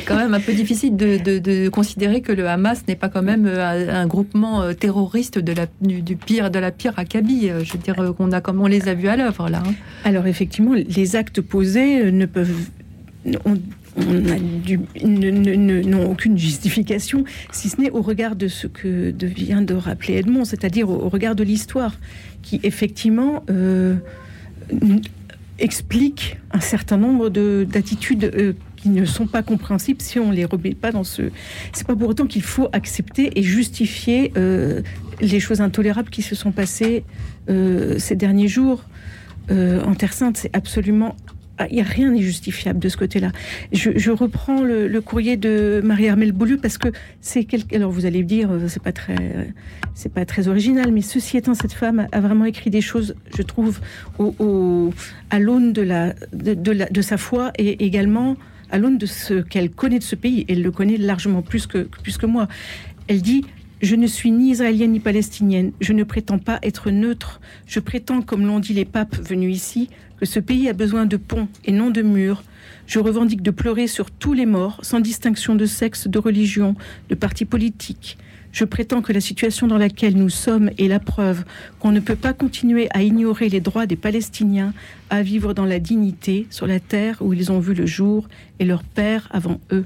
[0.07, 3.21] quand même un peu difficile de, de- de considérer que le Hamas n'est pas quand
[3.23, 7.49] même un, un groupement terroriste de la, du, du pire, de la pire acabit.
[7.49, 9.63] Euh, Je veux dire, euh, qu'on a comme on les a vus à l'œuvre là.
[9.65, 9.73] hein.
[10.03, 12.69] Alors effectivement, les actes posés euh, ne peuvent
[13.45, 19.61] on, a du- n'ont aucune justification, si ce n'est au regard de ce que vient
[19.63, 21.93] de rappeler Edmond, c'est-à-dire au, regard de l'histoire,
[22.43, 23.43] qui effectivement
[25.59, 28.55] explique un certain nombre de- d'attitudes
[28.93, 31.23] ne sont pas compréhensibles si on les remet pas dans ce.
[31.73, 34.81] C'est pas pour autant qu'il faut accepter et justifier euh,
[35.21, 37.03] les choses intolérables qui se sont passées
[37.49, 38.83] euh, ces derniers jours
[39.51, 40.37] euh, en Terre Sainte.
[40.37, 41.15] C'est absolument
[41.59, 43.31] ah, il n'y a rien n'est justifiable de ce côté-là.
[43.71, 46.89] Je, reprends le, courrier de Marie-Armelle Boulu parce que
[47.19, 47.75] c'est quelque.
[47.75, 49.51] Alors vous allez me dire, c'est pas très,
[49.95, 53.41] c'est pas très original, mais ceci étant, cette femme a vraiment écrit des choses, je
[53.41, 53.79] trouve,
[54.19, 54.93] au,
[55.31, 58.37] à l'aune de la, de la, de sa foi et également
[58.71, 60.45] à l'aune de ce qu'elle connaît de ce pays.
[60.47, 62.47] Elle le connaît largement plus que moi.
[63.07, 63.45] Elle dit.
[63.79, 65.71] Je ne suis ni israélienne ni palestinienne.
[65.81, 67.39] Je ne prétends pas être neutre.
[67.67, 69.89] Je prétends, comme l'ont dit les papes venus ici,
[70.19, 72.43] que ce pays a besoin de ponts et non de murs.
[72.87, 76.75] Je revendique de pleurer sur tous les morts, sans distinction de sexe, de religion,
[77.09, 78.17] de parti politique.
[78.57, 81.45] Je prétends que la situation dans laquelle nous sommes est la preuve
[81.79, 84.73] qu'on ne peut pas continuer à ignorer les droits des Palestiniens
[85.11, 88.27] à vivre dans la dignité sur la terre où ils ont vu le jour
[88.57, 89.85] et leur père avant eux.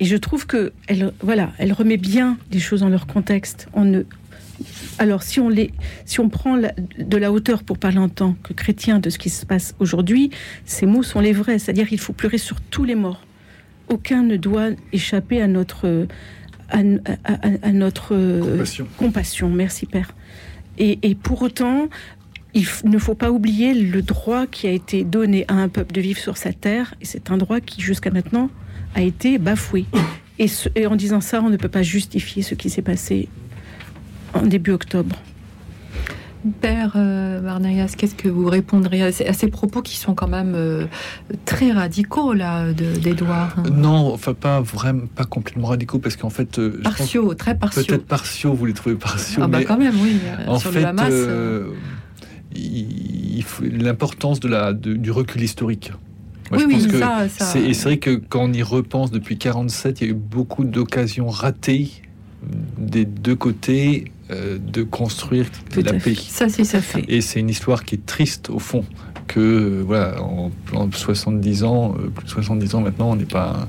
[0.00, 3.68] Et je trouve que elle, voilà, elle remet bien les choses dans leur contexte.
[3.72, 4.02] On ne,
[4.98, 5.70] alors, si on, les,
[6.06, 9.30] si on prend de la hauteur pour parler en tant que chrétien de ce qui
[9.30, 10.30] se passe aujourd'hui,
[10.64, 11.60] ces mots sont les vrais.
[11.60, 13.22] C'est-à-dire qu'il faut pleurer sur tous les morts.
[13.88, 16.08] Aucun ne doit échapper à notre,
[16.70, 16.78] à,
[17.24, 18.14] à- à- à notre
[18.50, 18.86] Compassion.
[18.96, 19.48] compassion.
[19.50, 20.12] Merci, Père.
[20.78, 21.88] Et, et pour autant,
[22.54, 26.00] il ne faut pas oublier le droit qui a été donné à un peuple de
[26.00, 26.94] vivre sur sa terre.
[27.00, 28.50] Et c'est un droit qui, jusqu'à maintenant,
[28.94, 29.84] a été bafoué.
[30.38, 33.28] Et, ce- et en disant ça, on ne peut pas justifier ce qui s'est passé
[34.34, 35.16] en début octobre.
[36.60, 37.40] Père euh,
[37.96, 40.86] qu'est-ce que vous répondriez à ces, à ces propos qui sont quand même euh,
[41.44, 43.64] très radicaux là de- d'Édouard hein?
[43.72, 47.82] Non, enfin pas vraiment, pas complètement radicaux parce qu'en fait, euh, Partiaux, très partiaux.
[47.86, 49.42] Peut-être partiaux, vous les trouvez partiaux.
[49.42, 50.18] Ah bah mais quand même, oui.
[50.24, 51.12] euh, En sur fait, le Hamas.
[53.62, 55.92] l'importance de la de- du recul historique.
[56.52, 60.00] Oui, je oui, que ça- ça- c'est vrai que quand on y repense depuis 47,
[60.00, 61.90] il y a eu beaucoup d'occasions ratées
[62.78, 66.14] des deux côtés euh, de construire Tout la paix.
[66.14, 67.04] Ça, c'est ça fait.
[67.08, 68.84] Et c'est une histoire qui est triste au fond.
[69.28, 73.24] Que euh, voilà, en, en 70 ans, euh, plus de 70 ans maintenant, on n'est
[73.24, 73.68] pas,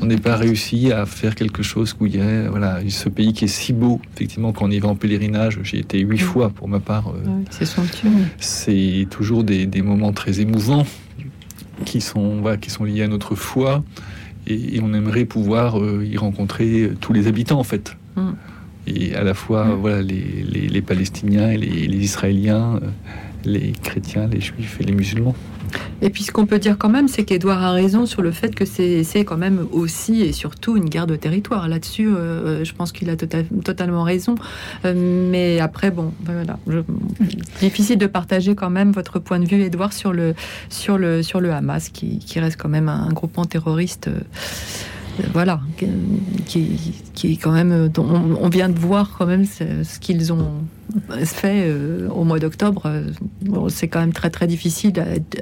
[0.00, 3.34] on n'est pas réussi à faire quelque chose où il y a voilà ce pays
[3.34, 4.00] qui est si beau.
[4.14, 7.08] Effectivement, quand on y va en pèlerinage, j'ai été huit fois pour ma part.
[7.08, 8.08] euh, Ouais, c'est somptueux.
[8.38, 10.86] c'est toujours des, des moments très émouvants
[11.84, 13.82] qui sont, voilà, qui sont liés à notre foi
[14.46, 17.96] et, et on aimerait pouvoir euh, y rencontrer tous les habitants en fait.
[18.16, 18.30] Mm.
[18.86, 21.50] Et à la fois voilà, les, les- les Palestiniens
[21.86, 22.88] les Israéliens, euh,
[23.44, 25.34] les chrétiens, les juifs et les musulmans.
[26.02, 28.54] Et puis ce qu'on peut dire quand même, c'est qu'Edouard a raison sur le fait
[28.54, 31.68] que c'est quand même aussi et surtout une guerre de territoire.
[31.68, 34.34] Là-dessus, euh, je pense qu'il a tota- totalement raison.
[34.84, 34.94] Euh,
[35.30, 36.80] mais après, bon, voilà, je-
[37.60, 40.34] difficile de partager quand même votre point de vue, Edouard, sur le
[40.68, 44.08] sur le sur le Hamas, qui, reste quand même un, groupement terroriste.
[44.08, 44.20] euh, euh,
[45.32, 45.60] voilà,
[46.46, 47.90] qui, qui est quand même.
[47.98, 50.62] on, vient de voir quand même ce, qu'ils ont
[51.24, 52.90] fait euh, au mois d'octobre.
[53.68, 54.92] c'est quand même très très difficile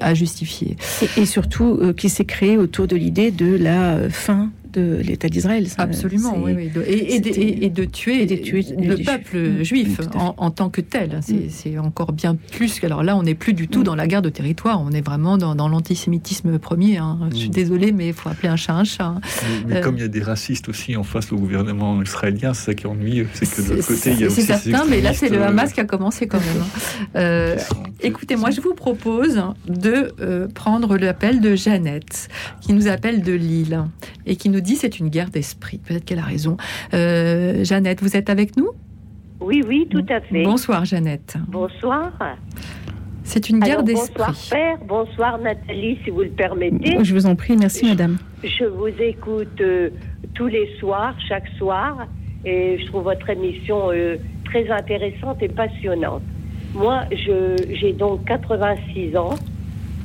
[0.00, 0.76] à, justifier.
[1.02, 4.96] Et, et surtout, euh, qui s'est créé autour de l'idée de la euh, fin de
[5.02, 5.66] l'État d'Israël.
[5.68, 6.68] Ça, Absolument, c'est- oui, oui.
[6.70, 9.86] De- Et, et de, c'était- et- et de tuer, et de tuer le peuple Juifs.
[9.96, 11.20] juif en, en tant que tel.
[11.22, 11.48] C'est Mm.
[11.50, 12.80] c'est encore bien plus.
[12.80, 13.84] que- Alors là, on n'est plus du tout Mm.
[13.84, 14.80] dans la guerre de territoire.
[14.80, 16.98] On est vraiment dans, dans l'antisémitisme premier.
[16.98, 17.18] hein.
[17.32, 17.52] Je suis Mm.
[17.52, 19.04] désolée, mais il faut appeler un chat un chat.
[19.04, 19.20] hein.
[19.66, 22.54] Mais, mais Euh, comme il y a des racistes aussi en face au gouvernement israélien,
[22.54, 23.28] c'est ça qui est ennuyeux.
[23.32, 25.28] C'est que de l'autre côté, il y a C'est aussi ces certain, mais là, c'est
[25.28, 26.62] le Hamas euh, qui a commencé quand même.
[26.62, 27.06] hein.
[27.16, 32.28] Euh, qui sont- Écoutez, moi, je vous propose de euh, prendre l'appel de Jeannette,
[32.60, 33.82] qui nous appelle de Lille
[34.26, 35.78] et qui nous dit c'est une guerre d'esprit.
[35.78, 36.56] Peut-être qu'elle a raison.
[36.94, 38.68] Euh, Jeannette, vous êtes avec nous?
[39.40, 40.42] Oui, oui, tout à fait.
[40.42, 41.36] Bonsoir, Jeannette.
[41.48, 42.12] Bonsoir.
[43.24, 44.50] C'est une guerre Alors, bonsoir d'esprit.
[44.58, 46.96] Père, bonsoir Nathalie, si vous le permettez.
[47.04, 48.16] Je vous en prie, merci madame.
[48.42, 49.90] Je vous écoute euh,
[50.34, 52.06] tous les soirs, chaque soir,
[52.44, 54.16] et je trouve votre émission euh,
[54.46, 56.22] très intéressante et passionnante.
[56.74, 59.34] Moi, je- j'ai donc 86 ans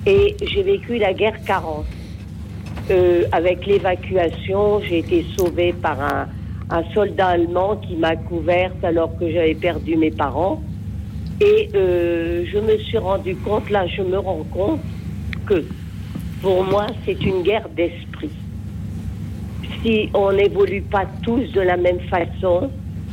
[0.05, 1.85] et j'ai vécu la guerre 40.
[2.91, 6.27] Euh, avec l'évacuation, j'ai été sauvée par un,
[6.69, 10.61] un soldat allemand qui m'a couverte alors que j'avais perdu mes parents.
[11.39, 14.79] Et euh, je me suis rendu compte, là je me rends compte
[15.45, 15.63] que
[16.41, 18.31] pour moi c'est une guerre d'esprit.
[19.81, 22.69] Si on n'évolue pas tous de la même façon,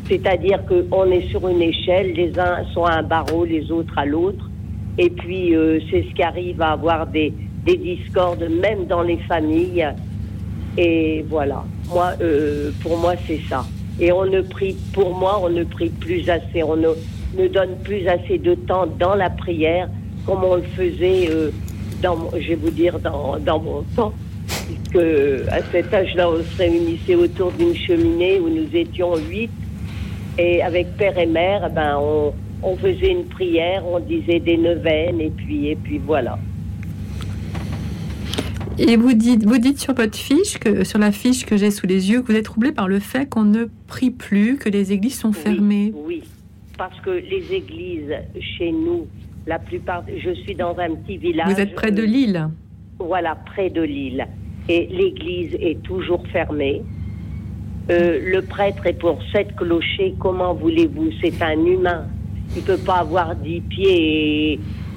[0.09, 4.05] c'est-à-dire qu'on est sur une échelle, les uns sont à un barreau, les autres à
[4.05, 4.49] l'autre,
[4.99, 7.33] et puis euh, c'est ce qui arrive à avoir des,
[7.65, 9.87] des discordes même dans les familles.
[10.79, 13.65] Et voilà, moi, euh, pour moi c'est ça.
[13.99, 16.89] Et on ne prie, pour moi, on ne prie plus assez, on ne,
[17.37, 19.89] ne donne plus assez de temps dans la prière
[20.27, 21.51] comme on le faisait, euh,
[22.03, 24.13] dans, je vais vous dire, dans, dans mon temps.
[24.67, 25.05] Puisque
[25.51, 29.51] à cet âge-là, on se réunissait autour d'une cheminée où nous étions huit.
[30.39, 32.33] Et avec père et mère, eh ben, on,
[32.63, 36.39] on faisait une prière, on disait des neuvaines, et puis, et puis voilà.
[38.83, 41.87] Et vous dites, vous dites sur votre fiche, que, sur la fiche que j'ai sous
[41.87, 44.93] les yeux, que vous êtes troublé par le fait qu'on ne prie plus, que les
[44.93, 45.93] églises sont fermées.
[45.95, 46.23] Oui,
[46.79, 49.07] parce que les églises chez nous,
[49.47, 51.53] la plupart, je suis dans un petit village.
[51.53, 52.49] Vous êtes près de Lille.
[52.99, 54.27] Voilà, près de l'île.
[54.69, 56.83] Et l'église est toujours fermée.
[57.91, 60.15] Euh, le prêtre est pour sept clochers.
[60.19, 61.11] Comment voulez-vous?
[61.23, 62.07] C'est un humain.
[62.57, 64.55] Il ne peut pas avoir dix pieds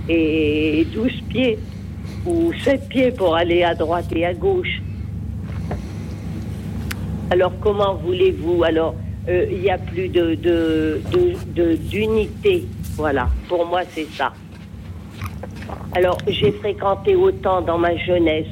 [0.10, 1.60] et, et 12 pieds
[2.26, 4.82] ou sept pieds pour aller à droite et à gauche.
[7.32, 8.64] Alors comment voulez-vous?
[8.64, 8.96] Alors
[9.30, 11.02] euh, il y a plus de- de-
[11.56, 12.66] de- d'unité.
[12.96, 14.34] Voilà, pour moi, c'est ça.
[15.96, 18.48] Alors, j'ai fréquenté autant dans ma jeunesse.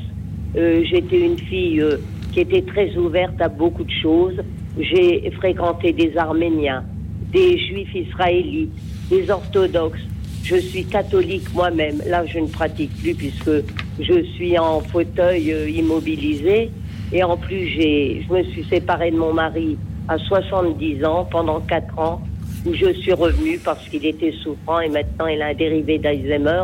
[0.56, 1.98] Euh, J'étais une fille euh,
[2.32, 4.36] qui était très ouverte à beaucoup de choses.
[4.80, 6.84] J'ai fréquenté des Arméniens,
[7.32, 8.72] des Juifs israélites,
[9.10, 9.99] des orthodoxes.
[10.44, 12.02] Je suis catholique moi-même.
[12.08, 13.52] Là, je ne pratique plus puisque
[14.00, 16.72] je suis en fauteuil euh, immobilisé.
[17.14, 19.78] Et en plus, j'ai, je me suis séparée de mon mari
[20.08, 22.22] à 70 ans, pendant 4 ans,
[22.66, 26.64] où je suis revenue parce qu'il était souffrant et maintenant il a un dérivé d'Alzheimer,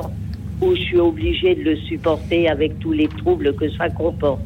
[0.61, 4.41] où je suis obligée de le supporter avec tous les troubles que ça comporte.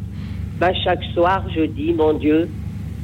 [0.60, 2.50] Ben, chaque soir, je dis, mon Dieu,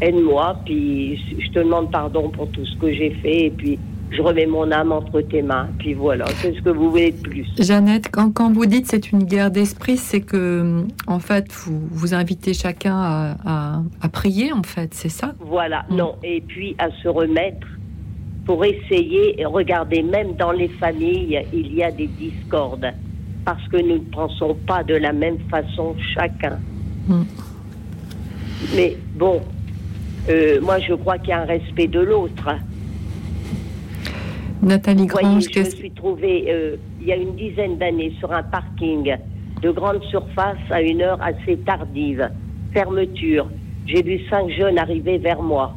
[0.02, 3.80] aide-moi, puis je te demande pardon pour tout ce que j'ai fait, et puis
[4.11, 7.45] je remets mon âme entre tes mains, puis voilà, qu'est-ce que vous voulez de plus
[7.59, 12.13] Jeannette, quand, quand vous dites c'est une guerre d'esprit, c'est que en fait vous, vous
[12.13, 15.34] invitez chacun à, à- à prier, en fait, c'est ça?
[15.39, 16.15] Voilà, non.
[16.23, 17.67] Et puis à se remettre
[18.45, 22.88] pour essayer, et regardez, même dans les familles, il y a des discordes.
[23.43, 26.57] Parce que nous ne pensons pas de la même façon chacun.
[27.07, 27.23] Mm.
[28.75, 29.41] Mais bon,
[30.29, 32.49] euh, moi je crois qu'il y a un respect de l'autre.
[34.61, 38.13] Nathalie Vous voyez, Grange, je me suis trouvée euh, il y a une dizaine d'années
[38.19, 39.15] sur un parking
[39.61, 42.29] de grande surface à une heure assez tardive.
[42.73, 43.47] Fermeture.
[43.85, 45.73] J'ai vu cinq jeunes arriver vers moi.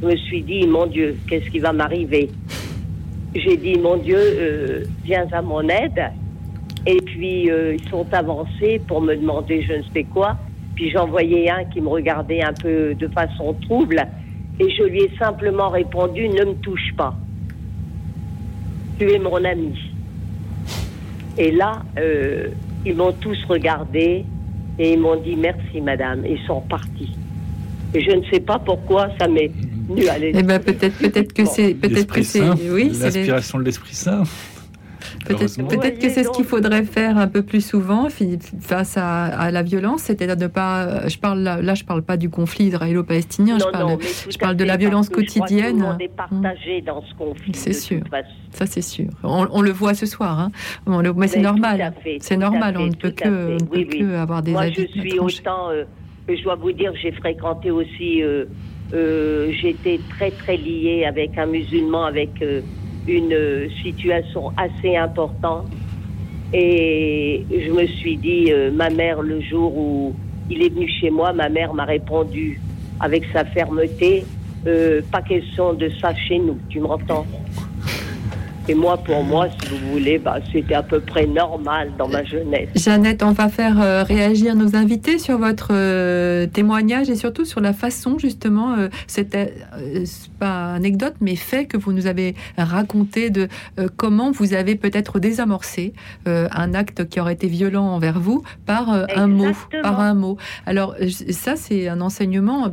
[0.00, 2.30] Je me suis dit, mon Dieu, qu'est-ce qui va m'arriver?
[3.34, 6.10] J'ai dit, mon Dieu, euh, viens à mon aide.
[6.86, 10.36] Et puis, euh, ils sont avancés pour me demander je ne sais quoi.
[10.74, 14.00] Puis j'en voyais un qui me regardait un peu de façon trouble.
[14.60, 17.14] Et je lui ai simplement répondu, ne me touche pas
[18.98, 19.74] tu es mon ami.
[21.38, 22.48] Et là, euh,
[22.84, 24.24] ils m'ont tous regardé
[24.78, 26.24] et ils m'ont dit merci madame.
[26.24, 27.12] Et ils sont partis.
[27.94, 29.50] Et je ne sais pas pourquoi ça m'est
[29.88, 30.40] venu à l'esprit.
[30.42, 32.40] Eh ben peut-être peut-être que c'est peut-être que c'est
[32.70, 34.22] oui, les- l'inspiration de l'Esprit Saint.
[35.26, 38.08] Peut-être que c'est ce qu'il faudrait faire un peu plus souvent
[38.60, 41.08] face à, à la violence, c'est-à-dire de pas.
[41.08, 44.56] Je parle là, je parle pas du conflit israélo-palestinien, je parle, non, de- je parle
[44.64, 45.78] la violence quotidienne.
[45.78, 47.52] monde est partagé dans ce conflit.
[47.54, 48.00] C'est sûr.
[48.50, 49.08] Ça, c'est sûr.
[49.22, 50.50] On, on le voit ce soir, hein.
[50.86, 51.94] On le- mais c'est Mais normal.
[52.20, 52.74] C'est normal.
[52.74, 55.70] fait, on ne peut que, on peut Oui, avoir des Moi, avis je suis autant.
[55.70, 55.84] euh,
[56.28, 58.22] je dois vous dire, j'ai fréquenté aussi.
[58.22, 58.44] euh,
[58.94, 62.60] euh, J'étais très très liée avec un musulman, avec euh,
[63.06, 65.66] une euh, situation assez importante.
[66.52, 70.14] Et je me suis dit, euh, ma mère, le jour où
[70.48, 72.60] il est venu chez moi, ma mère m'a répondu
[73.00, 74.24] avec sa fermeté,
[74.66, 77.26] euh, pas question de ça chez nous, tu m'entends?
[78.68, 82.24] Et moi, pour moi, si vous voulez, bah, c'était à peu près normal dans ma
[82.24, 82.68] jeunesse.
[82.74, 87.60] Jeannette, on va faire euh, réagir nos invités sur votre euh, témoignage et surtout sur
[87.60, 90.04] la façon, justement, euh, c'était euh,
[90.40, 93.48] pas anecdote, mais fait que vous nous avez raconté de
[93.96, 95.92] comment vous avez peut-être désamorcé
[96.26, 99.52] un acte qui aurait été violent envers vous par un mot,
[99.82, 100.36] par un mot.
[100.66, 100.94] Alors
[101.30, 102.70] ça, c'est un enseignement.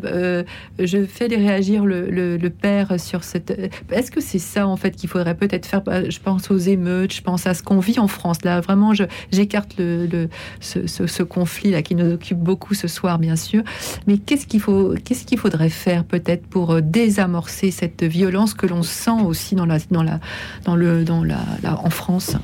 [0.80, 3.52] je fais les réagir le, le- le père sur cette.
[3.92, 7.22] Est-ce que c'est ça en fait qu'il faudrait peut-être faire Je pense aux émeutes, je
[7.22, 8.38] pense à ce qu'on vit en France.
[8.44, 8.94] Là, vraiment,
[9.32, 10.30] j'écarte le, le-
[10.60, 13.64] ce, ce- ce conflit là qui nous occupe beaucoup ce soir, bien sûr.
[14.08, 18.66] Mais qu'est-ce qu'il faut, qu'est-ce qu'il faudrait faire peut-être pour euh, désamorcer cette violence que
[18.68, 20.20] l'on sent aussi dans la, dans la,
[20.66, 22.36] dans le, dans la, la- en France?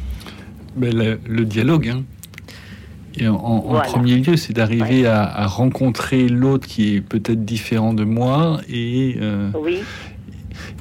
[0.79, 1.89] Le, le dialogue.
[1.89, 2.03] hein.
[3.17, 3.85] Et en, en Voilà.
[3.85, 8.61] premier lieu, c'est d'arriver à, à rencontrer l'autre qui est peut-être différent de moi.
[8.69, 9.79] Et euh, Oui.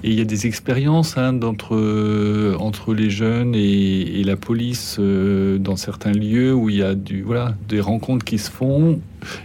[0.05, 1.39] Et il y a des expériences hein,
[1.73, 6.83] euh, entre les jeunes et, et la police euh, dans certains lieux où il y
[6.83, 9.01] a du voilà des rencontres qui se font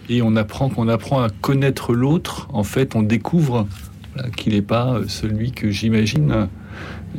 [0.09, 2.47] et on apprend qu'on apprend à connaître l'autre.
[2.53, 3.67] En fait, on découvre
[4.13, 6.47] voilà, qu'il n'est pas euh, celui que j'imagine.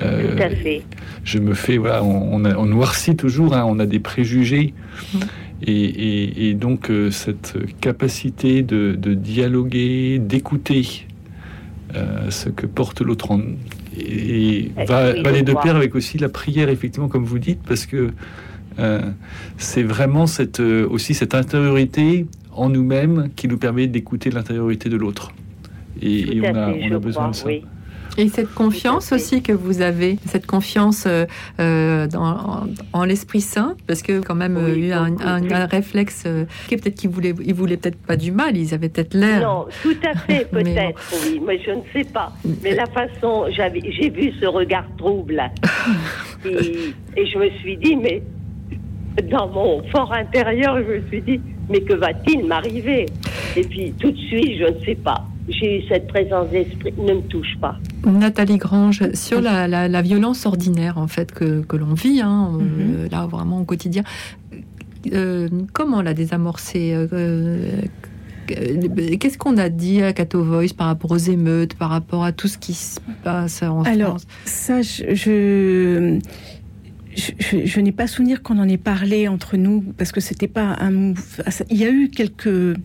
[0.02, 0.82] Euh, Tout à fait.
[1.24, 4.74] je me fais, voilà, on, on, a- on noircit toujours, hein, on a des préjugés.
[5.62, 11.06] Et, et- et donc, cette capacité de, de dialoguer, d'écouter
[11.94, 13.40] euh, ce que porte l'autre en.
[13.98, 17.38] Et, Eh va, oui, va les deux pair avec aussi la prière, effectivement, comme vous
[17.38, 18.10] dites, parce que
[18.78, 19.00] euh,
[19.56, 24.96] c'est vraiment cette, euh, aussi cette intériorité en nous-mêmes qui nous permet d'écouter l'intériorité de
[24.96, 25.32] l'autre.
[26.02, 27.46] Et, et on a, on besoin crois, de ça.
[27.46, 27.64] oui.
[28.16, 31.26] Et cette confiance aussi que vous avez, cette confiance euh,
[31.60, 35.66] euh, dans, en, en l'Esprit Saint, parce que quand même euh, eu un, un- un
[35.66, 39.14] réflexe euh, qui peut-être qu'ils voulaient, ils voulaient peut-être pas du mal, ils avaient peut-être
[39.14, 39.40] l'air.
[39.42, 42.32] Non, tout à fait, peut-être, oui, mais je ne sais pas.
[42.62, 45.42] Mais la façon, j'avais, j'ai vu ce regard trouble.
[46.44, 48.22] et, et je me suis dit, mais
[49.30, 53.06] dans mon fort intérieur, je me suis dit, mais que va-t-il m'arriver?
[53.56, 55.24] Et puis tout de suite, je ne sais pas.
[55.48, 57.76] J'ai eu cette présence d'esprit, ne me touche pas.
[58.06, 62.50] Nathalie Grange, sur la, la- la violence ordinaire en fait que, que l'on vit, hein,
[62.52, 62.64] Mhm.
[62.96, 64.02] euh, là vraiment au quotidien,
[65.12, 67.58] euh, comment la désamorcer euh,
[68.46, 72.46] Qu'est-ce qu'on a dit à Cato Voice par rapport aux émeutes, par rapport à tout
[72.48, 74.26] ce qui se passe en Alors, France?
[74.44, 76.18] ça, je, je,
[77.16, 80.48] je- je- je n'ai pas souvenir qu'on en ait parlé entre nous parce que c'était
[80.48, 81.14] pas un.
[81.70, 82.76] Il y a eu quelques.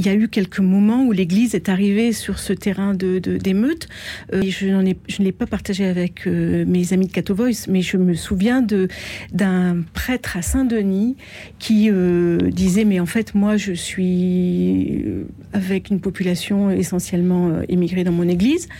[0.00, 3.86] Il y a eu quelques moments où l'Église est arrivée sur ce terrain de d'émeute.
[4.32, 7.34] Euh, je n'en ai, je ne l'ai pas partagé avec euh, mes amis de Cato
[7.34, 8.88] Voice, mais je me souviens de
[9.34, 11.16] d'un prêtre à Saint-Denis
[11.58, 15.04] qui euh, disait mais en fait moi je suis
[15.52, 18.70] avec une population essentiellement immigrée dans mon église.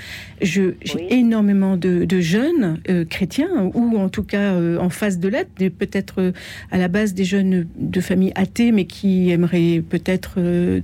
[0.41, 2.81] Je j'ai énormément de, de jeunes
[3.11, 6.33] chrétiens ou en tout cas en phase de l'être, peut-être
[6.71, 10.81] à la base des jeunes de familles athées mais qui aimeraient peut-être euh,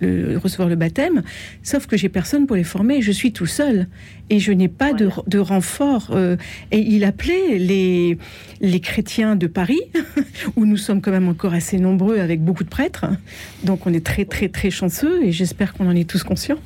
[0.00, 1.22] le- recevoir le baptême,
[1.62, 3.86] sauf que j'ai personne pour les former, je suis tout seul
[4.30, 6.10] et je n'ai pas de, de renfort.
[6.12, 6.36] euh,
[6.72, 8.18] et il appelait les,
[8.60, 9.80] les chrétiens de Paris,
[10.56, 13.06] où nous sommes quand même encore assez nombreux avec beaucoup de prêtres,
[13.64, 16.58] donc on est très très très chanceux et j'espère qu'on en est tous conscients.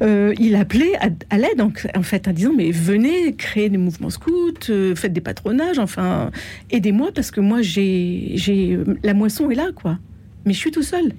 [0.00, 3.78] Euh, il appelait à, à l'aide en, en fait en disant mais venez créer des
[3.78, 6.30] mouvements scouts, euh, faites des patronages, enfin
[6.70, 9.98] aidez-moi parce que moi j'ai j'ai la moisson est là quoi,
[10.44, 11.12] mais je suis tout seul.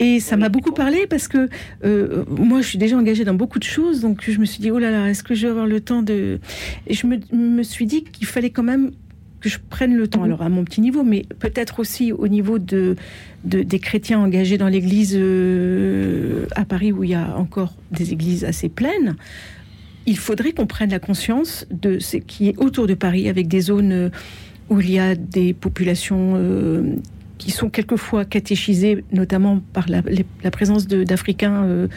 [0.00, 1.48] Et ça m'a beaucoup parlé parce que
[1.84, 4.70] euh, moi, je suis déjà engagée dans beaucoup de choses, donc je me suis dit,
[4.70, 6.40] oh là là, est-ce que je vais avoir le temps de...
[6.86, 8.90] Et je me, me suis dit qu'il fallait quand même
[9.40, 12.58] que je prenne le temps, alors à mon petit niveau, mais peut-être aussi au niveau
[12.58, 12.96] de,
[13.44, 18.12] de- des chrétiens engagés dans l'Église euh, à Paris, où il y a encore des
[18.12, 19.16] églises assez pleines.
[20.06, 23.60] Il faudrait qu'on prenne la conscience de ce qui est autour de Paris, avec des
[23.60, 24.08] zones euh,
[24.70, 26.94] où il y a des populations euh,
[27.44, 30.00] qui sont quelquefois catéchisées, notamment par la,
[30.50, 31.88] présence d'Africains euh,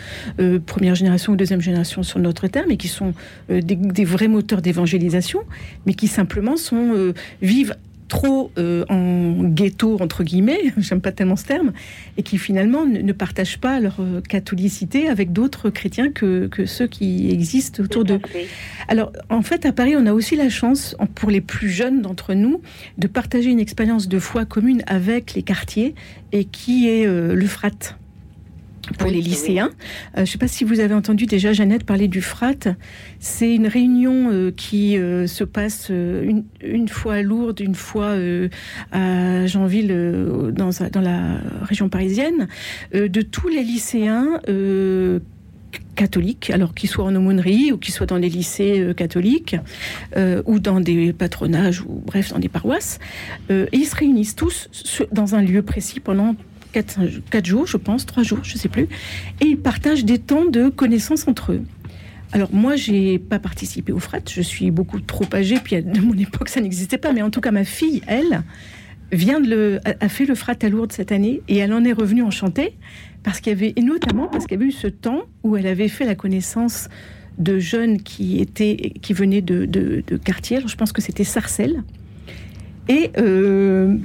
[0.41, 3.14] euh, première génération ou deuxième génération sur notre terre, mais qui sont
[3.49, 5.40] euh, des, des vrais moteurs d'évangélisation,
[5.86, 7.76] mais qui simplement sont vivent
[8.08, 11.74] trop euh, en ghetto entre guillemets, j'aime pas tellement ce terme,
[12.18, 16.66] et qui finalement ne, ne partagent pas leur euh, catholicité avec d'autres chrétiens que, que
[16.66, 18.20] ceux qui existent autour d'eux.
[18.88, 22.34] Alors, en fait, à Paris, on a aussi la chance, pour les plus jeunes d'entre
[22.34, 22.62] nous,
[22.98, 25.96] de partager une expérience de foi commune avec les quartiers,
[26.32, 27.98] et qui est euh, le FRAT
[28.98, 29.70] pour les lycéens.
[29.70, 32.76] Euh, je ne sais pas si vous avez entendu déjà Jeannette parler du FRAT.
[33.20, 38.16] C'est une réunion euh, qui euh, se passe une, une fois à Lourdes, une fois
[38.92, 39.88] à Janville,
[40.54, 42.48] dans, dans la région parisienne,
[42.94, 44.40] de tous les lycéens
[45.98, 49.58] catholiques, alors qu'ils soient en aumônerie ou qu'ils soient dans des lycées euh, catholiques
[50.16, 53.00] euh, ou dans des patronages ou bref dans des paroisses.
[53.50, 54.70] Euh, et ils se réunissent tous
[55.12, 56.36] dans un lieu précis pendant
[56.72, 56.99] quatre,
[57.30, 58.88] quatre jours, je pense, trois jours, je sais plus,
[59.41, 61.61] et ils partagent des temps de connaissances entre eux.
[62.34, 66.14] Alors moi, j'ai pas participé au frat, je suis beaucoup trop âgée, puis de mon
[66.18, 68.44] époque ça n'existait pas, mais en tout cas ma fille, elle,
[69.11, 71.41] vient de le, a fait le frat à Lourdes cette année.
[71.48, 72.73] Et elle en est revenue enchantée
[73.23, 75.68] parce qu'il y avait et notamment parce qu'il y avait eu ce temps où elle
[75.68, 76.89] avait fait la connaissance
[77.38, 80.61] de jeunes qui étaient qui venaient de, de, quartiers.
[80.65, 81.84] Je pense que c'était Sarcelles.
[82.89, 83.98] Et euh,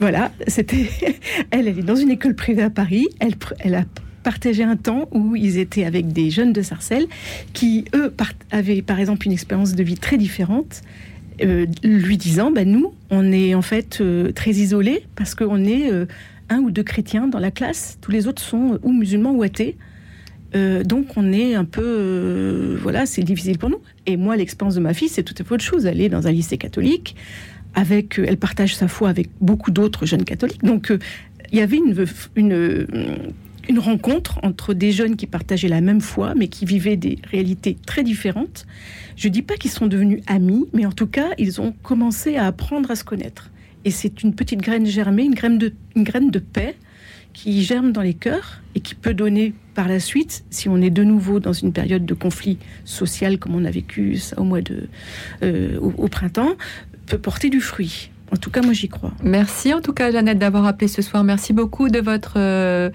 [0.00, 0.88] voilà, c'était
[1.50, 1.68] elle.
[1.68, 3.06] Elle est dans une école privée à Paris.
[3.20, 3.84] Elle, a
[4.22, 7.06] partagé un temps où ils étaient avec des jeunes de Sarcelles
[7.52, 8.12] qui eux
[8.50, 10.82] avaient par exemple une expérience de vie très différente
[11.42, 15.90] euh, lui disant bah, nous, on est en fait euh, très isolés parce qu'on est
[15.90, 16.04] euh,
[16.50, 19.76] un ou deux chrétiens dans la classe, tous les autres sont ou musulmans ou athées.
[20.52, 23.80] Donc on est un peu, voilà, c'est difficile pour nous.
[24.06, 25.86] Et moi, l'expérience de ma fille, c'est tout à fait autre chose.
[25.86, 27.14] Elle est dans un lycée catholique,
[27.78, 30.62] euh, elle partage sa foi avec beaucoup d'autres jeunes catholiques.
[30.62, 30.98] Donc euh,
[31.52, 31.78] il y avait
[32.36, 32.58] une,
[33.78, 38.02] rencontre entre des jeunes qui partageaient la même foi, mais qui vivaient des réalités très
[38.02, 38.66] différentes.
[39.16, 42.46] Je dis pas qu'ils sont devenus amis, mais en tout cas, ils ont commencé à
[42.46, 43.50] apprendre à se connaître.
[43.84, 46.76] Et c'est une petite graine germée, une graine de, paix
[47.32, 50.90] qui germe dans les cœurs et qui peut donner par la suite, si on est
[50.90, 54.60] de nouveau dans une période de conflit social comme on a vécu ça au mois
[54.60, 54.88] de
[55.42, 56.56] euh, au printemps,
[57.10, 58.10] peut porter du fruit.
[58.32, 59.10] En tout cas, moi j'y crois.
[59.24, 61.24] Merci en tout cas, Jeannette, d'avoir appelé ce soir.
[61.24, 62.88] Merci beaucoup de votre euh,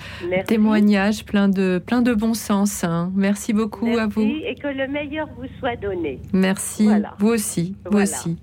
[0.48, 2.86] témoignage plein de, plein de bon sens.
[2.86, 3.12] hein.
[3.16, 4.24] Merci beaucoup à vous.
[4.24, 6.20] Merci et que le meilleur vous soit donné.
[6.32, 6.86] Merci.
[6.86, 7.16] Voilà.
[7.20, 7.76] Vous aussi.
[7.84, 8.10] Vous Voilà.
[8.10, 8.38] aussi.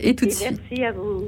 [0.00, 0.60] Et tout de suite.
[0.68, 1.24] merci à vous.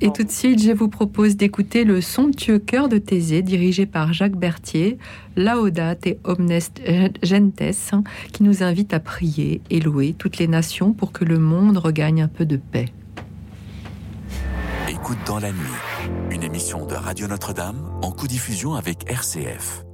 [0.00, 4.12] Et tout de suite, je vous propose d'écouter le somptueux chœur de Thésée, dirigé par
[4.12, 4.98] Jacques Berthier,
[5.36, 6.58] Laudate et Omnes
[7.22, 7.62] Gentes,
[7.92, 11.76] hein, qui nous invite à prier et louer toutes les nations pour que le monde
[11.78, 12.86] regagne un peu de paix
[14.94, 15.80] écoute dans la nuit,
[16.30, 19.84] une émission de Radio Notre-Dame en codiffusion avec RCF.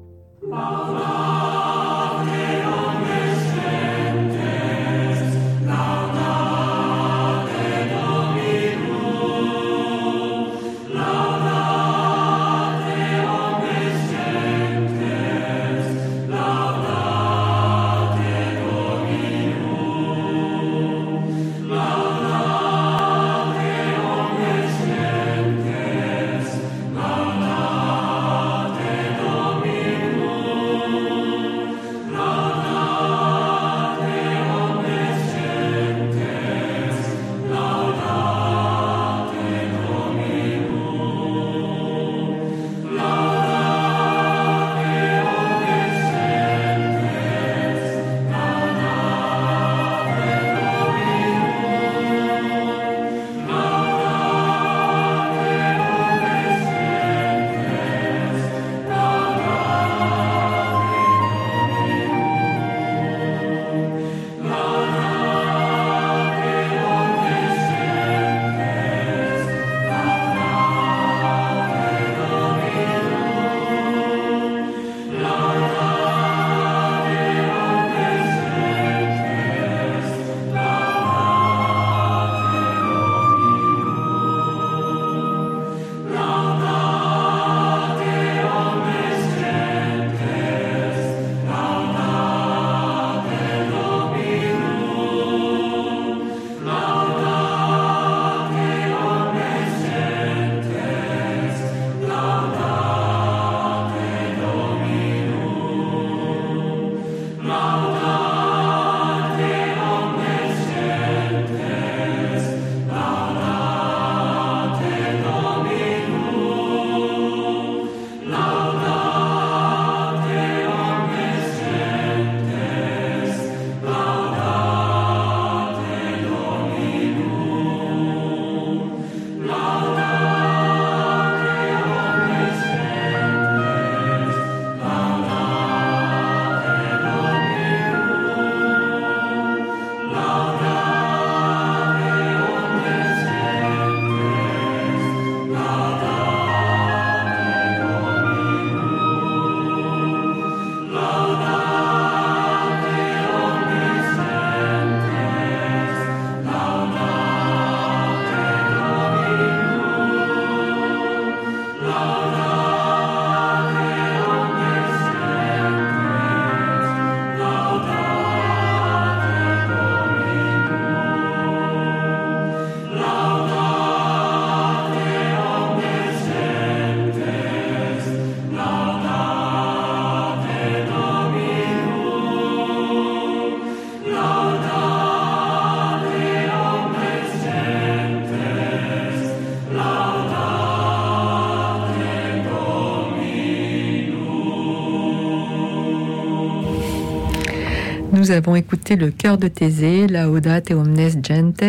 [198.21, 201.65] Nous avons écouté le chœur de Thésée, Laudate Omnes Gentes,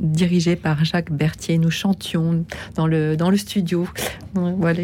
[0.00, 1.58] dirigé par Jacques Berthier.
[1.58, 2.46] Nous chantions
[2.76, 3.86] dans le, dans le studio.
[4.32, 4.80] Voilà,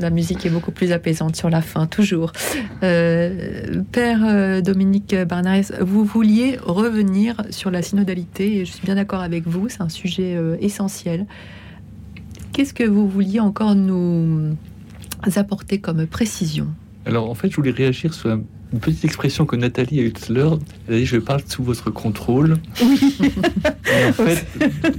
[0.00, 2.32] la musique est beaucoup plus apaisante sur la fin, toujours.
[2.82, 8.94] Euh, Père euh, Dominique Barnares, vous vouliez revenir sur la synodalité, et je suis bien
[8.94, 11.26] d'accord avec vous, c'est un sujet euh, essentiel.
[12.54, 14.56] Qu'est-ce que vous vouliez encore nous
[15.36, 16.68] apporter comme précision?
[17.06, 20.12] Alors, en fait, je voulais réagir sur un une petite expression que Nathalie a eue
[20.12, 20.58] tout à l'heure.
[20.86, 22.58] Elle a dit Je parle sous votre contrôle.
[22.82, 23.18] Oui.
[24.08, 24.46] en fait,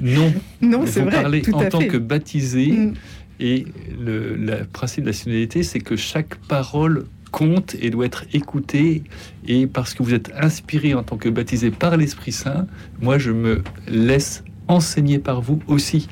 [0.01, 0.33] non.
[0.61, 1.21] Non, c'est vrai.
[1.21, 2.71] Parlez en tant que baptisé.
[2.71, 2.93] Mm.
[3.39, 3.65] Et
[3.99, 9.03] le principe de la synodalité, c'est que chaque parole compte et doit être écoutée.
[9.47, 12.67] Et parce que vous êtes inspiré en tant que baptisé par l'Esprit Saint,
[13.01, 16.07] moi, je me laisse enseigner par vous aussi.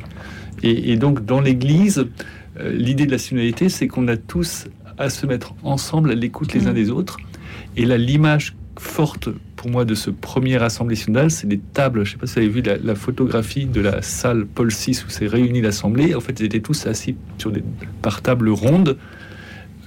[0.63, 2.05] Et, donc, dans l'Église,
[2.59, 4.65] euh, l'idée de la synodalité, c'est qu'on a tous
[4.99, 6.76] à se mettre ensemble à l'écoute les uns mm.
[6.76, 7.17] des autres
[7.76, 12.05] et là, l'image forte pour moi de ce premier assemblée synodale, c'est des tables.
[12.05, 15.01] Je ne sais pas si vous avez vu la, photographie de la salle Paul VI
[15.05, 16.15] où s'est réunie l'assemblée.
[16.15, 17.63] En fait, ils étaient tous assis sur des,
[18.01, 18.97] par table ronde,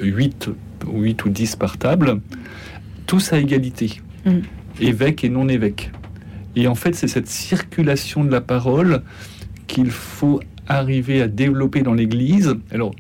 [0.01, 0.51] 8,
[0.91, 2.21] 8 ou 10 par table,
[3.07, 4.39] tous à égalité, mm.
[4.81, 5.91] évêques et non évêques.
[6.55, 9.03] Et en fait, c'est cette circulation de la parole
[9.67, 12.55] qu'il faut arriver à développer dans l'Église.
[12.71, 12.95] Alors,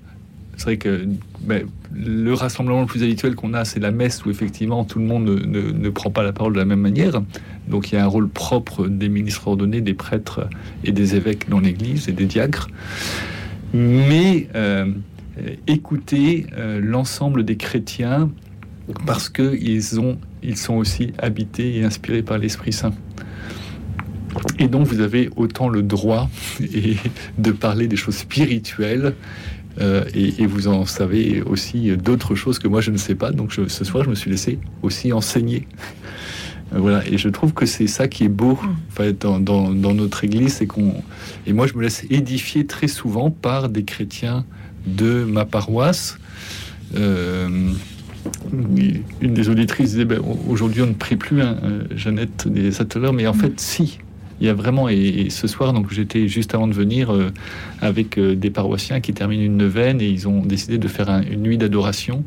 [0.56, 1.06] c'est vrai que
[1.40, 5.05] ben, le rassemblement le plus habituel qu'on a, c'est la messe où effectivement tout le
[5.05, 7.23] monde ne, prend pas la parole de la même manière.
[7.69, 10.48] Donc il y a un rôle propre des ministres ordonnés, des prêtres
[10.85, 12.69] et des évêques dans l'Église et des diacres.
[13.74, 14.93] Mais euh,
[15.66, 18.31] écoutez euh, l'ensemble des chrétiens
[19.06, 19.82] parce qu'ils
[20.43, 22.93] ils sont aussi habités et inspirés par l'Esprit Saint.
[24.59, 26.31] Et donc vous avez autant le droit
[27.39, 29.14] de parler des choses spirituelles
[29.81, 33.31] euh, et, vous en savez aussi d'autres choses que moi je ne sais pas.
[33.32, 35.66] Donc ce soir, je me suis laissé aussi enseigner.
[36.74, 40.24] Euh, voilà, et je trouve que c'est ça qui est beau en fait, dans, notre
[40.24, 40.94] Église, c'est qu'on
[41.47, 44.44] et moi je me laisse édifier très souvent par des chrétiens
[44.86, 46.19] de ma paroisse.
[46.94, 47.70] Euh,
[48.53, 51.57] une des auditrices disait ben, aujourd'hui on ne prie plus, hein,
[51.94, 53.99] Jeannette des Satteleurs, mais en fait si,
[54.43, 57.31] il y a vraiment, et, ce soir, donc j'étais juste avant de venir euh,
[57.81, 61.43] avec euh, des paroissiens qui terminent une neuvaine et ils ont décidé de faire une
[61.43, 62.24] nuit d'adoration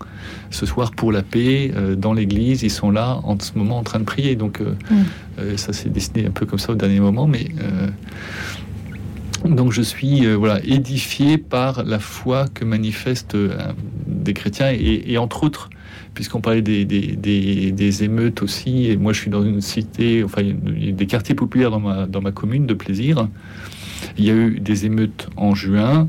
[0.50, 2.64] ce soir pour la paix euh, dans l'église.
[2.64, 4.38] Ils sont là en ce moment en train de prier.
[4.38, 5.58] Donc mm.
[5.58, 7.50] ça s'est dessiné un peu comme ça au dernier moment, mais
[9.44, 13.38] donc je suis voilà édifié par la foi que manifestent
[14.08, 15.70] des chrétiens et, entre autres
[16.14, 21.06] puisqu'on parlait des, des, émeutes aussi, et moi je suis dans une cité, enfin des
[21.08, 23.28] quartiers populaires dans ma, dans ma commune de plaisir.
[24.18, 26.08] Il y a eu des émeutes en juin,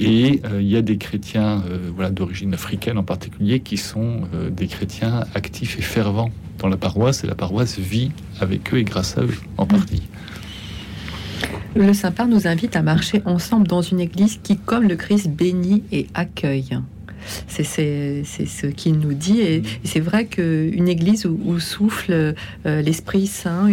[0.00, 4.22] et euh, il y a des chrétiens euh, voilà, d'origine africaine en particulier qui sont
[4.34, 8.10] euh, des chrétiens actifs et fervents dans la paroisse, et la paroisse vit
[8.40, 10.02] avec eux et grâce à eux en partie.
[11.76, 15.84] Le Saint-Père nous invite à marcher ensemble dans une église qui, comme le Christ, bénit
[15.92, 16.78] et accueille.
[17.46, 19.40] C'est ce qu'il nous dit.
[19.40, 23.68] Et, c'est vrai qu'une église où, souffle euh, l'Esprit Saint,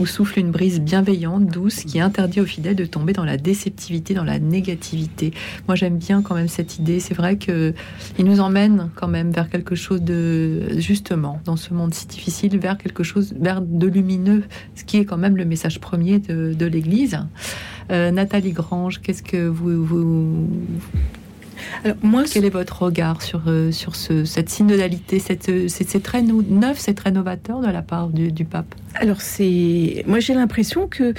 [0.00, 4.14] où souffle une brise bienveillante, douce, qui interdit aux fidèles de tomber dans la déceptivité,
[4.14, 5.32] dans la négativité.
[5.66, 7.00] Moi, j'aime bien quand même cette idée.
[7.00, 7.74] C'est vrai qu'il
[8.18, 12.78] nous emmène quand même vers quelque chose de, justement, dans ce monde si difficile, vers
[12.78, 14.44] quelque chose, vers de lumineux,
[14.74, 17.18] ce qui est quand même le message premier de, l'Église.
[17.90, 20.46] Euh, Nathalie Grange, qu'est-ce que vous, vous
[21.84, 26.22] alors, moi, quel est votre regard sur, euh, sur ce, cette synodalité euh, C'est très
[26.22, 28.74] neuf, c'est très novateur de la part du, pape?
[28.94, 31.14] Alors, c'est moi j'ai l'impression que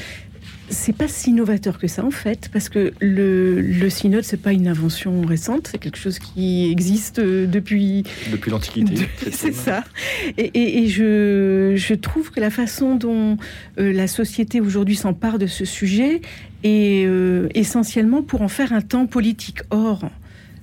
[0.72, 4.54] c'est pas si novateur que ça en fait, parce que le, le synode c'est pas
[4.54, 9.08] une invention récente, c'est quelque chose qui existe euh, depuis depuis l'Antiquité.
[9.32, 9.84] C'est ça.
[10.38, 13.38] Et, et, je, je, trouve que la façon dont
[13.78, 16.22] la société aujourd'hui s'empare de ce sujet
[16.64, 17.08] est
[17.56, 19.62] essentiellement pour en faire un temps politique.
[19.72, 20.10] Or,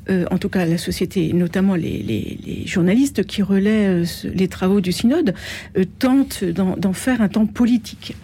[0.08, 4.92] euh, en tout cas la société, notamment les, journalistes qui relaient euh, les travaux du
[4.92, 5.34] synode,
[5.76, 8.16] euh, tentent d'en faire un temps politique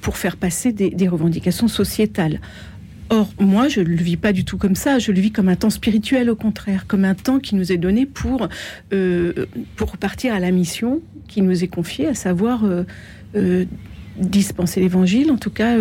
[0.00, 2.40] pour faire passer des, revendications sociétales.
[3.10, 5.00] Or, moi, je ne le vis pas du tout comme ça.
[5.00, 7.78] Je le vis comme un temps spirituel, au contraire, comme un temps qui nous est
[7.78, 8.48] donné pour,
[9.74, 12.64] pour partir à la mission qui nous est confiée, à savoir
[14.16, 15.76] dispenser l'évangile, en tout cas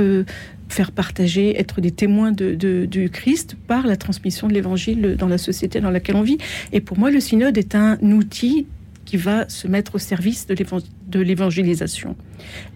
[0.72, 5.38] faire partager, être des témoins de, du Christ par la transmission de l'Évangile dans la
[5.38, 6.38] société dans laquelle on vit.
[6.72, 8.68] Et pour moi, le synode est un outil
[9.06, 12.16] qui va se mettre au service de l'évangélisation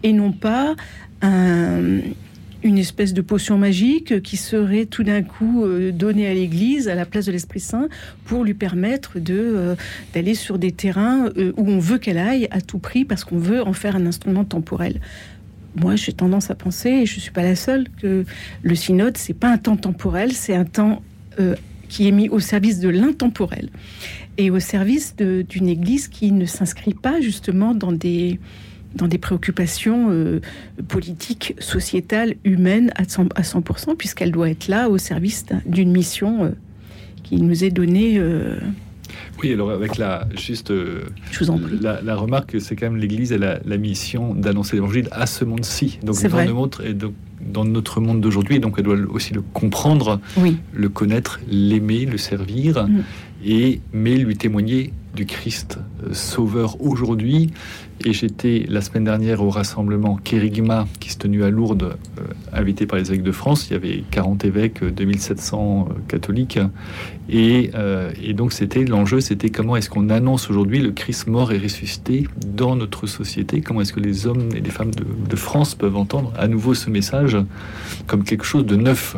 [0.03, 0.76] et non pas
[1.22, 1.99] un,
[2.65, 6.95] une espèce de potion magique qui serait tout d'un coup euh, donnée à l'Église à
[6.95, 7.88] la place de l'Esprit Saint
[8.26, 9.76] pour lui permettre euh,
[10.15, 13.38] d'aller sur des terrains euh, où on veut qu'elle aille à tout prix parce qu'on
[13.38, 14.99] veut en faire un instrument temporel.
[15.76, 18.23] Moi, j'ai tendance à penser, et je suis pas la seule, que
[18.64, 21.02] le synode c'est pas un temps temporel, c'est un temps
[21.39, 21.56] euh,
[21.89, 23.69] qui est mis au service de l'intemporel
[24.38, 28.39] et au service d'une Église qui ne s'inscrit pas justement dans des
[28.95, 30.39] dans des préoccupations euh,
[30.88, 35.91] politiques, sociétales, humaines à 100%, à 100% puisqu'elle doit être là au service d'un- d'une
[35.91, 36.52] mission euh,
[37.23, 38.18] qui nous est donnée.
[39.44, 41.02] Oui, alors avec la juste euh,
[41.32, 41.78] Je vous en prie.
[41.82, 45.99] La, la remarque, c'est quand même l'Église a la mission d'annoncer l'Évangile à ce monde-ci.
[46.03, 46.48] Donc dans, vrai.
[46.86, 47.14] et donc,
[47.53, 50.57] dans notre monde d'aujourd'hui, donc elle doit aussi le comprendre, Oui.
[50.74, 53.02] le connaître, l'aimer, le servir, Mm.
[53.45, 57.52] et mais lui témoigner du Christ euh, Sauveur aujourd'hui.
[58.03, 62.85] Et j'étais la semaine dernière au rassemblement Kérigma qui se tenait à Lourdes, euh, invité
[62.85, 63.69] par les évêques de France.
[63.69, 66.59] Il y avait 40 évêques, euh, 2700 euh, catholiques.
[67.30, 71.51] Et, euh, et donc c'était l'enjeu, c'était comment est-ce qu'on annonce aujourd'hui le Christ mort
[71.51, 73.61] et ressuscité dans notre société?
[73.61, 76.89] Comment est-ce que les hommes et les femmes de, France peuvent entendre à nouveau ce
[76.89, 77.38] message
[78.07, 79.17] comme quelque chose de neuf?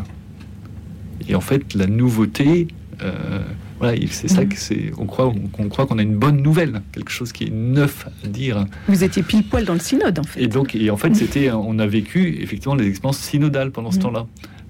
[1.28, 2.68] Et en fait, la nouveauté,
[3.04, 3.40] euh,
[3.80, 4.92] voilà, il- c'est ça que c'est.
[4.98, 8.28] On croit, on croit qu'on a une bonne nouvelle, quelque chose qui est neuf à
[8.28, 8.66] dire.
[8.88, 10.42] Vous étiez pile poil dans le synode en fait.
[10.44, 13.98] Et donc, et en fait, c'était, on a vécu effectivement des expériences synodales pendant ce
[13.98, 14.02] Mm.
[14.02, 14.26] temps-là.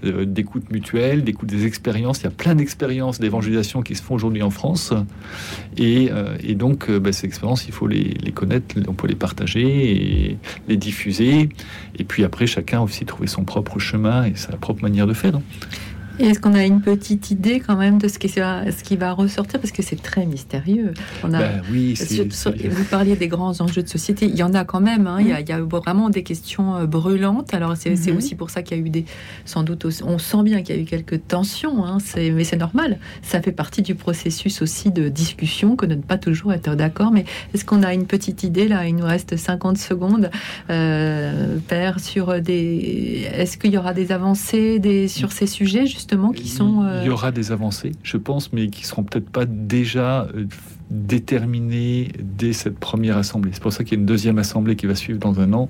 [0.05, 2.19] Euh, d'écoute mutuelle, d'écoute des expériences.
[2.19, 4.93] Il y a plein d'expériences d'évangélisation qui se font aujourd'hui en France.
[5.75, 9.07] Et, euh, et donc, euh, bah, ces expériences, il faut les, les connaître, on peut
[9.07, 11.49] les partager et les diffuser.
[11.97, 15.39] Et puis après, chacun aussi trouver son propre chemin et sa propre manière de faire.
[16.19, 18.95] Et est-ce qu'on a une petite idée quand même de ce qui, va- ce qui
[18.95, 19.59] va ressortir?
[19.59, 20.93] Parce que c'est très mystérieux.
[21.23, 21.93] On a, Ben oui,
[22.69, 24.25] vous parliez des grands enjeux de société.
[24.25, 25.05] Il y en a quand même.
[25.05, 25.17] hein.
[25.19, 27.53] Il, y a, il y a vraiment des questions euh, brûlantes.
[27.53, 28.17] Alors c'est c'est Mhm.
[28.17, 29.05] aussi pour ça qu'il y a eu des...
[29.45, 31.85] Sans doute, aussi- on sent bien qu'il y a eu quelques tensions.
[31.85, 31.99] hein.
[32.03, 32.97] C'est- Mais c'est normal.
[33.21, 37.11] Ça fait partie du processus aussi de discussion que de ne pas toujours être d'accord.
[37.11, 38.87] Mais est-ce qu'on a une petite idée là?
[38.87, 40.31] Il nous reste 50 secondes.
[40.71, 43.27] Euh, Père, sur des...
[43.33, 45.07] Est-ce qu'il y aura des avancées des...
[45.07, 46.06] sur ces sujets justement?
[46.35, 46.83] Qui sont...
[46.83, 50.45] euh, Il y aura des avancées, je pense, mais qui seront peut-être pas déjà euh,
[50.89, 53.51] déterminées dès cette première assemblée.
[53.53, 55.69] C'est pour ça qu'il y a une deuxième assemblée qui va suivre dans un an.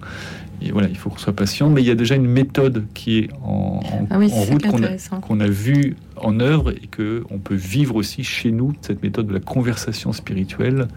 [0.61, 1.69] Et voilà, il faut qu'on soit patient.
[1.69, 4.67] Mais il y a déjà une méthode qui est en, en- Ah oui, en route
[4.67, 8.73] qu'on a, qu'on a vue en œuvre et que on peut vivre aussi chez nous
[8.81, 10.87] cette méthode de la conversation spirituelle,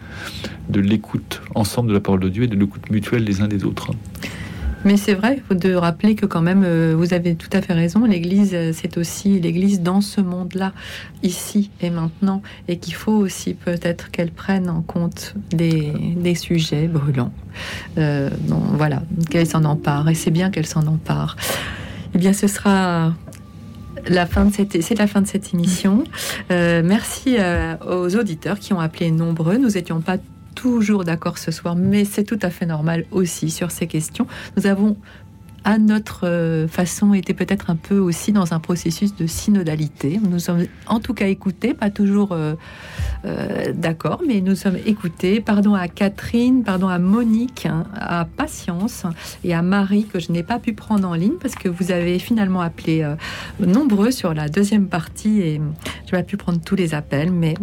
[0.71, 3.65] de l'écoute ensemble de la parole de Dieu et de l'écoute mutuelle des uns des
[3.65, 3.91] autres.
[4.85, 8.05] Mais c'est vrai, de rappeler que quand même, euh, vous avez tout à fait raison,
[8.05, 10.73] l'Église, euh, c'est aussi l'Église dans ce monde-là,
[11.23, 17.33] ici et maintenant, et qu'il faut aussi peut-être qu'elle prenne en compte des, sujets brûlants.
[17.99, 21.37] Euh, donc, voilà, qu'elle s'en empare, et c'est bien qu'elle s'en empare.
[22.15, 23.13] Eh bien, ce sera
[24.09, 26.05] la fin de cette, c'est la fin de cette émission.
[26.51, 29.59] Euh, merci euh, aux auditeurs qui ont appelé nombreux.
[29.59, 30.17] Nous n'étions pas
[30.61, 34.27] toujours d'accord ce soir, mais c'est tout à fait normal aussi sur ces questions.
[34.59, 34.95] Nous avons
[35.65, 40.21] à notre euh, façon été peut-être un peu aussi dans un processus de synodalité.
[40.23, 42.55] Nous sommes en tout cas écoutés, pas toujours euh,
[43.25, 45.41] euh, d'accord, mais nous sommes écoutés.
[45.41, 49.05] Pardon à Catherine, pardon à Monique, hein, à Patience
[49.45, 52.19] et à Marie que je n'ai pas pu prendre en ligne parce que vous avez
[52.19, 53.07] finalement appelé
[53.59, 55.61] nombreux sur la deuxième partie et
[56.07, 57.55] je n'ai pas pu prendre tous les appels, mais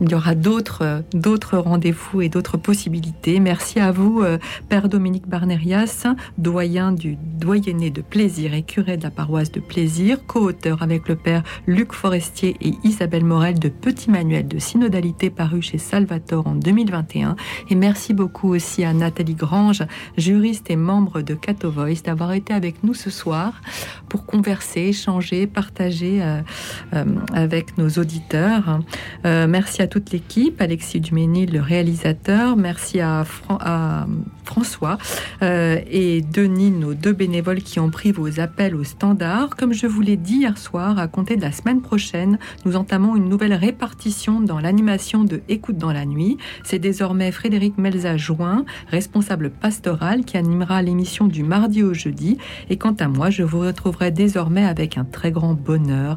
[0.00, 3.40] il y aura d'autres euh, d'autres rendez-vous et d'autres possibilités.
[3.40, 6.06] Merci à vous, euh, Père Dominique Barnerias,
[6.38, 11.16] doyen du doyenné de plaisir et curé de la paroisse de plaisir, co-auteur avec le
[11.16, 16.54] Père Luc Forestier et Isabelle Morel de Petit Manuel de synodalité paru chez Salvatore en
[16.54, 17.36] 2021.
[17.68, 19.82] Et merci beaucoup aussi à Nathalie Grange,
[20.16, 23.60] juriste et membre de Cato Voice, d'avoir été avec nous ce soir
[24.08, 28.80] pour converser, échanger, partager euh, avec nos auditeurs.
[29.24, 32.56] Merci à toute l'équipe, Alexis Duménil, le réalisateur.
[32.56, 34.06] Merci à, Fran- à
[34.44, 34.98] François
[35.42, 39.56] euh, et Denis, nos deux bénévoles qui ont pris vos appels au standard.
[39.56, 43.16] Comme je vous l'ai dit hier soir, à compter de la semaine prochaine, nous entamons
[43.16, 46.38] une nouvelle répartition dans l'animation de Écoute dans la nuit.
[46.62, 52.38] C'est désormais Frédéric Melza-Join, responsable pastoral, qui animera l'émission du mardi au jeudi.
[52.70, 56.16] Et quant à moi, je vous retrouverai désormais avec un très grand bonheur,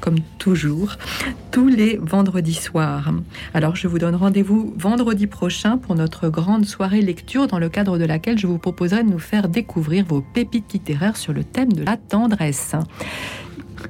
[0.00, 0.96] comme toujours,
[1.50, 3.07] tous les vendredis soirs.
[3.54, 7.98] Alors, je vous donne rendez-vous vendredi prochain pour notre grande soirée lecture dans le cadre
[7.98, 11.72] de laquelle je vous proposerai de nous faire découvrir vos pépites littéraires sur le thème
[11.72, 12.74] de la tendresse.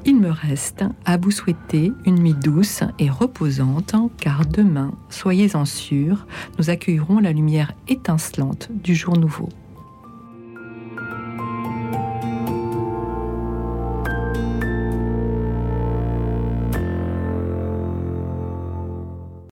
[0.05, 6.27] Il me reste à vous souhaiter une nuit douce et reposante, car demain, soyez-en sûrs,
[6.59, 9.49] nous accueillerons la lumière étincelante du jour nouveau.